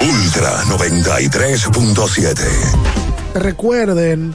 Ultra 0.00 0.62
93.7. 0.64 2.42
Recuerden 3.34 4.34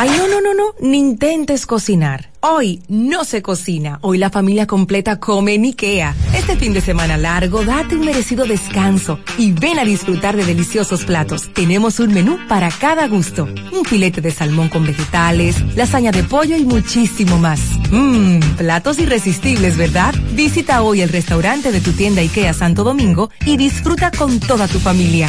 Ay, 0.00 0.10
no, 0.10 0.28
no, 0.28 0.40
no, 0.40 0.54
no, 0.54 0.76
ni 0.78 0.96
intentes 0.96 1.66
cocinar. 1.66 2.30
Hoy 2.38 2.80
no 2.86 3.24
se 3.24 3.42
cocina. 3.42 3.98
Hoy 4.00 4.16
la 4.16 4.30
familia 4.30 4.64
completa 4.64 5.18
come 5.18 5.54
en 5.54 5.64
Ikea. 5.64 6.14
Este 6.36 6.54
fin 6.54 6.72
de 6.72 6.80
semana 6.80 7.16
largo, 7.16 7.64
date 7.64 7.96
un 7.96 8.06
merecido 8.06 8.44
descanso 8.44 9.18
y 9.38 9.50
ven 9.50 9.80
a 9.80 9.84
disfrutar 9.84 10.36
de 10.36 10.44
deliciosos 10.44 11.04
platos. 11.04 11.52
Tenemos 11.52 11.98
un 11.98 12.14
menú 12.14 12.38
para 12.46 12.70
cada 12.70 13.08
gusto. 13.08 13.48
Un 13.72 13.84
filete 13.84 14.20
de 14.20 14.30
salmón 14.30 14.68
con 14.68 14.86
vegetales, 14.86 15.56
lasaña 15.74 16.12
de 16.12 16.22
pollo 16.22 16.56
y 16.56 16.64
muchísimo 16.64 17.36
más. 17.36 17.60
Mmm, 17.90 18.38
platos 18.56 19.00
irresistibles, 19.00 19.76
¿verdad? 19.76 20.14
Visita 20.34 20.82
hoy 20.82 21.00
el 21.00 21.08
restaurante 21.08 21.72
de 21.72 21.80
tu 21.80 21.90
tienda 21.90 22.20
Ikea 22.20 22.54
Santo 22.54 22.84
Domingo 22.84 23.30
y 23.44 23.56
disfruta 23.56 24.12
con 24.12 24.38
toda 24.38 24.68
tu 24.68 24.78
familia. 24.78 25.28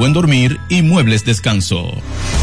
buen 0.00 0.14
dormir 0.14 0.58
y 0.70 0.80
muebles 0.80 1.26
descanso. 1.26 1.92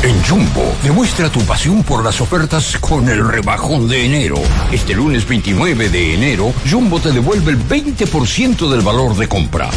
En 0.03 0.21
Jumbo, 0.21 0.75
demuestra 0.83 1.27
tu 1.31 1.39
pasión 1.41 1.81
por 1.81 2.03
las 2.03 2.21
ofertas 2.21 2.77
con 2.77 3.09
el 3.09 3.27
rebajón 3.27 3.87
de 3.87 4.05
enero. 4.05 4.35
Este 4.71 4.93
lunes 4.93 5.27
29 5.27 5.89
de 5.89 6.13
enero, 6.13 6.53
Jumbo 6.69 6.99
te 6.99 7.11
devuelve 7.11 7.53
el 7.53 7.57
20% 7.57 8.69
del 8.69 8.81
valor 8.81 9.15
de 9.15 9.27
compra. 9.27 9.71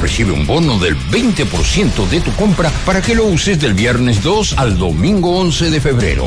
Recibe 0.00 0.32
un 0.32 0.46
bono 0.46 0.78
del 0.78 0.96
20% 0.96 2.08
de 2.08 2.22
tu 2.22 2.32
compra 2.36 2.72
para 2.86 3.02
que 3.02 3.14
lo 3.14 3.26
uses 3.26 3.60
del 3.60 3.74
viernes 3.74 4.22
2 4.22 4.54
al 4.56 4.78
domingo 4.78 5.38
11 5.38 5.68
de 5.68 5.80
febrero. 5.82 6.26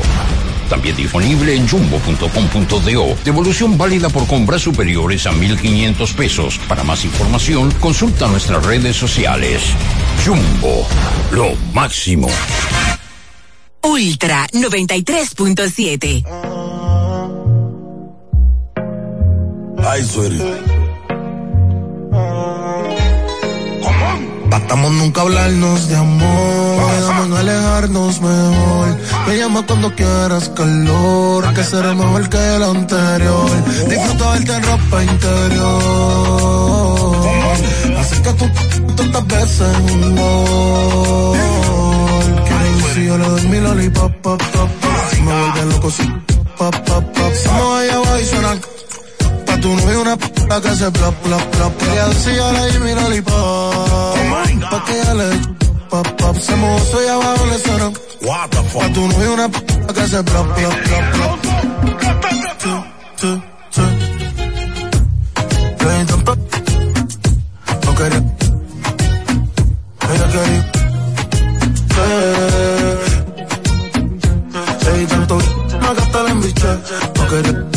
También 0.70 0.96
disponible 0.96 1.54
en 1.54 1.68
jumbo.com.do. 1.68 3.16
Devolución 3.24 3.76
válida 3.76 4.08
por 4.08 4.26
compras 4.26 4.62
superiores 4.62 5.26
a 5.26 5.32
1.500 5.32 6.14
pesos. 6.14 6.58
Para 6.68 6.84
más 6.84 7.04
información, 7.04 7.70
consulta 7.80 8.28
nuestras 8.28 8.64
redes 8.64 8.96
sociales. 8.96 9.60
Jumbo, 10.24 10.86
lo 11.32 11.54
máximo. 11.74 12.28
Ultra 13.82 14.46
93.7. 14.52 16.24
Ay, 19.82 20.04
sweetie. 20.04 20.69
Batamos 24.50 24.92
nunca 24.92 25.20
hablarnos 25.20 25.88
de 25.88 25.96
amor, 25.96 26.90
Dejamos 26.92 27.38
alejarnos 27.38 28.20
mejor. 28.20 28.96
Me 29.28 29.38
llama 29.38 29.64
cuando 29.64 29.94
quieras 29.94 30.48
calor, 30.48 31.54
que 31.54 31.62
será 31.62 31.94
mejor 31.94 32.28
que 32.28 32.56
el 32.56 32.62
anterior. 32.64 33.50
Disfruto 33.88 34.30
verte 34.30 34.52
en 34.52 34.62
ropa 34.64 35.04
interior. 35.04 35.80
Así 38.00 38.16
que 38.22 38.32
tú 38.32 38.50
tantas 38.96 39.26
veces 39.28 39.60
en 39.60 39.90
un 39.90 40.16
gol. 40.16 41.38
Quiero 42.46 42.94
si 42.94 43.04
yo 43.06 43.18
le 43.18 43.28
doy 43.28 43.46
mi 43.46 43.60
lollipop, 43.60 44.12
pop, 44.16 44.42
pop, 44.52 44.70
pop. 44.80 44.90
Me 45.24 45.40
vuelve 45.40 45.74
loco 45.74 45.90
si 45.92 46.02
pop, 46.58 46.74
pop, 46.86 47.04
pop. 47.14 47.32
Somos 47.44 47.80
allá 47.80 47.94
abajo 47.94 48.18
y 48.18 48.24
suena 48.24 48.58
Pa' 49.60 49.66
tu 49.66 49.76
novio 49.76 50.00
una 50.00 50.16
p 50.16 50.24
que 50.62 50.74
se 50.74 50.90
plop, 50.90 51.14
plop. 51.16 51.76
Quería 51.76 52.06
decir 52.06 52.34
yo 52.34 52.50
le 52.52 52.72
di 52.72 52.78
mi 52.78 52.94
lollipop. 52.94 54.16
Pa' 54.70 54.84
que 54.86 54.92
ella 55.00 55.14
le 55.14 55.28
pop, 55.90 56.08
pop. 56.16 56.36
Se 56.38 56.56
mojó 56.56 57.02
y 57.04 57.08
abajo 57.08 57.44
le 57.44 57.58
suena. 57.58 57.90
Pa' 58.72 58.88
tu 58.94 59.06
novio 59.06 59.34
una 59.34 59.48
p 59.50 59.58
que 59.92 60.06
se 60.08 60.22
plop, 60.22 60.46
plop, 60.56 60.74
plop, 60.86 61.04
plop. 61.12 61.38
Sí, 62.62 62.70
sí, 63.20 63.42
sí. 63.70 63.82
Le 65.84 65.98
di 65.98 66.04
tanto. 66.06 66.36
No 67.84 67.94
quería. 67.98 68.22
Ella 70.10 70.26
quería. 70.32 70.62
Le 74.84 74.92
di 74.98 75.06
tanto. 75.06 75.38
No 75.82 75.94
gasté 75.94 76.22
la 76.22 76.30
embiché. 76.30 76.78
No 77.14 77.28
quería. 77.28 77.69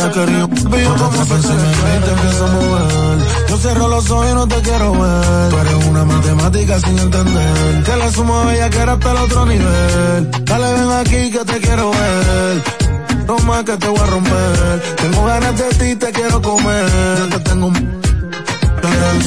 Ella 0.00 0.12
quería 0.12 0.44
un 0.46 0.54
yo 0.54 0.94
como 0.96 1.26
pensé 1.26 1.52
en 1.52 1.60
mí 1.60 2.04
te 2.04 2.10
empiezo 2.10 2.44
a 2.46 2.48
mover. 2.48 3.18
Yo 3.50 3.58
cierro 3.58 3.88
los 3.88 4.10
ojos 4.10 4.26
y 4.30 4.34
no 4.34 4.48
te 4.48 4.56
quiero 4.62 4.92
ver. 4.92 5.50
Tú 5.50 5.58
eres 5.58 5.86
una 5.88 6.04
matemática 6.06 6.80
sin 6.80 6.98
entender. 6.98 7.82
Que 7.84 7.96
la 7.96 8.10
suma 8.10 8.44
bella 8.44 8.70
que 8.70 8.78
era 8.78 8.92
hasta 8.92 9.10
el 9.10 9.16
otro 9.18 9.44
nivel. 9.44 10.30
Dale, 10.46 10.72
ven 10.72 10.90
aquí 10.92 11.30
que 11.30 11.44
te 11.44 11.60
quiero 11.60 11.90
ver. 11.90 12.62
Toma 13.26 13.62
que 13.62 13.76
te 13.76 13.88
voy 13.88 13.98
a 13.98 14.06
romper. 14.06 14.96
Tengo 14.96 15.24
ganas 15.26 15.58
de 15.58 15.68
ti, 15.68 15.96
te 15.96 16.12
quiero 16.12 16.40
comer. 16.40 16.86
Yo 17.18 17.28
te 17.28 17.38
tengo 17.40 17.66
un. 17.66 18.00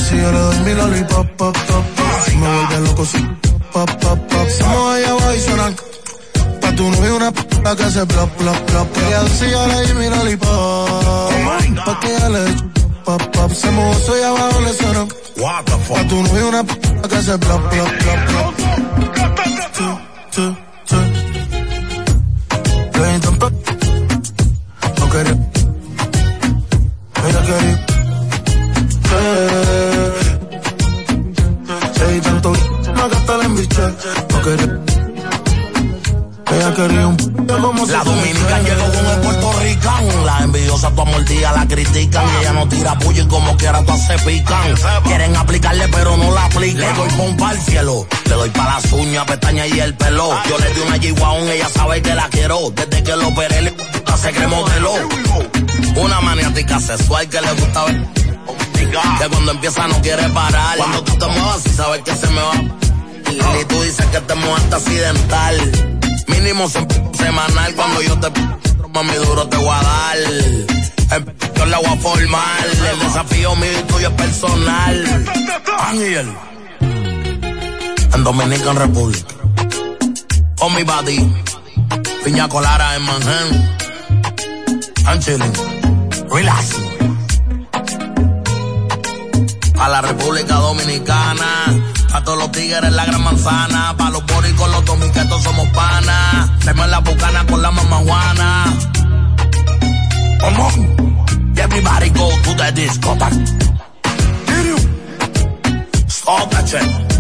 Si 0.10 0.18
yo 0.18 0.32
le 0.32 0.40
doy 0.40 0.60
mi 0.62 0.74
lollipop, 0.74 1.28
pop, 1.38 1.56
pop, 1.68 1.86
pop. 1.96 2.34
Me 2.34 2.48
vuelve 2.48 2.90
loco, 2.90 3.06
si 3.06 3.20
pop, 3.72 3.92
pop, 4.02 4.20
pop. 4.28 4.48
Somos 4.58 4.96
allá 4.96 5.12
abajo 5.12 5.34
y. 5.36 6.03
Pa' 6.74 6.78
tu 6.78 6.90
novio 6.90 7.16
una 7.18 7.32
p 7.32 7.40
que 7.78 7.92
se 7.92 8.04
plop, 8.04 8.30
plop, 8.32 8.58
plop. 8.66 8.98
Ella 8.98 9.28
si 9.28 9.48
yo 9.48 9.68
le 9.68 9.76
doy 9.76 9.94
mi 9.94 10.10
lollipop. 10.10 11.30
Pa' 11.86 12.00
que 12.00 12.08
ella 12.16 12.30
le 12.30 12.40
dé 12.40 12.56
pop, 13.06 13.22
pop. 13.32 13.52
Se 13.54 13.70
mojó, 13.70 13.94
soy 14.00 14.22
abajo, 14.24 14.60
le 14.62 14.74
suenan. 14.74 15.08
Pa' 15.38 16.08
tu 16.10 16.24
novio 16.24 16.50
una 16.50 16.64
p 16.64 16.74
que 17.10 17.22
se 17.22 17.38
plop, 17.38 17.70
plop, 17.70 17.90
plop, 18.02 18.20
plop. 18.28 18.54
Tú. 20.36 20.56
No 25.00 25.10
quería. 25.12 25.38
Ella 27.28 27.42
quería. 27.50 27.78
Seguí 31.94 32.20
tanto 32.22 32.54
no 32.96 33.10
gasta 33.10 33.38
la. 33.38 33.48
No 33.48 34.42
quería. 34.42 34.93
Ella 36.56 36.74
quería 36.74 37.08
un 37.08 37.18
como 37.62 37.86
La 37.86 38.04
dominicana 38.04 38.60
llegó 38.60 38.92
con 38.92 39.06
el 39.06 39.22
puertorricán. 39.22 40.26
La 40.26 40.40
envidiosa 40.40 40.90
tu 40.92 41.06
mordida 41.06 41.52
la 41.52 41.68
critican. 41.68 42.26
Y 42.26 42.42
ella 42.42 42.54
no 42.54 42.68
tira 42.68 42.98
puño 43.00 43.24
y 43.24 43.28
como 43.28 43.58
quiera 43.58 43.84
todas 43.84 44.06
se 44.06 44.18
pican. 44.20 44.76
Quieren 45.04 45.36
aplicarle 45.36 45.88
pero 45.90 46.18
no 46.18 46.32
la 46.32 46.46
aplican. 46.46 46.80
Le 46.82 46.94
doy 46.94 47.10
pompa 47.18 47.50
al 47.50 47.60
cielo. 47.60 48.08
Le 48.26 48.36
doy 48.36 48.50
pa' 48.50 48.66
las 48.66 48.92
uñas, 48.92 49.26
pestañas 49.26 49.68
y 49.70 49.80
el 49.80 49.96
pelo. 49.96 50.30
Yo 50.50 50.58
le 50.58 50.74
di 50.74 50.82
una 50.82 50.98
G-Wagon, 50.98 51.50
ella 51.50 51.70
sabe 51.70 52.02
que 52.02 52.16
la 52.16 52.30
quiero. 52.30 52.72
Desde 52.72 53.04
que 53.04 53.16
lo 53.16 53.28
operé 53.28 53.62
le 53.62 53.72
gusta 53.72 54.18
se 54.18 54.32
cree 54.32 54.48
modelo. 54.48 54.94
Una 55.96 56.22
maniática 56.22 56.80
sexual 56.80 57.28
que 57.30 57.42
le 57.42 57.52
gusta 57.54 57.86
ver. 57.86 58.08
Que 59.20 59.30
cuando 59.30 59.52
empieza 59.52 59.88
no 59.88 60.02
quiere 60.02 60.30
parar. 60.30 60.78
Cuando 60.78 61.04
tú 61.04 61.18
te 61.18 61.26
muevas 61.28 61.62
sabes 61.76 62.02
que 62.04 62.16
se 62.16 62.28
me 62.28 62.42
va. 62.42 62.54
Y 63.60 63.66
tú 63.66 63.82
dices 63.82 64.06
que 64.08 64.20
te 64.20 64.36
muevaste 64.36 64.76
accidental. 64.76 65.93
Mínimo 66.28 66.68
se- 66.70 66.86
semanal 67.18 67.74
cuando 67.76 68.02
yo 68.02 68.20
te 68.20 68.30
mami 68.94 69.14
duro 69.16 69.48
te 69.48 69.58
voy 69.58 69.70
a 69.70 69.82
dar. 69.82 70.18
En 71.12 71.36
yo 71.56 71.66
la 71.66 71.78
voy 71.80 71.88
a 71.88 71.96
formar. 71.98 72.66
El 72.92 73.00
desafío 73.00 73.56
mío 73.56 73.80
y 73.80 73.84
tuyo 73.84 74.08
es 74.10 74.14
personal. 74.16 75.26
Ángel. 75.80 76.34
En 78.14 78.24
Dominican 78.24 78.76
Republic. 78.76 79.26
Con 80.58 80.76
mi 80.76 80.84
body. 80.84 81.34
Piña 82.24 82.48
colada 82.48 82.96
en 82.96 83.02
Manhattan. 83.04 83.70
I'm. 85.06 85.54
Relax. 86.32 86.76
A 89.80 89.90
la 89.90 90.02
República 90.02 90.56
Dominicana. 90.56 91.83
A 92.14 92.24
todos 92.24 92.38
los 92.38 92.52
tigres 92.52 92.92
la 92.92 93.06
gran 93.06 93.24
manzana. 93.24 93.96
Pa' 93.98 94.10
los 94.12 94.24
boricos, 94.26 94.70
los 94.70 94.86
dominicanos 94.86 95.42
somos 95.42 95.68
panas. 95.70 96.60
Tenemos 96.60 96.88
la 96.90 97.00
bucana 97.00 97.46
con 97.48 97.62
la 97.62 97.72
mamajuana. 97.72 98.66
Come 100.40 100.60
on. 100.60 101.58
Everybody 101.58 102.10
go 102.12 102.30
to 102.44 102.54
the 102.56 102.72
discotheque. 102.74 103.64
Stop 106.08 106.50
that 106.52 106.68
shit. 106.68 107.13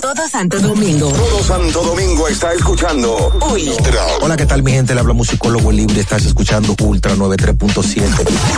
Todo, 0.00 0.12
todo 0.12 0.28
Santo 0.28 0.60
Domingo. 0.60 1.08
Todo 1.10 1.42
Santo 1.42 1.82
Domingo 1.82 2.28
está 2.28 2.52
escuchando 2.52 3.32
Ultra. 3.50 4.06
Hola, 4.20 4.36
¿qué 4.36 4.44
tal 4.44 4.62
mi 4.62 4.72
gente? 4.72 4.92
Le 4.92 5.00
habla 5.00 5.14
musicólogo 5.14 5.72
libre. 5.72 6.00
Estás 6.00 6.26
escuchando 6.26 6.76
Ultra 6.78 7.14
93.7. 7.14 8.02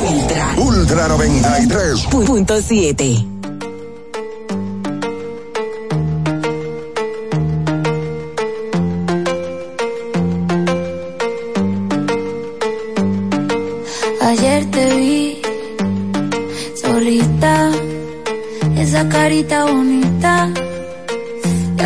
Ultra. 0.02 0.54
Ultra 0.56 1.06
93. 1.06 2.08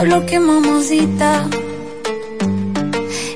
Diablo 0.04 0.26
que 0.26 0.40
mamosita. 0.40 1.48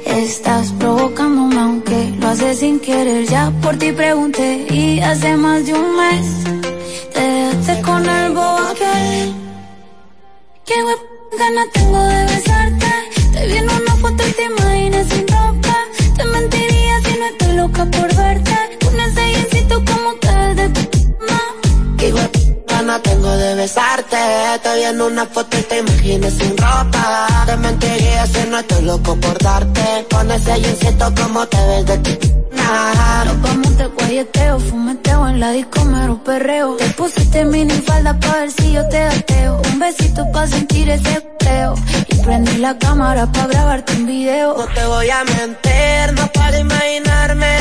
Estás 0.05 0.73
provocándome 0.73 1.61
aunque 1.61 2.14
lo 2.19 2.29
haces 2.29 2.59
sin 2.59 2.81
querer, 2.81 3.25
ya 3.27 3.53
por 3.62 3.77
ti 3.77 3.93
pregunté 3.93 4.67
y 4.71 5.01
hace 5.01 5.37
más 5.37 5.64
de 5.67 5.75
un 5.75 5.97
mes 5.97 6.27
te 7.12 7.21
dejaste 7.21 7.83
con 7.83 8.05
el 8.09 8.33
bobo 8.33 8.59
aquel. 8.73 9.35
Qué 10.64 10.75
ganas 11.39 11.69
tengo 11.73 12.03
de 12.03 12.25
besarte, 12.25 12.93
te 13.33 13.47
vi 13.47 13.57
en 13.59 13.71
una 13.71 13.95
foto 14.03 14.23
y 14.29 14.33
te 14.33 14.45
imaginas 14.45 15.07
sin 15.09 15.29
ropa, 15.29 15.77
te 16.17 16.25
mentiría 16.25 16.95
si 17.05 17.19
no 17.19 17.27
estoy 17.27 17.57
loca 17.57 17.85
por 17.85 18.16
besarte. 23.67 24.17
Estoy 24.55 24.79
viendo 24.79 25.07
una 25.09 25.27
foto 25.27 25.59
y 25.59 25.62
te 25.62 25.79
imaginas 25.79 26.33
sin 26.35 26.57
ropa. 26.57 27.27
Te 27.47 27.57
mentiría 27.57 28.27
si 28.27 28.43
no 28.49 28.59
estoy 28.59 28.83
loco 28.85 29.17
por 29.17 29.37
darte. 29.43 30.07
Con 30.12 30.31
ese 30.31 30.53
jeansito 30.62 31.12
como 31.21 31.47
te 31.47 31.61
ves 31.69 31.87
de 31.87 31.99
ti. 31.99 32.14
Nos 33.27 33.43
vamos 33.43 33.77
de 33.79 33.87
guayeteo, 33.87 34.59
fumeteo 34.61 35.29
en 35.29 35.41
la 35.41 35.51
disco, 35.51 35.85
mero 35.85 36.14
perreo. 36.23 36.77
Te 36.77 36.89
pusiste 36.91 37.45
mini 37.45 37.79
falda 37.89 38.12
pa' 38.21 38.37
ver 38.39 38.51
si 38.53 38.73
yo 38.73 38.89
te 38.89 39.01
gateo. 39.01 39.61
Un 39.73 39.79
besito 39.81 40.21
pa' 40.33 40.47
sentir 40.47 40.89
ese 40.89 41.21
peo. 41.39 41.75
Y 42.09 42.14
prendí 42.25 42.57
la 42.59 42.79
cámara 42.79 43.27
pa' 43.33 43.47
grabarte 43.49 43.93
un 43.95 44.07
video. 44.07 44.57
No 44.57 44.67
te 44.77 44.85
voy 44.87 45.11
a 45.11 45.25
mentir, 45.25 46.05
no 46.19 46.25
para 46.39 46.57
imaginarme. 46.59 47.53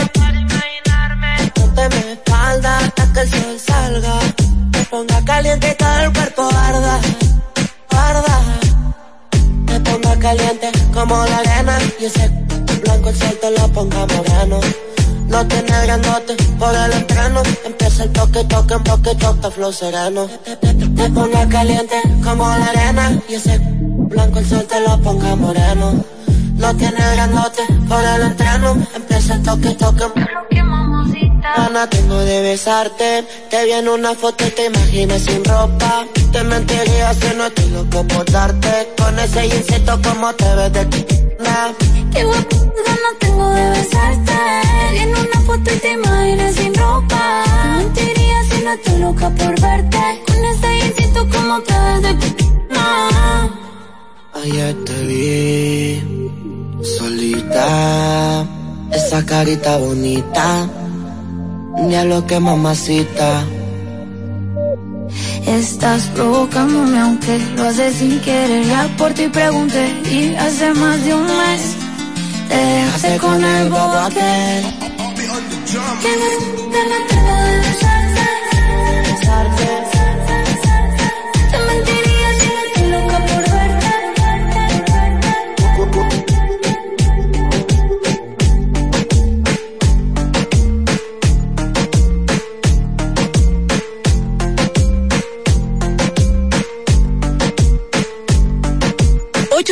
Ponte 1.55 1.83
mi 1.93 2.11
espalda 2.13 2.77
hasta 2.77 3.13
que 3.13 3.21
el 3.21 3.29
sol 3.29 3.59
salga. 3.59 4.44
Ponga 4.95 5.21
caliente 5.25 5.71
y 5.71 5.75
todo 5.75 5.99
el 5.99 6.13
cuerpo 6.13 6.43
arda, 6.43 7.01
arda. 7.89 8.39
Me 9.65 9.77
ponga 9.81 10.17
caliente 10.19 10.71
como 10.93 11.17
la 11.25 11.37
arena 11.39 11.77
y 11.99 12.05
ese 12.05 12.29
blanco 12.81 13.09
el 13.09 13.15
sol 13.17 13.37
te 13.41 13.51
lo 13.51 13.67
ponga 13.73 14.05
moreno. 14.05 14.61
No 15.27 15.45
tiene 15.47 15.81
grandote 15.81 16.37
por 16.57 16.73
el 16.73 16.93
entreno. 16.93 17.43
Empieza 17.65 18.03
el 18.05 18.13
toque, 18.13 18.45
toque, 18.45 18.75
toque, 18.85 19.15
toque, 19.15 19.51
flow 19.51 19.73
sereno. 19.73 20.29
Te 20.61 21.09
ponga 21.09 21.45
caliente 21.49 22.01
como 22.23 22.47
la 22.47 22.65
arena 22.67 23.21
y 23.27 23.33
ese 23.33 23.59
blanco 23.59 24.39
el 24.39 24.47
sol 24.47 24.65
te 24.65 24.79
lo 24.79 24.97
ponga 25.01 25.35
moreno. 25.35 26.05
No 26.55 26.75
tiene 26.75 26.99
grandote 27.15 27.61
por 27.87 28.03
el 28.03 28.21
entreno. 28.21 28.77
Empieza 28.95 29.35
el 29.35 29.43
toque, 29.43 29.69
toque. 29.71 30.05
Gana 31.57 31.89
tengo 31.89 32.17
de 32.19 32.41
besarte. 32.41 33.25
Te 33.49 33.65
vi 33.65 33.71
en 33.73 33.87
una 33.87 34.13
foto 34.15 34.45
y 34.47 34.49
te 34.51 34.65
imaginas 34.65 35.21
sin 35.21 35.43
ropa. 35.43 36.05
Te 36.31 36.43
mentiría 36.43 37.13
si 37.13 37.35
no 37.35 37.45
estoy 37.45 37.69
loco 37.69 38.03
por 38.07 38.25
darte. 38.31 38.89
Con 38.97 39.19
ese 39.19 39.49
jeansito 39.49 39.99
como 40.01 40.33
te 40.33 40.55
ves 40.55 40.73
de 40.73 40.85
ti. 40.85 41.05
Nah. 41.39 41.71
Qué 42.13 42.23
guapo, 42.23 42.57
ganas 42.57 43.19
tengo 43.19 43.49
de 43.49 43.69
besarte. 43.69 44.33
En 45.01 45.09
una 45.09 45.41
foto 45.45 45.73
y 45.73 45.77
te 45.77 45.91
imaginas 45.91 46.55
sin 46.55 46.73
ropa. 46.73 47.43
Te 47.61 47.67
mentiría 47.83 48.43
si 48.49 48.63
no 48.63 48.71
estoy 48.71 48.99
loca 48.99 49.29
por 49.29 49.61
verte. 49.61 50.23
Con 50.27 50.45
ese 50.45 50.67
jeansito 50.79 51.27
como 51.29 51.61
te 51.61 51.73
ves 51.73 52.01
de 52.01 52.13
no. 52.69 53.51
Ayer 54.33 54.85
te 54.85 55.05
vi 55.05 56.24
solita, 56.85 58.45
esa 58.91 59.25
carita 59.25 59.77
bonita, 59.77 60.67
diablo 61.87 62.25
que 62.25 62.39
mamacita. 62.39 63.43
Estás 65.45 66.03
provocándome 66.15 66.99
aunque 66.99 67.37
lo 67.55 67.63
haces 67.65 67.95
sin 67.95 68.19
querer. 68.21 68.65
Ya 68.65 68.87
por 68.97 69.13
ti 69.13 69.27
pregunté 69.27 69.85
y 70.11 70.35
hace 70.35 70.73
más 70.73 71.03
de 71.05 71.13
un 71.13 71.23
mes 71.23 71.75
te 72.49 72.55
dejaste 72.55 73.17
con 73.17 73.43
el 73.43 73.69
bobo 73.69 73.97
aquel. 74.07 74.63
Que 76.01 76.11
ganas 76.73 77.07
tengo 77.09 77.35
de 77.35 77.59
besarte. 79.11 79.94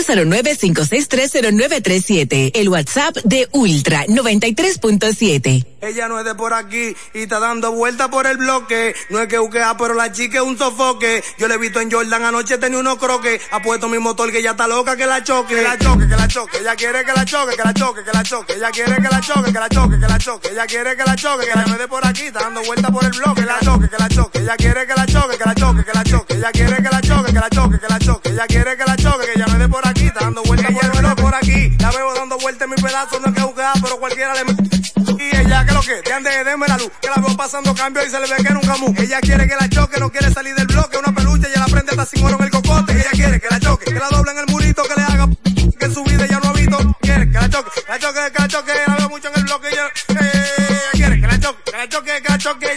809-5630937. 0.03 2.51
El 2.53 2.69
WhatsApp 2.69 3.17
de 3.23 3.49
Ultra 3.51 4.05
93.7. 4.05 5.72
Ella 5.83 6.07
no 6.07 6.17
es 6.17 6.23
de 6.23 6.33
por 6.33 6.53
aquí 6.53 6.95
y 7.13 7.23
está 7.23 7.39
dando 7.41 7.73
vuelta 7.73 8.09
por 8.09 8.25
el 8.25 8.37
bloque. 8.37 8.95
No 9.09 9.19
es 9.19 9.27
que 9.27 9.37
buquea, 9.37 9.75
pero 9.75 9.93
la 9.93 10.13
chica 10.13 10.37
es 10.37 10.43
un 10.43 10.57
sofoque. 10.57 11.21
Yo 11.37 11.49
le 11.49 11.55
he 11.55 11.57
visto 11.57 11.81
en 11.81 11.91
Jordan 11.91 12.23
anoche 12.23 12.57
tenía 12.57 12.79
unos 12.79 12.97
croques. 12.97 13.41
Ha 13.51 13.61
puesto 13.61 13.89
mi 13.89 13.99
motor 13.99 14.31
que 14.31 14.41
ya 14.41 14.51
está 14.51 14.65
loca 14.65 14.95
que 14.95 15.05
la 15.05 15.21
choque. 15.21 15.55
Que 15.55 15.61
la 15.61 15.77
choque, 15.77 16.07
que 16.07 16.15
la 16.15 16.27
choque. 16.29 16.57
Ella 16.59 16.75
quiere 16.77 17.03
que 17.03 17.11
la 17.11 17.25
choque, 17.25 17.57
que 17.57 17.63
la 17.63 17.73
choque, 17.73 18.01
que 18.01 18.11
la 18.13 18.23
choque. 18.23 18.53
Ella 18.53 18.71
quiere 18.71 18.95
que 18.95 19.09
la 19.09 19.19
choque, 19.19 19.51
que 19.51 19.59
la 19.59 19.69
choque, 19.69 19.99
que 19.99 20.07
la 20.07 20.17
choque. 20.17 20.49
Ella 20.51 20.65
quiere 20.67 20.95
que 20.95 21.03
la 21.03 21.15
choque, 21.17 21.45
que 21.47 21.53
la 21.53 21.65
no 21.65 21.73
es 21.73 21.79
de 21.79 21.87
por 21.89 22.07
aquí, 22.07 22.23
está 22.23 22.39
dando 22.39 22.63
vuelta 22.63 22.89
por 22.89 23.03
el 23.03 23.11
bloque. 23.11 23.41
Que 23.41 23.45
la 23.45 23.59
choque, 23.59 23.89
que 23.89 23.97
la 23.97 24.07
choque. 24.07 24.39
Ella 24.39 24.55
quiere 24.55 24.87
que 24.87 24.93
la 24.95 25.05
choque, 25.05 25.37
que 25.37 25.45
la 25.45 25.55
choque, 25.55 25.83
que 25.83 25.91
la 25.93 26.03
choque. 26.05 26.33
Ella 26.33 26.51
quiere 26.53 26.75
que 26.77 26.89
la 26.89 27.01
choque, 27.01 27.33
que 27.33 27.39
la 27.39 27.49
choque, 27.49 27.79
que 27.79 27.87
la 27.89 27.99
choque. 27.99 28.29
Ella 28.29 28.47
quiere 28.47 28.77
que 28.77 28.85
la 28.85 28.95
choque, 28.95 29.25
que 29.33 29.39
ya 29.39 29.45
no 29.47 29.53
es 29.53 29.59
de 29.59 29.67
por 29.67 29.85
aquí, 29.85 30.05
está 30.05 30.19
dando 30.21 30.43
vuelta 30.43 30.69
por 30.69 30.85
el 30.85 30.91
bloque. 30.91 31.21
por 31.21 31.35
aquí. 31.35 31.75
La 31.79 31.91
veo 31.91 32.13
dando 32.13 32.37
vuelta 32.37 32.63
en 32.63 32.69
mi 32.69 32.77
pedazo, 32.77 33.19
no 33.19 33.27
es 33.27 33.33
que 33.33 33.41
buquea, 33.41 33.73
pero 33.81 33.97
cualquiera 33.97 34.33
le 34.33 34.43
y 34.43 34.72
ella 35.83 35.95
que 35.95 35.95
lo 35.97 36.03
que, 36.03 36.09
de 36.09 36.13
ande, 36.13 36.43
déme 36.43 36.67
la 36.67 36.77
luz, 36.77 36.91
que 37.01 37.09
la 37.09 37.15
veo 37.15 37.37
pasando 37.37 37.73
cambio 37.75 38.05
y 38.05 38.09
se 38.09 38.19
le 38.19 38.27
ve 38.27 38.35
que 38.41 38.47
era 38.47 38.59
un. 38.59 38.95
Ella 38.97 39.19
quiere 39.21 39.47
que 39.47 39.55
la 39.55 39.69
choque, 39.69 39.99
no 39.99 40.09
quiere 40.11 40.31
salir 40.31 40.55
del 40.55 40.67
bloque, 40.67 40.97
una 40.97 41.13
peluche 41.13 41.47
y 41.53 41.59
la 41.59 41.65
prende 41.65 41.91
hasta 41.91 42.05
sin 42.05 42.25
oro 42.25 42.37
en 42.37 42.43
el 42.45 42.51
cocote. 42.51 42.93
Ella 42.93 43.09
quiere 43.11 43.39
que 43.39 43.47
la 43.49 43.59
choque, 43.59 43.85
que 43.85 43.99
la 43.99 44.09
doble 44.09 44.31
en 44.31 44.37
el 44.39 44.45
murito, 44.47 44.83
que 44.83 44.95
le 44.95 45.01
haga 45.03 45.29
que 45.79 45.89
su 45.89 46.03
vida 46.03 46.25
ya 46.25 46.39
no 46.39 46.49
ha 46.49 46.53
visto. 46.53 46.77
Quiere 47.01 47.29
que 47.29 47.33
la 47.33 47.49
choque, 47.49 47.81
la 47.87 47.99
choque, 47.99 48.19
que 48.31 48.41
la 48.41 48.47
choque, 48.47 48.71
la 48.87 48.95
veo 48.95 49.09
mucho 49.09 49.27
en 49.27 49.35
el 49.35 49.43
bloque 49.43 49.69
ella, 49.69 49.91
eh, 50.09 50.79
quiere 50.93 51.21
que 51.21 51.27
la 51.27 51.39
choque, 51.39 51.71
que 51.71 51.77
la 51.77 51.87
choque, 51.87 52.21
que 52.21 52.29
la 52.29 52.37
choque, 52.37 52.73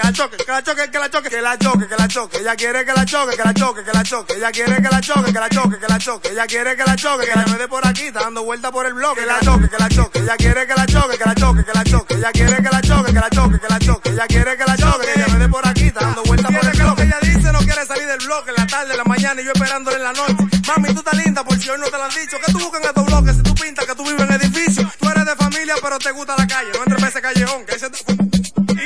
que 0.00 0.06
la 0.06 0.12
choque, 0.12 0.36
que 0.36 0.50
la 0.50 0.62
choque, 0.62 0.88
que 0.88 0.98
la 0.98 1.08
choque, 1.10 1.28
que 1.28 1.42
la 1.42 1.58
choque, 1.58 1.86
que 1.88 1.96
la 1.96 2.08
choque, 2.08 2.38
ella 2.38 2.56
quiere 2.56 2.84
que 2.84 2.92
la 2.92 3.04
choque, 3.04 3.36
que 3.36 3.44
la 3.44 3.52
choque, 3.52 3.84
que 3.84 3.92
la 3.92 4.02
choque, 4.02 4.34
ella 4.34 4.50
quiere 4.50 4.76
que 4.76 4.88
la 4.88 5.00
choque, 5.00 5.32
que 5.32 5.40
la 5.40 5.48
choque, 5.48 5.78
que 5.78 5.88
la 5.88 5.98
choque, 5.98 6.28
ella 6.30 6.46
quiere 6.46 6.76
que 6.76 6.84
la 6.84 6.96
choque, 6.96 7.26
que 7.26 7.36
la 7.36 7.46
me 7.46 7.58
dé 7.58 7.68
por 7.68 7.86
aquí, 7.86 8.04
está 8.04 8.20
dando 8.20 8.42
vuelta 8.42 8.70
por 8.70 8.86
el 8.86 8.94
bloque, 8.94 9.20
que 9.20 9.26
la 9.26 9.40
choque, 9.40 9.68
que 9.68 9.78
la 9.78 9.88
choque, 9.88 10.18
ella 10.20 10.36
quiere 10.36 10.66
que 10.66 10.74
la 10.74 10.86
choque, 10.86 11.18
que 11.18 11.24
la 11.24 11.34
choque, 11.34 11.64
que 11.64 11.72
la 11.74 11.84
choque, 11.84 12.14
ella 12.14 12.32
quiere 12.32 12.56
que 12.56 12.70
la 12.70 12.80
choque, 12.80 13.12
que 13.12 13.20
la 13.20 13.30
choque, 13.30 13.60
que 13.60 13.68
la 13.68 13.78
choque, 13.78 14.08
ella 14.10 14.26
quiere 14.26 14.56
que 14.56 14.64
la 14.64 14.76
choque, 14.76 15.06
que 15.06 15.20
ella 15.20 15.28
me 15.28 15.38
dé 15.38 15.48
por 15.48 15.68
aquí, 15.68 15.84
está 15.84 16.00
dando 16.00 16.22
vuelta 16.22 16.48
por 16.48 16.64
el 16.64 16.80
bloque, 16.80 17.02
ella 17.02 17.18
dice 17.20 17.52
no 17.52 17.58
quiere 17.58 17.86
salir 17.86 18.06
del 18.06 18.18
bloque, 18.24 18.50
en 18.50 18.56
la 18.56 18.66
tarde, 18.66 18.92
en 18.92 18.98
la 18.98 19.04
mañana 19.04 19.40
y 19.40 19.44
yo 19.44 19.52
esperándole 19.52 19.96
en 19.96 20.02
la 20.02 20.12
noche, 20.12 20.36
mami 20.66 20.94
tú 20.94 21.00
estás 21.00 21.14
linda 21.14 21.44
por 21.44 21.58
si 21.58 21.68
hoy 21.68 21.78
no 21.78 21.86
te 21.86 21.96
lo 21.98 22.04
han 22.04 22.14
dicho, 22.14 22.36
que 22.44 22.52
tú 22.52 22.58
buscas 22.58 22.80
en 22.80 22.88
estos 22.88 23.04
bloques, 23.04 23.36
si 23.36 23.42
tú 23.42 23.54
pintas 23.54 23.84
que 23.84 23.94
tú 23.94 24.04
vives 24.04 24.22
en 24.22 24.32
edificio, 24.32 24.90
tú 24.98 25.10
eres 25.10 25.26
de 25.26 25.36
familia 25.36 25.74
pero 25.82 25.98
te 25.98 26.10
gusta 26.12 26.34
la 26.38 26.46
calle, 26.46 26.70
no 26.72 26.84
entres 26.84 27.02
en 27.02 27.08
ese 27.08 27.20
callejón, 27.20 27.66
que 27.66 27.74
ese 27.74 27.90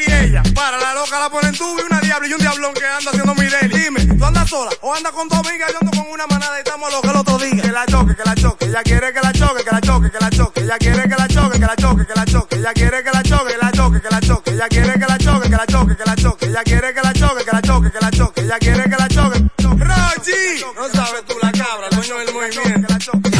y 0.06 0.12
ella, 0.12 0.42
para 0.54 0.78
la 0.78 0.94
loca 0.94 1.18
la 1.18 1.30
ponen 1.30 1.52
tú 1.56 1.78
y 1.78 1.82
una 1.82 2.00
diabla 2.00 2.28
y 2.28 2.32
un 2.32 2.38
diablón 2.38 2.74
que 2.74 2.84
anda 2.86 3.10
haciendo 3.10 3.34
mi 3.34 3.46
daily. 3.46 3.78
Dime, 3.78 4.06
¿tú 4.16 4.24
andas 4.24 4.48
sola 4.48 4.70
o 4.80 4.94
andas 4.94 5.12
con 5.12 5.28
tu 5.28 5.34
amiga? 5.34 5.66
Yo 5.70 5.78
ando 5.80 5.90
con 5.96 6.10
una 6.10 6.26
manada 6.26 6.56
y 6.58 6.62
estamos 6.62 6.92
locos 6.92 7.10
el 7.10 7.16
otro 7.16 7.38
día. 7.38 7.62
Que 7.62 7.72
la 7.72 7.86
choque, 7.86 8.14
que 8.14 8.22
la 8.24 8.34
choque, 8.34 8.64
ella 8.66 8.82
quiere 8.82 9.12
que 9.12 9.20
la 9.20 9.32
choque, 9.32 9.64
que 9.64 9.70
la 9.70 9.80
choque, 9.80 10.10
que 10.10 10.18
la 10.18 10.30
choque, 10.30 10.60
ella 10.60 10.76
quiere 10.78 11.02
que 11.02 11.16
la 11.16 11.28
choque, 11.28 11.58
que 11.58 11.66
la 11.66 11.76
choque, 11.76 12.06
que 12.06 12.14
la 12.14 12.24
choque, 12.26 12.56
ella 12.56 12.72
quiere 12.72 13.02
que 13.02 13.10
la 13.10 13.22
choque, 13.22 13.50
que 13.52 13.56
la 13.58 13.72
choque, 13.72 14.00
que 14.00 14.10
la 14.10 14.20
choque, 14.20 14.50
ella 14.50 14.68
quiere 14.68 14.98
que 14.98 15.06
la 15.06 15.18
choque, 15.18 15.48
que 15.48 15.56
la 15.56 15.66
choque, 15.66 15.96
que 15.96 16.04
la 16.04 16.16
choque, 16.16 16.46
ella 16.46 16.62
quiere 16.64 16.94
que 16.94 17.00
la 17.02 17.12
choque, 17.12 17.44
que 17.44 17.52
la 17.52 17.62
choque, 17.62 17.90
que 17.90 18.00
la 18.00 18.10
choque, 18.10 18.40
ella 18.40 18.58
quiere 18.58 18.84
que 18.84 18.96
la 18.96 19.08
choque. 19.08 19.44
Rochi, 19.64 20.64
no 20.76 20.88
sabes 20.92 21.24
tú 21.26 21.34
la 21.42 21.52
cabra, 21.52 21.88
dueño 21.90 22.18
del 22.18 22.32
movimiento. 22.32 23.33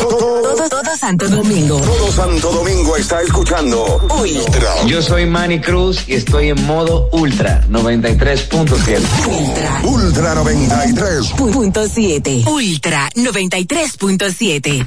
Todo, 0.00 0.68
todo 0.68 0.96
Santo 0.96 1.28
Domingo. 1.28 1.80
Todo 1.80 2.10
Santo 2.10 2.50
Domingo 2.52 2.96
está 2.96 3.22
escuchando 3.22 4.00
Ultra. 4.10 4.84
Yo 4.86 5.00
soy 5.00 5.26
Manny 5.26 5.60
Cruz 5.60 6.04
y 6.08 6.14
estoy 6.14 6.48
en 6.48 6.66
modo 6.66 7.08
Ultra 7.12 7.62
93.7. 7.70 9.00
Ultra. 9.26 9.80
Ultra 9.84 10.34
93. 10.34 11.28
Punto 11.36 11.86
7. 11.88 12.44
Ultra 12.46 13.08
93.7. 13.14 14.86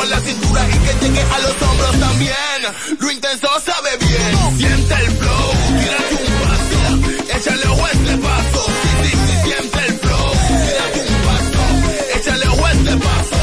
Mueva 0.00 0.16
la 0.16 0.20
cintura 0.20 0.66
y 0.66 0.72
que 0.72 1.06
llegue 1.06 1.20
a 1.20 1.38
los 1.40 1.62
hombros 1.62 2.00
también. 2.00 2.34
Lo 2.98 3.10
intenso 3.10 3.48
sabe 3.64 3.90
bien. 3.98 4.58
Siente 4.58 4.94
el 4.94 5.10
flow. 5.10 5.50
Tírate 5.78 6.14
un 6.26 6.38
paso. 6.48 7.36
Échale 7.36 7.62
a 7.62 7.90
este 7.92 8.16
paso. 8.16 8.66
Sí, 8.82 9.08
sí, 9.08 9.16
sí, 9.26 9.34
siente 9.44 9.78
el 9.86 9.98
flow. 9.98 10.32
Tírate 10.48 11.00
un 11.00 11.22
paso. 11.26 12.18
Échale 12.18 12.44
a 12.44 12.72
este 12.72 12.96
paso. 12.96 13.36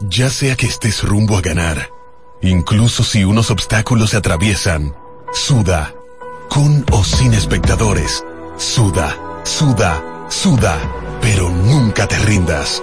Ya 0.00 0.30
sea 0.30 0.56
que 0.56 0.66
estés 0.66 1.02
rumbo 1.02 1.36
a 1.36 1.42
ganar, 1.42 1.90
incluso 2.40 3.04
si 3.04 3.24
unos 3.24 3.50
obstáculos 3.50 4.10
se 4.10 4.16
atraviesan, 4.16 4.94
suda, 5.32 5.94
con 6.48 6.84
o 6.92 7.04
sin 7.04 7.34
espectadores, 7.34 8.24
suda, 8.56 9.16
suda, 9.44 10.02
suda, 10.30 10.78
pero 11.20 11.50
nunca 11.50 12.06
te 12.06 12.18
rindas, 12.20 12.82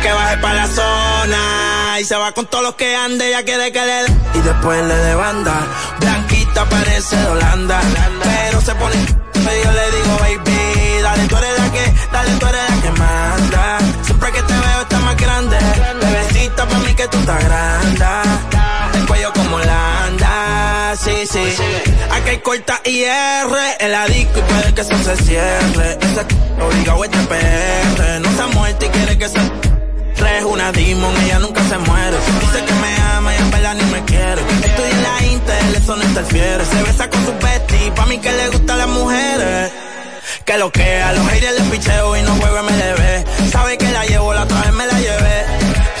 que 0.00 0.12
baje 0.12 0.36
pa' 0.38 0.54
la 0.54 0.66
zona. 0.66 2.00
Y 2.00 2.04
se 2.04 2.16
va 2.16 2.32
con 2.32 2.46
todos 2.46 2.64
los 2.64 2.74
que 2.74 2.94
ande, 2.94 3.30
ya 3.30 3.44
quiere 3.44 3.72
que 3.72 3.84
le 3.84 4.04
Y 4.34 4.40
después 4.40 4.84
le 4.84 4.94
de 4.94 5.14
banda, 5.14 5.66
blanquita 6.00 6.64
parece 6.66 7.16
de 7.16 7.26
Holanda. 7.26 7.80
Pero 8.22 8.60
se 8.60 8.74
pone, 8.74 8.96
yo 9.34 9.72
le 9.72 9.90
digo, 9.96 10.18
baby, 10.20 11.02
dale, 11.02 11.24
tú 11.26 11.36
eres 11.36 11.58
la 11.58 11.72
que, 11.72 11.94
dale, 12.12 12.30
tú 12.38 12.46
eres 12.46 12.70
la 12.70 12.82
que 12.82 12.90
manda. 12.92 13.78
Siempre 14.02 14.32
que 14.32 14.42
te 14.42 14.52
veo 14.52 14.80
está 14.82 14.98
más 15.00 15.16
grande, 15.16 15.56
bebecita 16.00 16.66
pa' 16.66 16.78
mí 16.78 16.94
que 16.94 17.08
tú 17.08 17.18
estás 17.18 17.44
grande. 17.44 18.06
El 18.94 19.06
cuello 19.06 19.32
como 19.32 19.58
la 19.58 20.04
anda, 20.04 20.94
sí, 20.96 21.26
sí. 21.30 21.54
Aquí 22.12 22.30
hay 22.30 22.38
corta 22.38 22.80
IR 22.84 23.56
en 23.80 23.92
la 23.92 24.06
disco 24.06 24.38
y 24.38 24.42
puede 24.42 24.74
que 24.74 24.80
eso 24.82 24.98
se 25.02 25.16
cierre. 25.24 25.98
Ese 26.00 26.62
obligado 26.62 27.04
este 27.04 27.18
PR, 27.18 28.20
no 28.20 28.36
se 28.36 28.42
ha 28.42 28.46
muerto 28.48 28.86
y 28.86 28.88
quiere 28.88 29.18
que 29.18 29.28
se 29.28 29.38
es 30.36 30.44
una 30.44 30.72
demon, 30.72 31.16
ella 31.24 31.38
nunca 31.38 31.62
se 31.64 31.78
muere. 31.78 32.16
Dice 32.40 32.64
que 32.64 32.72
me 32.74 32.96
ama 33.16 33.34
y 33.34 33.38
en 33.38 33.50
verdad 33.50 33.74
ni 33.74 33.84
me 33.84 34.04
quiere. 34.04 34.40
Estoy 34.64 34.90
en 34.90 35.02
la 35.02 35.26
Intel, 35.32 35.74
eso 35.76 35.96
no 35.96 36.02
interfiere. 36.04 36.64
Se 36.64 36.82
besa 36.82 37.10
con 37.10 37.24
su 37.26 37.32
bestie, 37.32 37.92
pa' 37.92 38.06
mí 38.06 38.18
que 38.18 38.32
le 38.32 38.48
gustan 38.50 38.78
las 38.78 38.88
mujeres. 38.88 39.72
Que 40.44 40.58
lo 40.58 40.70
que 40.70 41.02
a 41.02 41.12
los 41.12 41.26
haters 41.28 41.58
les 41.58 41.68
picheo 41.68 42.16
y 42.16 42.22
no 42.22 42.34
juego 42.36 42.62
MLB. 42.62 43.50
Sabe 43.50 43.78
que 43.78 43.90
la 43.90 44.04
llevo, 44.06 44.32
la 44.34 44.42
otra 44.42 44.60
vez 44.62 44.72
me 44.72 44.86
la 44.86 44.98
llevé. 44.98 45.44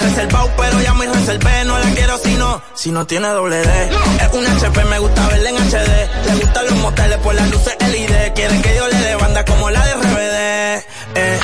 Reservado, 0.00 0.50
pero 0.56 0.80
ya 0.80 0.94
muy 0.94 1.06
reservé. 1.06 1.64
No 1.64 1.78
la 1.78 1.90
quiero 1.90 2.18
si 2.18 2.34
no, 2.34 2.62
si 2.74 2.90
no 2.90 3.06
tiene 3.06 3.28
doble 3.28 3.56
D. 3.56 3.90
Es 4.20 4.32
un 4.32 4.46
HP, 4.46 4.84
me 4.84 4.98
gusta 4.98 5.26
verla 5.28 5.50
en 5.50 5.56
HD. 5.56 6.26
Le 6.26 6.34
gustan 6.36 6.64
los 6.66 6.76
moteles 6.76 7.18
por 7.18 7.34
las 7.34 7.50
luces 7.50 7.76
LED. 7.80 8.32
Quieren 8.34 8.62
que 8.62 8.74
yo 8.76 8.88
le 8.88 8.98
dé 8.98 9.16
banda 9.16 9.44
como 9.44 9.70
la 9.70 9.84
de 9.84 9.94
RBD. 9.94 10.84
Eh, 11.14 11.40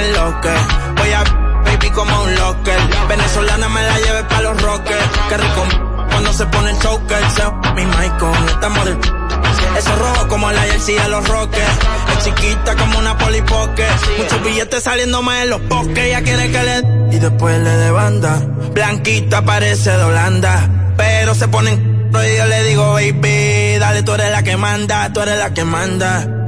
es 0.00 0.16
lo 0.16 0.40
que 0.40 0.50
como 2.00 2.22
un 2.22 2.34
locker. 2.34 2.80
Venezolana 3.08 3.68
me 3.68 3.82
la 3.82 3.98
lleve 3.98 4.24
pa' 4.24 4.40
los 4.40 4.62
rockers. 4.62 5.08
Qué 5.28 5.36
rico 5.36 5.62
cuando 6.10 6.32
se 6.32 6.46
pone 6.46 6.70
el 6.70 6.78
choker. 6.78 7.22
Mi 7.76 7.84
mic 7.84 8.18
con 8.18 8.48
esta 8.48 8.68
model. 8.70 8.98
Eso 9.76 9.96
rojo 9.96 10.28
como 10.28 10.50
la 10.50 10.62
jersey 10.62 10.94
de 10.94 11.08
los 11.08 11.28
rockers. 11.28 11.78
Es 12.12 12.24
chiquita 12.24 12.74
como 12.76 12.98
una 12.98 13.18
polipoque. 13.18 13.86
Muchos 14.18 14.42
billetes 14.42 14.82
saliendo 14.82 15.20
más 15.20 15.42
en 15.42 15.50
los 15.50 15.68
bosques. 15.68 15.98
Ella 15.98 16.22
quiere 16.22 16.50
que 16.50 16.62
le... 16.62 17.16
Y 17.16 17.18
después 17.18 17.58
le 17.58 17.70
de 17.70 17.90
banda. 17.90 18.40
Blanquita 18.72 19.42
parece 19.42 19.90
de 19.90 20.02
Holanda. 20.02 20.94
Pero 20.96 21.34
se 21.34 21.48
ponen... 21.48 21.90
Y 22.10 22.36
yo 22.36 22.46
le 22.46 22.64
digo, 22.64 22.94
baby, 22.94 23.78
dale, 23.78 24.02
tú 24.02 24.14
eres 24.14 24.32
la 24.32 24.42
que 24.42 24.56
manda, 24.56 25.12
tú 25.12 25.20
eres 25.20 25.38
la 25.38 25.54
que 25.54 25.64
manda 25.64 26.39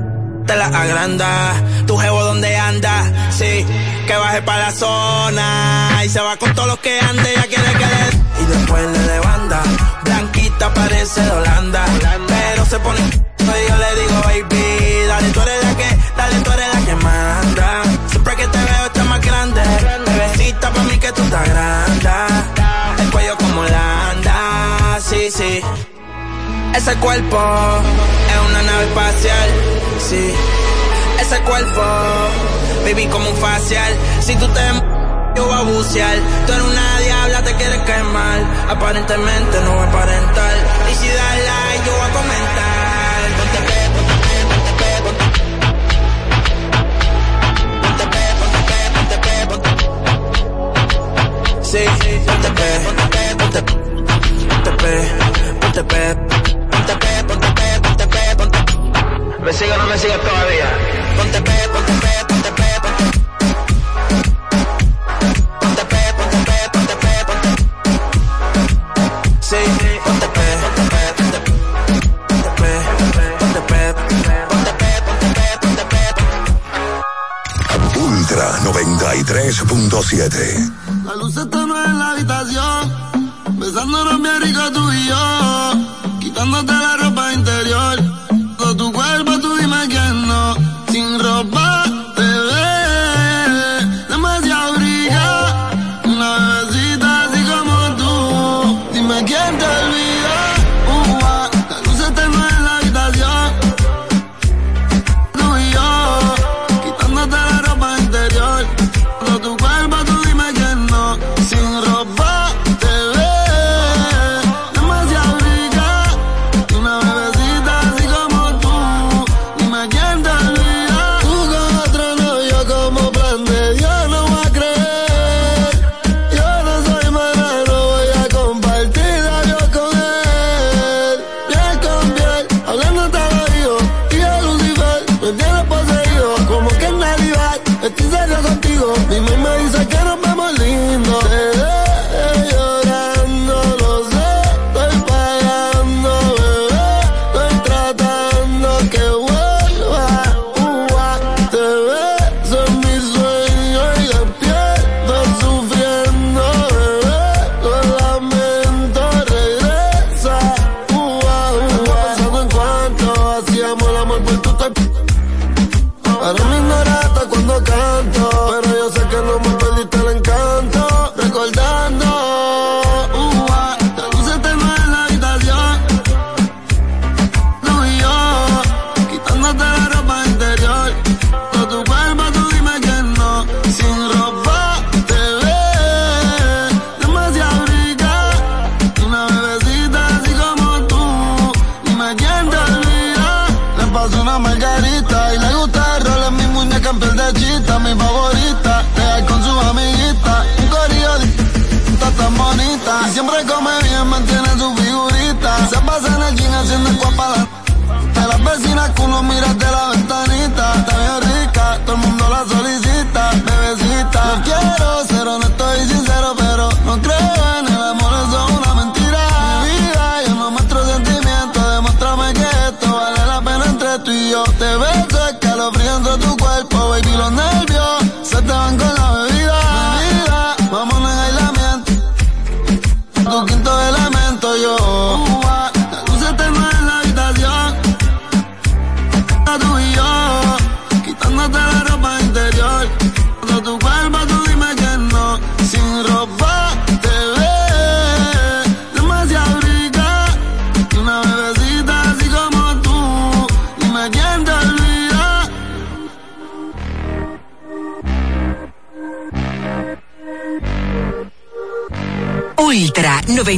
te 0.46 0.56
la 0.56 0.66
agranda. 0.66 1.52
Tu 1.86 1.96
jevo 1.96 2.22
donde 2.24 2.56
anda, 2.56 3.04
sí, 3.30 3.66
que 4.06 4.16
baje 4.16 4.42
pa' 4.42 4.58
la 4.58 4.70
zona. 4.70 6.00
Y 6.04 6.08
se 6.08 6.20
va 6.20 6.36
con 6.36 6.54
todos 6.54 6.68
los 6.68 6.78
que 6.78 6.98
ande, 7.00 7.32
ya 7.34 7.46
quiere 7.46 7.72
que 7.72 7.86
le. 7.86 8.42
Y 8.42 8.46
después 8.46 8.82
le 8.90 8.98
de 8.98 9.18
banda, 9.20 9.62
blanquita 10.04 10.74
parece 10.74 11.20
de 11.20 11.30
Holanda. 11.30 11.84
Pero 12.28 12.64
se 12.66 12.78
pone, 12.80 13.00
y 13.00 13.68
yo 13.68 13.76
le 13.76 14.00
digo, 14.00 14.20
baby, 14.24 15.06
dale, 15.08 15.28
tú 15.30 15.40
eres 15.40 15.64
la 15.64 15.76
que, 15.76 15.98
dale, 16.16 16.36
tú 16.40 16.50
eres 16.52 16.74
la 16.74 16.80
que 16.86 16.94
manda. 16.96 17.82
Siempre 18.08 18.36
que 18.36 18.46
te 18.46 18.58
veo 18.58 18.86
estás 18.86 19.06
más 19.06 19.20
grande, 19.20 19.62
bebecita 20.06 20.70
pa' 20.72 20.82
mí 20.84 20.98
que 20.98 21.12
tú 21.12 21.22
estás 21.22 21.48
grande. 21.48 22.61
Ese 26.74 26.94
cuerpo 26.96 27.38
es 28.32 28.50
una 28.50 28.62
nave 28.62 28.84
espacial, 28.84 29.48
sí. 30.08 30.34
Ese 31.20 31.40
cuerpo, 31.42 31.82
baby, 32.84 33.06
como 33.06 33.28
un 33.30 33.36
facial. 33.36 33.92
Si 34.20 34.34
tú 34.36 34.48
te 34.48 34.60
yo 35.34 35.46
voy 35.46 35.54
a 35.54 35.62
bucear. 35.62 36.16
Tú 36.46 36.52
eres 36.52 36.64
una 36.64 37.00
diabla, 37.00 37.42
te 37.42 37.54
quieres 37.54 37.78
quemar. 37.82 38.40
Aparentemente 38.68 39.60
no 39.62 39.70
voy 39.72 39.80
a 39.80 39.88
aparentar. 39.88 40.52
Y 40.90 40.94
si 40.94 41.08
das 41.08 41.38
like, 41.48 41.86
yo 41.86 41.92
voy 41.92 42.00
a 42.00 42.12
comentar. 42.12 43.22
Ponte 43.38 43.58
pe, 43.68 43.78
ponte 43.94 44.14
pe, 44.22 44.34
ponte 44.50 44.72
pe, 44.78 44.88
ponte 45.04 45.24
Ponte 47.82 48.04
pe, 48.12 48.22
ponte 48.40 48.60
pe, 49.22 49.32
ponte 49.48 49.70
pe, 49.74 49.84
Sí, 51.64 51.82
ponte 52.26 52.48
pe, 52.50 52.68
ponte 52.84 53.04
pe, 53.12 53.22
ponte 53.38 53.60
Ponte 54.48 54.70
pe, 54.82 54.92
ponte 55.60 55.82
pe, 55.84 56.02
ponte 56.14 56.42
pe, 56.42 56.51
¿Me 59.44 59.52
sigue 59.52 59.72
o 59.72 59.76
no 59.76 59.86
me 59.86 59.98
sigue 59.98 60.16
todavía? 60.18 60.66
Ponte 61.16 61.40
pe, 61.42 61.68
ponte 61.72 61.92
pe, 62.02 62.24
ponte 62.28 62.50
pe, 62.58 62.68
ponte 62.82 63.04
Ponte 65.60 65.84
pe, 65.92 66.02
ponte 66.16 66.38
pe, 66.48 66.58
ponte 66.72 66.94
pe, 67.02 67.12
ponte 67.26 67.50
Sí, 69.40 69.60
ponte 70.04 70.26
pe, 70.36 70.46
ponte 70.62 70.82
pe, 70.92 71.02
ponte 71.16 71.38
Ponte 72.28 72.50
pe, 72.60 72.72
ponte 73.40 73.60
pe, 73.66 73.80
ponte 73.98 74.72
pe, 74.78 74.90
ponte 75.08 75.32
pe, 75.34 75.44
ponte 75.60 75.84
pe, 75.92 76.02
ponte 76.18 76.50
Ultra 77.98 78.46
93.7. 78.62 80.72
La 81.04 81.14
luz 81.16 81.36
está 81.36 81.66
nueva 81.66 81.84
en 81.84 81.98
la 81.98 82.10
habitación, 82.12 82.92
besándonos 83.58 84.22
bien 84.22 84.40
rico 84.40 84.70
tú 84.72 84.92
y 84.92 85.08
yo, 85.08 85.72
quitándote 86.20 86.72
la 86.72 86.91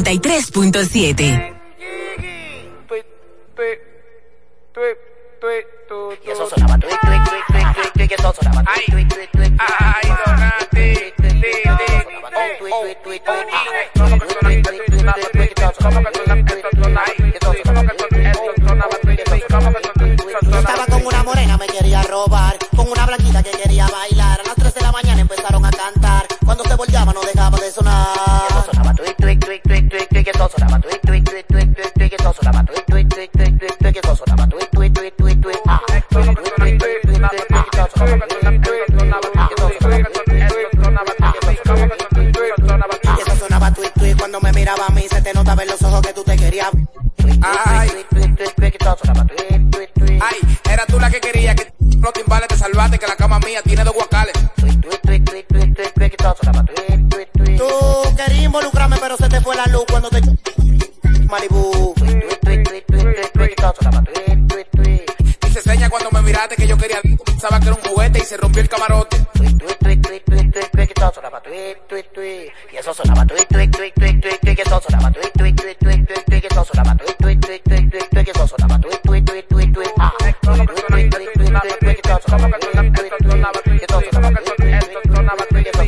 93.7. 0.02 1.53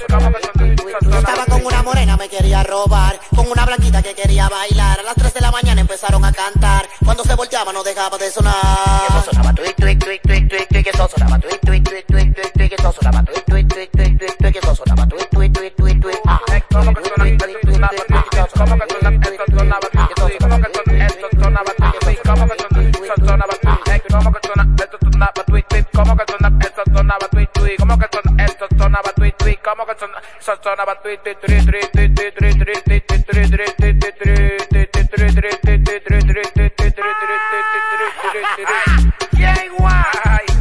Estaba 0.09 1.47
con 1.47 1.65
una 1.65 1.83
morena, 1.83 2.17
me 2.17 2.29
quería 2.29 2.63
robar, 2.63 3.19
con 3.35 3.51
una 3.51 3.65
blanquita 3.65 4.03
que 4.03 4.15
quería 4.15 4.49
bailar. 4.49 5.01
A 5.01 5.03
las 5.03 5.15
3 5.15 5.35
de 5.35 5.41
la 5.41 5.51
mañana 5.51 5.81
empezaron 5.81 6.25
a 6.25 6.33
cantar. 6.33 6.89
Cuando 7.05 7.25
se 7.25 7.35
volteaba 7.35 7.73
no 7.73 7.83
dejaba 7.83 8.17
de 8.19 8.31
sonar. 8.31 8.55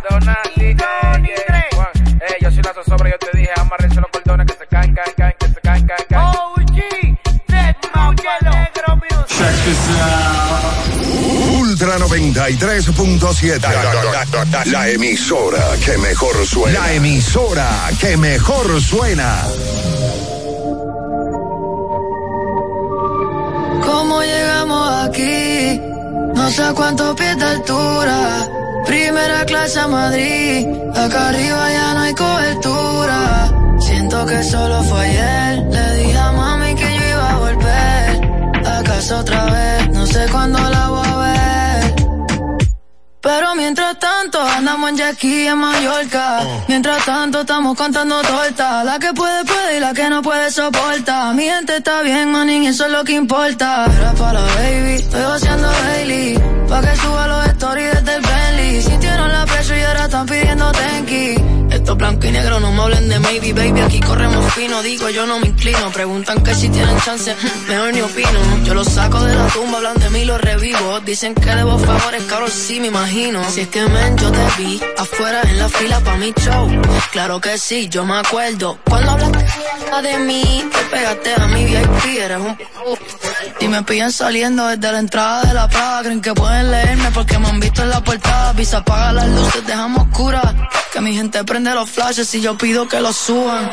Donati, 0.09 0.76
Eh, 2.21 2.38
yo 2.41 2.49
soy 2.49 2.63
la 2.63 2.73
zozobra, 2.73 3.09
yo 3.11 3.17
te 3.19 3.38
dije, 3.38 3.51
amárrense 3.55 4.01
los 4.01 4.09
cordones 4.09 4.47
que 4.47 4.53
se 4.53 4.67
caen, 4.67 4.95
caen, 4.95 5.13
caen, 5.15 5.36
que 5.39 5.47
se 5.47 5.61
caen, 5.61 5.88
caen, 5.88 6.05
caen. 6.09 6.26
Ultra 11.59 11.97
93.7. 11.99 13.61
La, 13.61 13.69
la, 13.84 14.26
la, 14.45 14.65
la 14.65 14.89
emisora 14.89 15.61
que 15.84 15.97
mejor 15.97 16.47
suena. 16.47 16.80
La 16.80 16.93
emisora 16.93 17.89
que 17.99 18.17
mejor 18.17 18.82
suena. 18.82 19.43
No 26.45 26.51
sé 26.51 26.73
cuántos 26.75 27.15
pies 27.15 27.37
de 27.39 27.43
altura. 27.43 28.47
Primera 28.85 29.45
clase 29.47 29.79
a 29.79 29.87
Madrid. 29.87 30.67
Acá 30.95 31.29
arriba 31.29 31.71
ya 31.71 31.93
no 31.95 31.99
hay 32.01 32.13
cobertura. 32.13 33.51
Siento 33.79 34.25
que 34.27 34.43
solo 34.43 34.83
fue 34.83 34.99
ayer. 35.07 35.63
Le 35.71 35.95
dije 35.95 36.17
a 36.19 36.31
mami 36.33 36.75
que 36.75 36.83
yo 36.97 37.03
iba 37.13 37.29
a 37.31 37.37
volver. 37.39 38.63
A 38.63 38.83
casa 38.83 39.21
otra 39.21 39.45
vez. 39.45 39.89
No 39.89 40.05
sé 40.05 40.27
cuándo 40.31 40.59
la 40.59 40.87
voy 40.89 41.07
a 41.07 41.17
ver. 41.17 41.95
Pero 43.21 43.55
mientras 43.55 43.94
tanto 44.26 44.41
andamos 44.41 44.89
en 44.89 44.97
Jackie 44.97 45.47
en 45.47 45.57
Mallorca. 45.57 46.41
Mientras 46.67 47.05
tanto 47.05 47.41
estamos 47.41 47.78
contando 47.78 48.21
tortas. 48.21 48.86
La 48.86 48.97
que 48.97 49.13
puede 49.13 49.45
puede 49.45 49.78
y 49.78 49.80
la 49.80 49.93
que 49.93 50.09
no 50.09 50.21
puede 50.21 50.51
soporta. 50.51 51.32
Mi 51.34 51.43
gente 51.43 51.78
está 51.78 52.01
bien, 52.01 52.32
manín, 52.32 52.63
y 52.63 52.67
eso 52.67 52.86
es 52.86 52.91
lo 52.91 53.03
que 53.03 53.13
importa. 53.13 53.86
Era 53.97 54.13
para 54.13 54.41
la 54.41 54.55
baby, 54.55 54.95
estoy 54.95 55.21
haciendo 55.21 55.67
Bailey. 55.67 56.39
Pa' 56.67 56.82
que 56.82 56.95
suba 56.97 57.28
los 57.28 57.44
Sintieron 58.86 59.31
la 59.31 59.45
presión 59.45 59.79
y 59.79 59.81
ahora 59.81 60.05
están 60.05 60.25
pidiendo 60.25 60.71
tenki. 60.71 61.36
Esto 61.71 61.95
blanco 61.95 62.25
y 62.27 62.31
negro, 62.31 62.59
no 62.59 62.71
me 62.71 62.81
hablen 62.83 63.09
de 63.09 63.19
maybe, 63.19 63.51
baby. 63.53 63.81
Aquí 63.81 63.99
corremos 63.99 64.53
fino, 64.53 64.81
digo, 64.81 65.09
yo 65.09 65.25
no 65.25 65.39
me 65.39 65.47
inclino. 65.47 65.91
Preguntan 65.91 66.41
que 66.43 66.55
si 66.55 66.69
tienen 66.69 66.97
chance, 67.01 67.36
mejor 67.67 67.93
ni 67.93 68.01
opino. 68.01 68.39
Yo 68.63 68.73
los 68.73 68.88
saco 68.88 69.21
de 69.23 69.36
la 69.36 69.47
tumba, 69.47 69.77
hablan 69.77 69.97
de 69.97 70.09
mí, 70.11 70.23
los 70.23 70.39
revivo. 70.39 70.99
Dicen 71.01 71.33
que 71.36 71.49
debo 71.53 71.77
favores, 71.79 72.23
cabrón, 72.23 72.49
sí 72.49 72.79
me 72.79 72.88
imagino. 72.88 73.43
Si 73.49 73.61
es 73.61 73.67
que 73.67 73.81
men, 73.88 74.17
yo 74.17 74.31
te 74.31 74.45
vi 74.57 74.81
afuera 74.97 75.41
en 75.43 75.59
la 75.59 75.67
fila 75.67 75.99
pa' 75.99 76.15
mi 76.15 76.31
show. 76.33 76.69
Claro 77.11 77.41
que 77.41 77.57
sí, 77.57 77.89
yo 77.89 78.05
me 78.05 78.17
acuerdo. 78.17 78.77
Cuando 78.86 79.11
hablaste 79.11 79.45
de 80.01 80.17
mí, 80.19 80.63
te 80.71 80.95
pegaste 80.95 81.33
a 81.36 81.47
mi 81.47 81.65
VIP, 81.65 82.19
eres 82.19 82.38
un. 82.38 82.57
Y 83.59 83.67
me 83.67 83.81
pillan 83.83 84.11
saliendo 84.11 84.67
desde 84.67 84.91
la 84.91 84.99
entrada 84.99 85.43
de 85.43 85.53
la 85.53 85.67
Prada. 85.67 86.03
Creen 86.03 86.21
que 86.21 86.33
pueden 86.33 86.71
leerme 86.71 87.11
porque 87.11 87.38
me 87.39 87.49
Pisa, 88.66 88.78
apaga 88.78 89.13
las 89.13 89.28
luces, 89.28 89.68
dejamos 89.68 90.07
oscuras. 90.07 90.55
Que 90.91 90.99
mi 90.99 91.13
gente 91.13 91.43
prende 91.43 91.72
los 91.76 91.88
flashes 91.88 92.34
y 92.34 92.41
yo 92.41 92.57
pido 92.57 92.88
que 92.88 92.99
los 92.99 93.16
suban. 93.16 93.70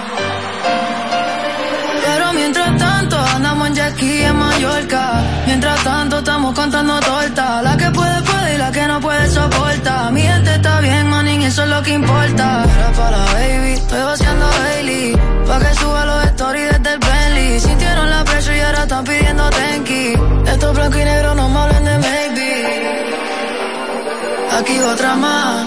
Pero 2.05 2.32
mientras 2.34 2.76
tanto 2.76 3.18
andamos 3.18 3.68
en 3.68 3.74
Jackie 3.74 4.22
en 4.22 4.36
Mallorca. 4.36 5.22
Mientras 5.47 5.82
tanto 5.82 6.18
estamos 6.18 6.55
contando 6.55 7.01
tortas. 7.01 7.62
La 7.64 7.74
que 7.78 7.90
puede 7.90 8.20
puede 8.20 8.55
y 8.55 8.59
la 8.59 8.70
que 8.70 8.86
no 8.86 9.01
puede 9.01 9.30
soporta. 9.30 10.11
Mi 10.11 10.26
eso 10.26 11.62
es 11.62 11.68
lo 11.70 11.82
que 11.82 11.93
importa. 11.95 12.64
Era 12.64 12.93
para 12.93 13.18
baby, 13.32 13.72
estoy 13.72 14.03
vaciando 14.03 14.47
Bailey. 14.47 15.16
Pa' 15.47 15.59
que 15.59 15.74
suba 15.74 16.05
los 16.05 16.24
stories 16.24 16.68
desde 16.70 16.93
el 16.93 16.99
Bentley. 16.99 17.61
Sintieron 17.61 18.11
la 18.11 18.24
presión 18.24 18.57
y 18.57 18.61
ahora 18.61 18.82
están 18.82 19.05
pidiendo 19.05 19.49
tenki. 19.49 20.12
Estos 20.47 20.74
blanco 20.74 20.99
y 20.99 21.05
negro 21.05 21.34
no 21.34 21.49
me 21.49 21.59
hablen 21.61 21.84
de 21.86 21.99
maybe. 21.99 23.21
Aquí 24.62 24.78
otra 24.78 25.16
más. 25.16 25.66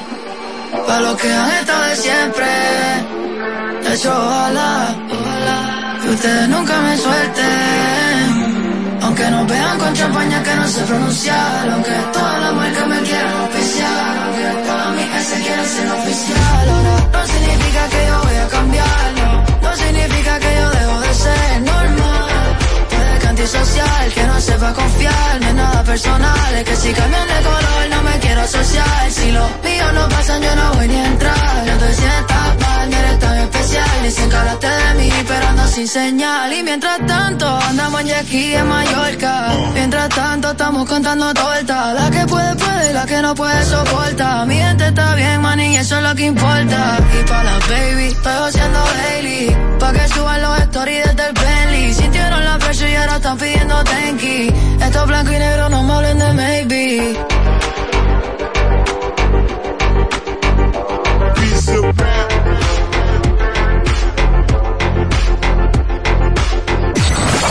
Pa' 0.87 0.99
los 1.01 1.15
que 1.21 1.29
han 1.29 1.51
estado 1.51 1.83
de 1.83 1.95
siempre. 1.97 2.47
Eso 3.91 4.09
ojalá, 4.09 4.95
ojalá. 5.11 5.99
Que 6.01 6.09
ustedes 6.11 6.47
nunca 6.47 6.73
me 6.79 6.97
suelten. 6.97 8.25
Aunque 9.01 9.29
nos 9.31 9.47
vean 9.47 9.77
con 9.79 9.93
champaña 9.93 10.41
que 10.43 10.55
no 10.55 10.67
sé 10.69 10.81
pronunciar. 10.83 11.69
Aunque 11.73 11.95
todas 12.13 12.39
las 12.39 12.53
marcas 12.53 12.87
me 12.87 12.99
quieran 13.01 13.41
oficial. 13.49 14.13
Aunque 14.23 14.47
todas 14.65 14.89
mis 14.95 15.23
se 15.27 15.37
quieran 15.43 15.65
ser 15.65 15.87
oficial. 15.91 16.65
No 17.11 17.21
significa 17.33 17.81
que 17.89 18.01
yo 18.07 18.15
voy 18.23 18.37
a 18.37 18.47
cambiar. 18.47 19.07
No, 19.19 19.29
no 19.61 19.75
significa 19.75 20.39
que 20.39 20.51
yo 20.59 20.69
dejo 20.69 20.99
de 21.01 21.13
ser 21.13 21.61
normal. 21.63 21.74
Antisocial, 23.45 24.11
que 24.11 24.23
no 24.23 24.41
sepa 24.41 24.73
confiar. 24.73 25.39
No 25.39 25.47
es 25.49 25.53
nada 25.53 25.83
personal. 25.83 26.55
Es 26.55 26.63
que 26.63 26.75
si 26.75 26.91
cambian 26.93 27.27
de 27.27 27.41
color 27.43 27.89
no 27.91 28.01
me 28.01 28.17
quiero 28.17 28.41
asociar. 28.41 29.11
Si 29.11 29.31
los 29.31 29.49
míos 29.63 29.93
no 29.93 30.09
pasan, 30.09 30.41
yo 30.41 30.55
no 30.55 30.73
voy 30.73 30.87
ni 30.87 30.95
a 30.95 31.05
entrar. 31.05 31.65
Yo 31.67 31.73
estoy 31.73 31.93
sienta 31.93 32.55
mal, 32.59 32.89
no 32.89 32.97
eres 32.97 33.19
tan 33.19 33.37
especial. 33.37 34.03
Dicen 34.03 34.29
que 34.31 34.35
hablaste 34.35 34.67
de 34.67 34.93
mí, 34.95 35.11
pero 35.27 35.47
ando 35.47 35.67
sin 35.67 35.87
señal. 35.87 36.53
Y 36.53 36.63
mientras 36.63 37.05
tanto, 37.05 37.59
andamos 37.69 38.01
en 38.01 38.11
aquí 38.13 38.55
en 38.55 38.67
Mallorca. 38.67 39.51
Mientras 39.75 40.09
tanto, 40.09 40.49
estamos 40.49 40.89
contando 40.89 41.31
torta. 41.35 41.93
La 41.93 42.09
que 42.09 42.25
puede, 42.25 42.55
puede, 42.55 42.89
y 42.89 42.93
la 42.93 43.05
que 43.05 43.21
no 43.21 43.35
puede, 43.35 43.63
soporta. 43.63 44.43
Mi 44.47 44.55
gente 44.55 44.87
está 44.87 45.13
bien, 45.13 45.39
man, 45.41 45.59
y 45.59 45.77
eso 45.77 45.97
es 45.97 46.03
lo 46.03 46.15
que 46.15 46.25
importa. 46.25 46.97
Y 47.13 47.29
para 47.29 47.43
la 47.43 47.59
baby, 47.59 48.07
estoy 48.07 48.47
haciendo 48.47 48.79
Hailey. 48.79 49.55
Pa' 49.79 49.91
que 49.91 50.07
suban 50.07 50.41
los 50.41 50.59
stories 50.61 51.05
desde 51.05 51.27
el 51.27 51.33
Bentley. 51.33 51.93
Sintieron 51.93 52.43
la 52.43 52.57
presión 52.57 52.89
y 52.89 52.95
ahora 52.95 53.19
están 53.35 53.37
pidiendo 53.37 53.83
tenki. 53.83 54.53
Esto 54.81 55.05
blanco 55.05 55.31
y 55.31 55.39
negro, 55.39 55.69
no 55.69 55.83
me 55.83 55.93
hablen 55.93 56.19
de 56.19 56.33
maybe. 56.33 57.17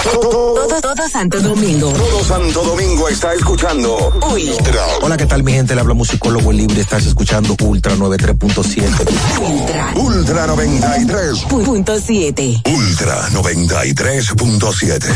Todo, 0.04 0.53
todo 0.80 1.08
Santo 1.08 1.40
Domingo. 1.40 1.92
Todo 1.92 2.24
Santo 2.24 2.62
Domingo 2.62 3.08
está 3.08 3.32
escuchando 3.34 4.12
Ultra. 4.30 4.86
Hola, 5.02 5.16
¿qué 5.16 5.26
tal 5.26 5.42
mi 5.42 5.52
gente? 5.52 5.74
Le 5.74 5.80
habla 5.80 5.94
musicólogo 5.94 6.52
libre. 6.52 6.80
Estás 6.80 7.06
escuchando 7.06 7.56
Ultra 7.60 7.94
93.7. 7.94 8.84
Ultra. 9.40 9.92
Ultra 9.96 10.46
93. 10.46 11.38
Punto 11.44 12.00
7. 12.00 12.62
Ultra 12.66 13.28
93.7. 13.30 15.14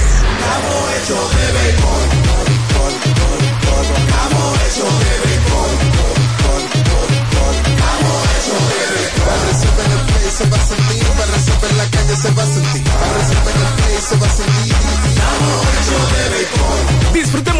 se 10.39 10.47
va 10.51 10.57
a 10.57 10.67
sentir, 10.67 11.05
para 11.05 11.33
resolver 11.33 11.73
la 11.75 11.91
calle 11.91 12.17
se 12.17 12.31
va 12.31 12.43
a 12.45 12.47
sentir, 12.47 12.85
para 12.85 13.13
resolver 13.15 13.58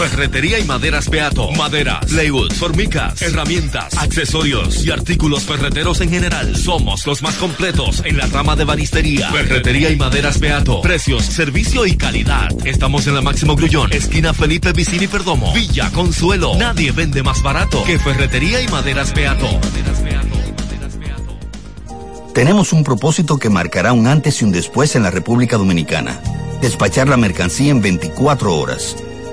Ferretería 0.00 0.58
y 0.58 0.64
maderas 0.64 1.10
Beato. 1.10 1.52
Maderas, 1.52 2.06
plywood, 2.06 2.50
formicas, 2.54 3.20
herramientas, 3.20 3.98
accesorios 3.98 4.82
y 4.86 4.90
artículos 4.90 5.42
ferreteros 5.42 6.00
en 6.00 6.08
general. 6.08 6.56
Somos 6.56 7.06
los 7.06 7.20
más 7.20 7.34
completos 7.34 8.00
en 8.06 8.16
la 8.16 8.24
rama 8.24 8.56
de 8.56 8.64
banistería. 8.64 9.30
Ferretería 9.30 9.90
y 9.90 9.96
maderas 9.96 10.40
Beato. 10.40 10.80
Precios, 10.80 11.26
servicio 11.26 11.84
y 11.84 11.98
calidad. 11.98 12.48
Estamos 12.64 13.06
en 13.08 13.14
la 13.14 13.20
Máximo 13.20 13.56
Grullón, 13.56 13.92
esquina 13.92 14.32
Felipe 14.32 14.72
Vicini 14.72 15.06
Perdomo. 15.06 15.52
Villa 15.52 15.90
Consuelo. 15.92 16.56
Nadie 16.56 16.92
vende 16.92 17.22
más 17.22 17.42
barato 17.42 17.84
que 17.84 17.98
Ferretería 17.98 18.62
y 18.62 18.68
maderas 18.68 19.12
Beato. 19.12 19.60
Tenemos 22.32 22.72
un 22.72 22.84
propósito 22.84 23.36
que 23.38 23.50
marcará 23.50 23.92
un 23.92 24.06
antes 24.06 24.40
y 24.40 24.46
un 24.46 24.52
después 24.52 24.96
en 24.96 25.02
la 25.02 25.10
República 25.10 25.58
Dominicana. 25.58 26.18
Despachar 26.62 27.06
la 27.06 27.18
mercancía 27.18 27.70
en 27.70 27.82
24 27.82 28.56
horas. 28.56 28.96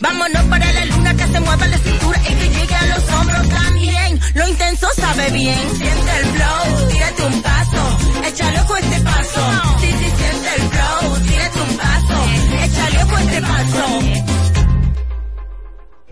Vámonos 0.00 0.44
para 0.44 0.72
la 0.72 0.84
luna 0.86 1.14
que 1.14 1.26
se 1.26 1.40
mueva 1.40 1.66
la 1.66 1.78
cintura 1.78 2.20
y 2.22 2.34
que 2.34 2.48
llegue 2.48 2.74
a 2.74 2.86
los 2.86 3.10
hombros 3.10 3.48
también. 3.48 4.20
Lo 4.34 4.48
intenso 4.48 4.88
sabe 4.96 5.30
bien, 5.30 5.58
siente 5.76 6.16
el 6.20 6.26
flow, 6.26 6.88
tírate 6.88 7.26
un 7.26 7.42
paso, 7.42 7.98
échale 8.26 8.58
a 8.58 8.62
este 8.62 9.00
paso. 9.00 9.40
Sí, 9.80 9.86
sí, 9.86 10.12
siente 10.16 10.54
el 10.56 10.62
flow, 10.70 11.20
tírate 11.20 11.60
un 11.60 11.76
paso, 11.76 12.16
échale 12.64 12.98
a 12.98 13.20
este 13.20 13.40
paso. 13.42 14.00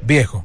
Viejo, 0.02 0.44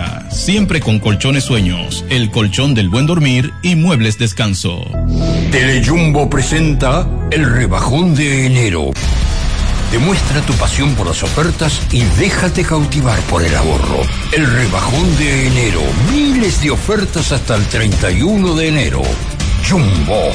siempre 0.29 0.79
con 0.79 0.99
colchones 0.99 1.43
sueños, 1.43 2.05
el 2.09 2.31
colchón 2.31 2.73
del 2.73 2.89
buen 2.89 3.05
dormir 3.05 3.51
y 3.61 3.75
muebles 3.75 4.17
descanso. 4.17 4.85
Telejumbo 5.51 6.29
presenta 6.29 7.05
el 7.31 7.51
rebajón 7.51 8.15
de 8.15 8.45
enero. 8.45 8.91
Demuestra 9.91 10.39
tu 10.41 10.53
pasión 10.53 10.95
por 10.95 11.07
las 11.07 11.21
ofertas 11.21 11.81
y 11.91 12.03
déjate 12.17 12.63
cautivar 12.63 13.19
por 13.23 13.43
el 13.43 13.53
ahorro. 13.53 14.03
El 14.31 14.49
rebajón 14.49 15.17
de 15.17 15.47
enero. 15.47 15.81
Miles 16.11 16.61
de 16.61 16.71
ofertas 16.71 17.33
hasta 17.33 17.57
el 17.57 17.67
31 17.67 18.55
de 18.55 18.67
enero. 18.69 19.01
Jumbo. 19.69 20.29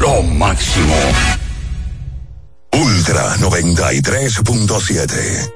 Lo 0.00 0.20
máximo. 0.22 0.96
Ultra 2.72 3.36
93.7. 3.36 5.55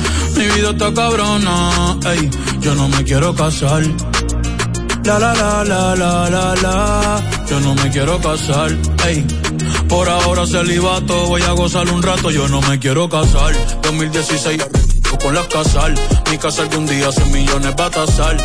Mi 0.41 0.47
vida 0.47 0.71
está 0.71 0.91
cabrona, 0.91 1.99
ey, 2.03 2.27
yo 2.61 2.73
no 2.73 2.87
me 2.87 3.03
quiero 3.03 3.31
casar. 3.35 3.83
La 5.03 5.19
la 5.19 5.35
la 5.35 5.63
la 5.63 5.95
la 5.95 6.29
la 6.31 6.55
la, 6.55 7.21
yo 7.47 7.59
no 7.59 7.75
me 7.75 7.91
quiero 7.91 8.19
casar, 8.19 8.75
ey. 9.05 9.23
Por 9.87 10.09
ahora 10.09 10.47
celibato, 10.47 11.27
voy 11.27 11.43
a 11.43 11.51
gozar 11.51 11.87
un 11.91 12.01
rato, 12.01 12.31
yo 12.31 12.47
no 12.47 12.59
me 12.61 12.79
quiero 12.79 13.07
casar. 13.07 13.53
2016 13.83 14.65
con 15.21 15.35
las 15.35 15.45
casal, 15.45 15.93
mi 16.31 16.39
casa 16.39 16.63
algún 16.63 16.87
día 16.87 17.11
100 17.11 17.31
millones 17.31 17.75
va 17.79 17.85
a 17.85 17.91
tasar. 17.91 18.35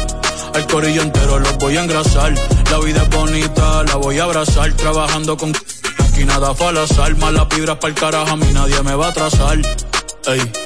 Al 0.52 0.66
corillo 0.66 1.00
entero 1.00 1.38
los 1.38 1.56
voy 1.56 1.78
a 1.78 1.82
engrasar. 1.82 2.34
La 2.70 2.78
vida 2.78 3.04
es 3.04 3.08
bonita, 3.08 3.84
la 3.84 3.96
voy 3.96 4.18
a 4.18 4.24
abrazar. 4.24 4.70
Trabajando 4.74 5.38
con 5.38 5.50
aquí 6.10 6.24
nada 6.26 6.54
fue 6.54 6.66
al 6.66 6.76
azar. 6.76 7.16
Malas 7.16 7.48
vibras 7.48 7.78
para 7.78 7.88
el 7.88 7.98
carajo, 7.98 8.32
a 8.32 8.36
mí 8.36 8.48
nadie 8.52 8.82
me 8.82 8.94
va 8.94 9.06
a 9.06 9.10
atrasar. 9.12 9.56
Ey. 10.26 10.65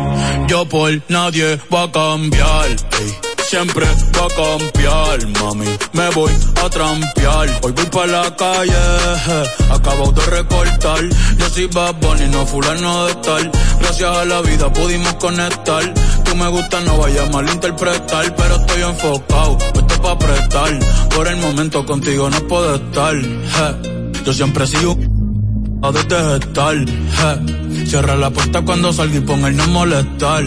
yo 0.51 0.65
por 0.65 0.91
nadie 1.07 1.57
voy 1.69 1.87
a 1.87 1.91
cambiar. 1.93 2.67
Ey 2.99 3.31
siempre 3.51 3.85
va 4.17 4.25
a 4.25 4.35
cambiar, 4.41 5.27
mami. 5.39 5.65
Me 5.93 6.09
voy 6.09 6.31
a 6.61 6.69
trampear. 6.69 7.47
Hoy 7.61 7.71
voy 7.71 7.85
pa' 7.85 8.05
la 8.05 8.35
calle, 8.35 8.83
acabo 9.69 10.11
de 10.11 10.25
recortar. 10.25 11.03
Yo 11.37 11.49
soy 11.49 11.67
Bad 11.67 11.95
Bunny, 12.01 12.27
no 12.29 12.45
fulano 12.45 13.07
de 13.07 13.15
tal. 13.15 13.51
Gracias 13.79 14.17
a 14.17 14.25
la 14.25 14.41
vida 14.41 14.71
pudimos 14.73 15.13
conectar. 15.15 15.93
Tú 16.25 16.35
me 16.35 16.47
gusta, 16.49 16.81
no 16.81 16.97
vayas 16.97 17.27
a 17.27 17.31
malinterpretar. 17.31 18.35
Pero 18.35 18.55
estoy 18.55 18.81
enfocado, 18.81 19.57
esto 19.73 20.01
pa' 20.01 20.11
apretar. 20.11 20.79
Por 21.15 21.27
el 21.29 21.37
momento 21.37 21.85
contigo 21.85 22.29
no 22.29 22.39
puedo 22.47 22.75
estar. 22.75 23.15
Yo 24.25 24.33
siempre 24.33 24.67
sigo 24.67 24.97
a 25.81 25.91
desde 25.91 26.37
estar. 26.37 26.75
Cierra 27.85 28.15
la 28.15 28.29
puerta 28.29 28.61
cuando 28.61 28.93
salga 28.93 29.17
y 29.17 29.21
pon 29.21 29.45
el 29.45 29.57
no 29.57 29.67
molestar. 29.67 30.43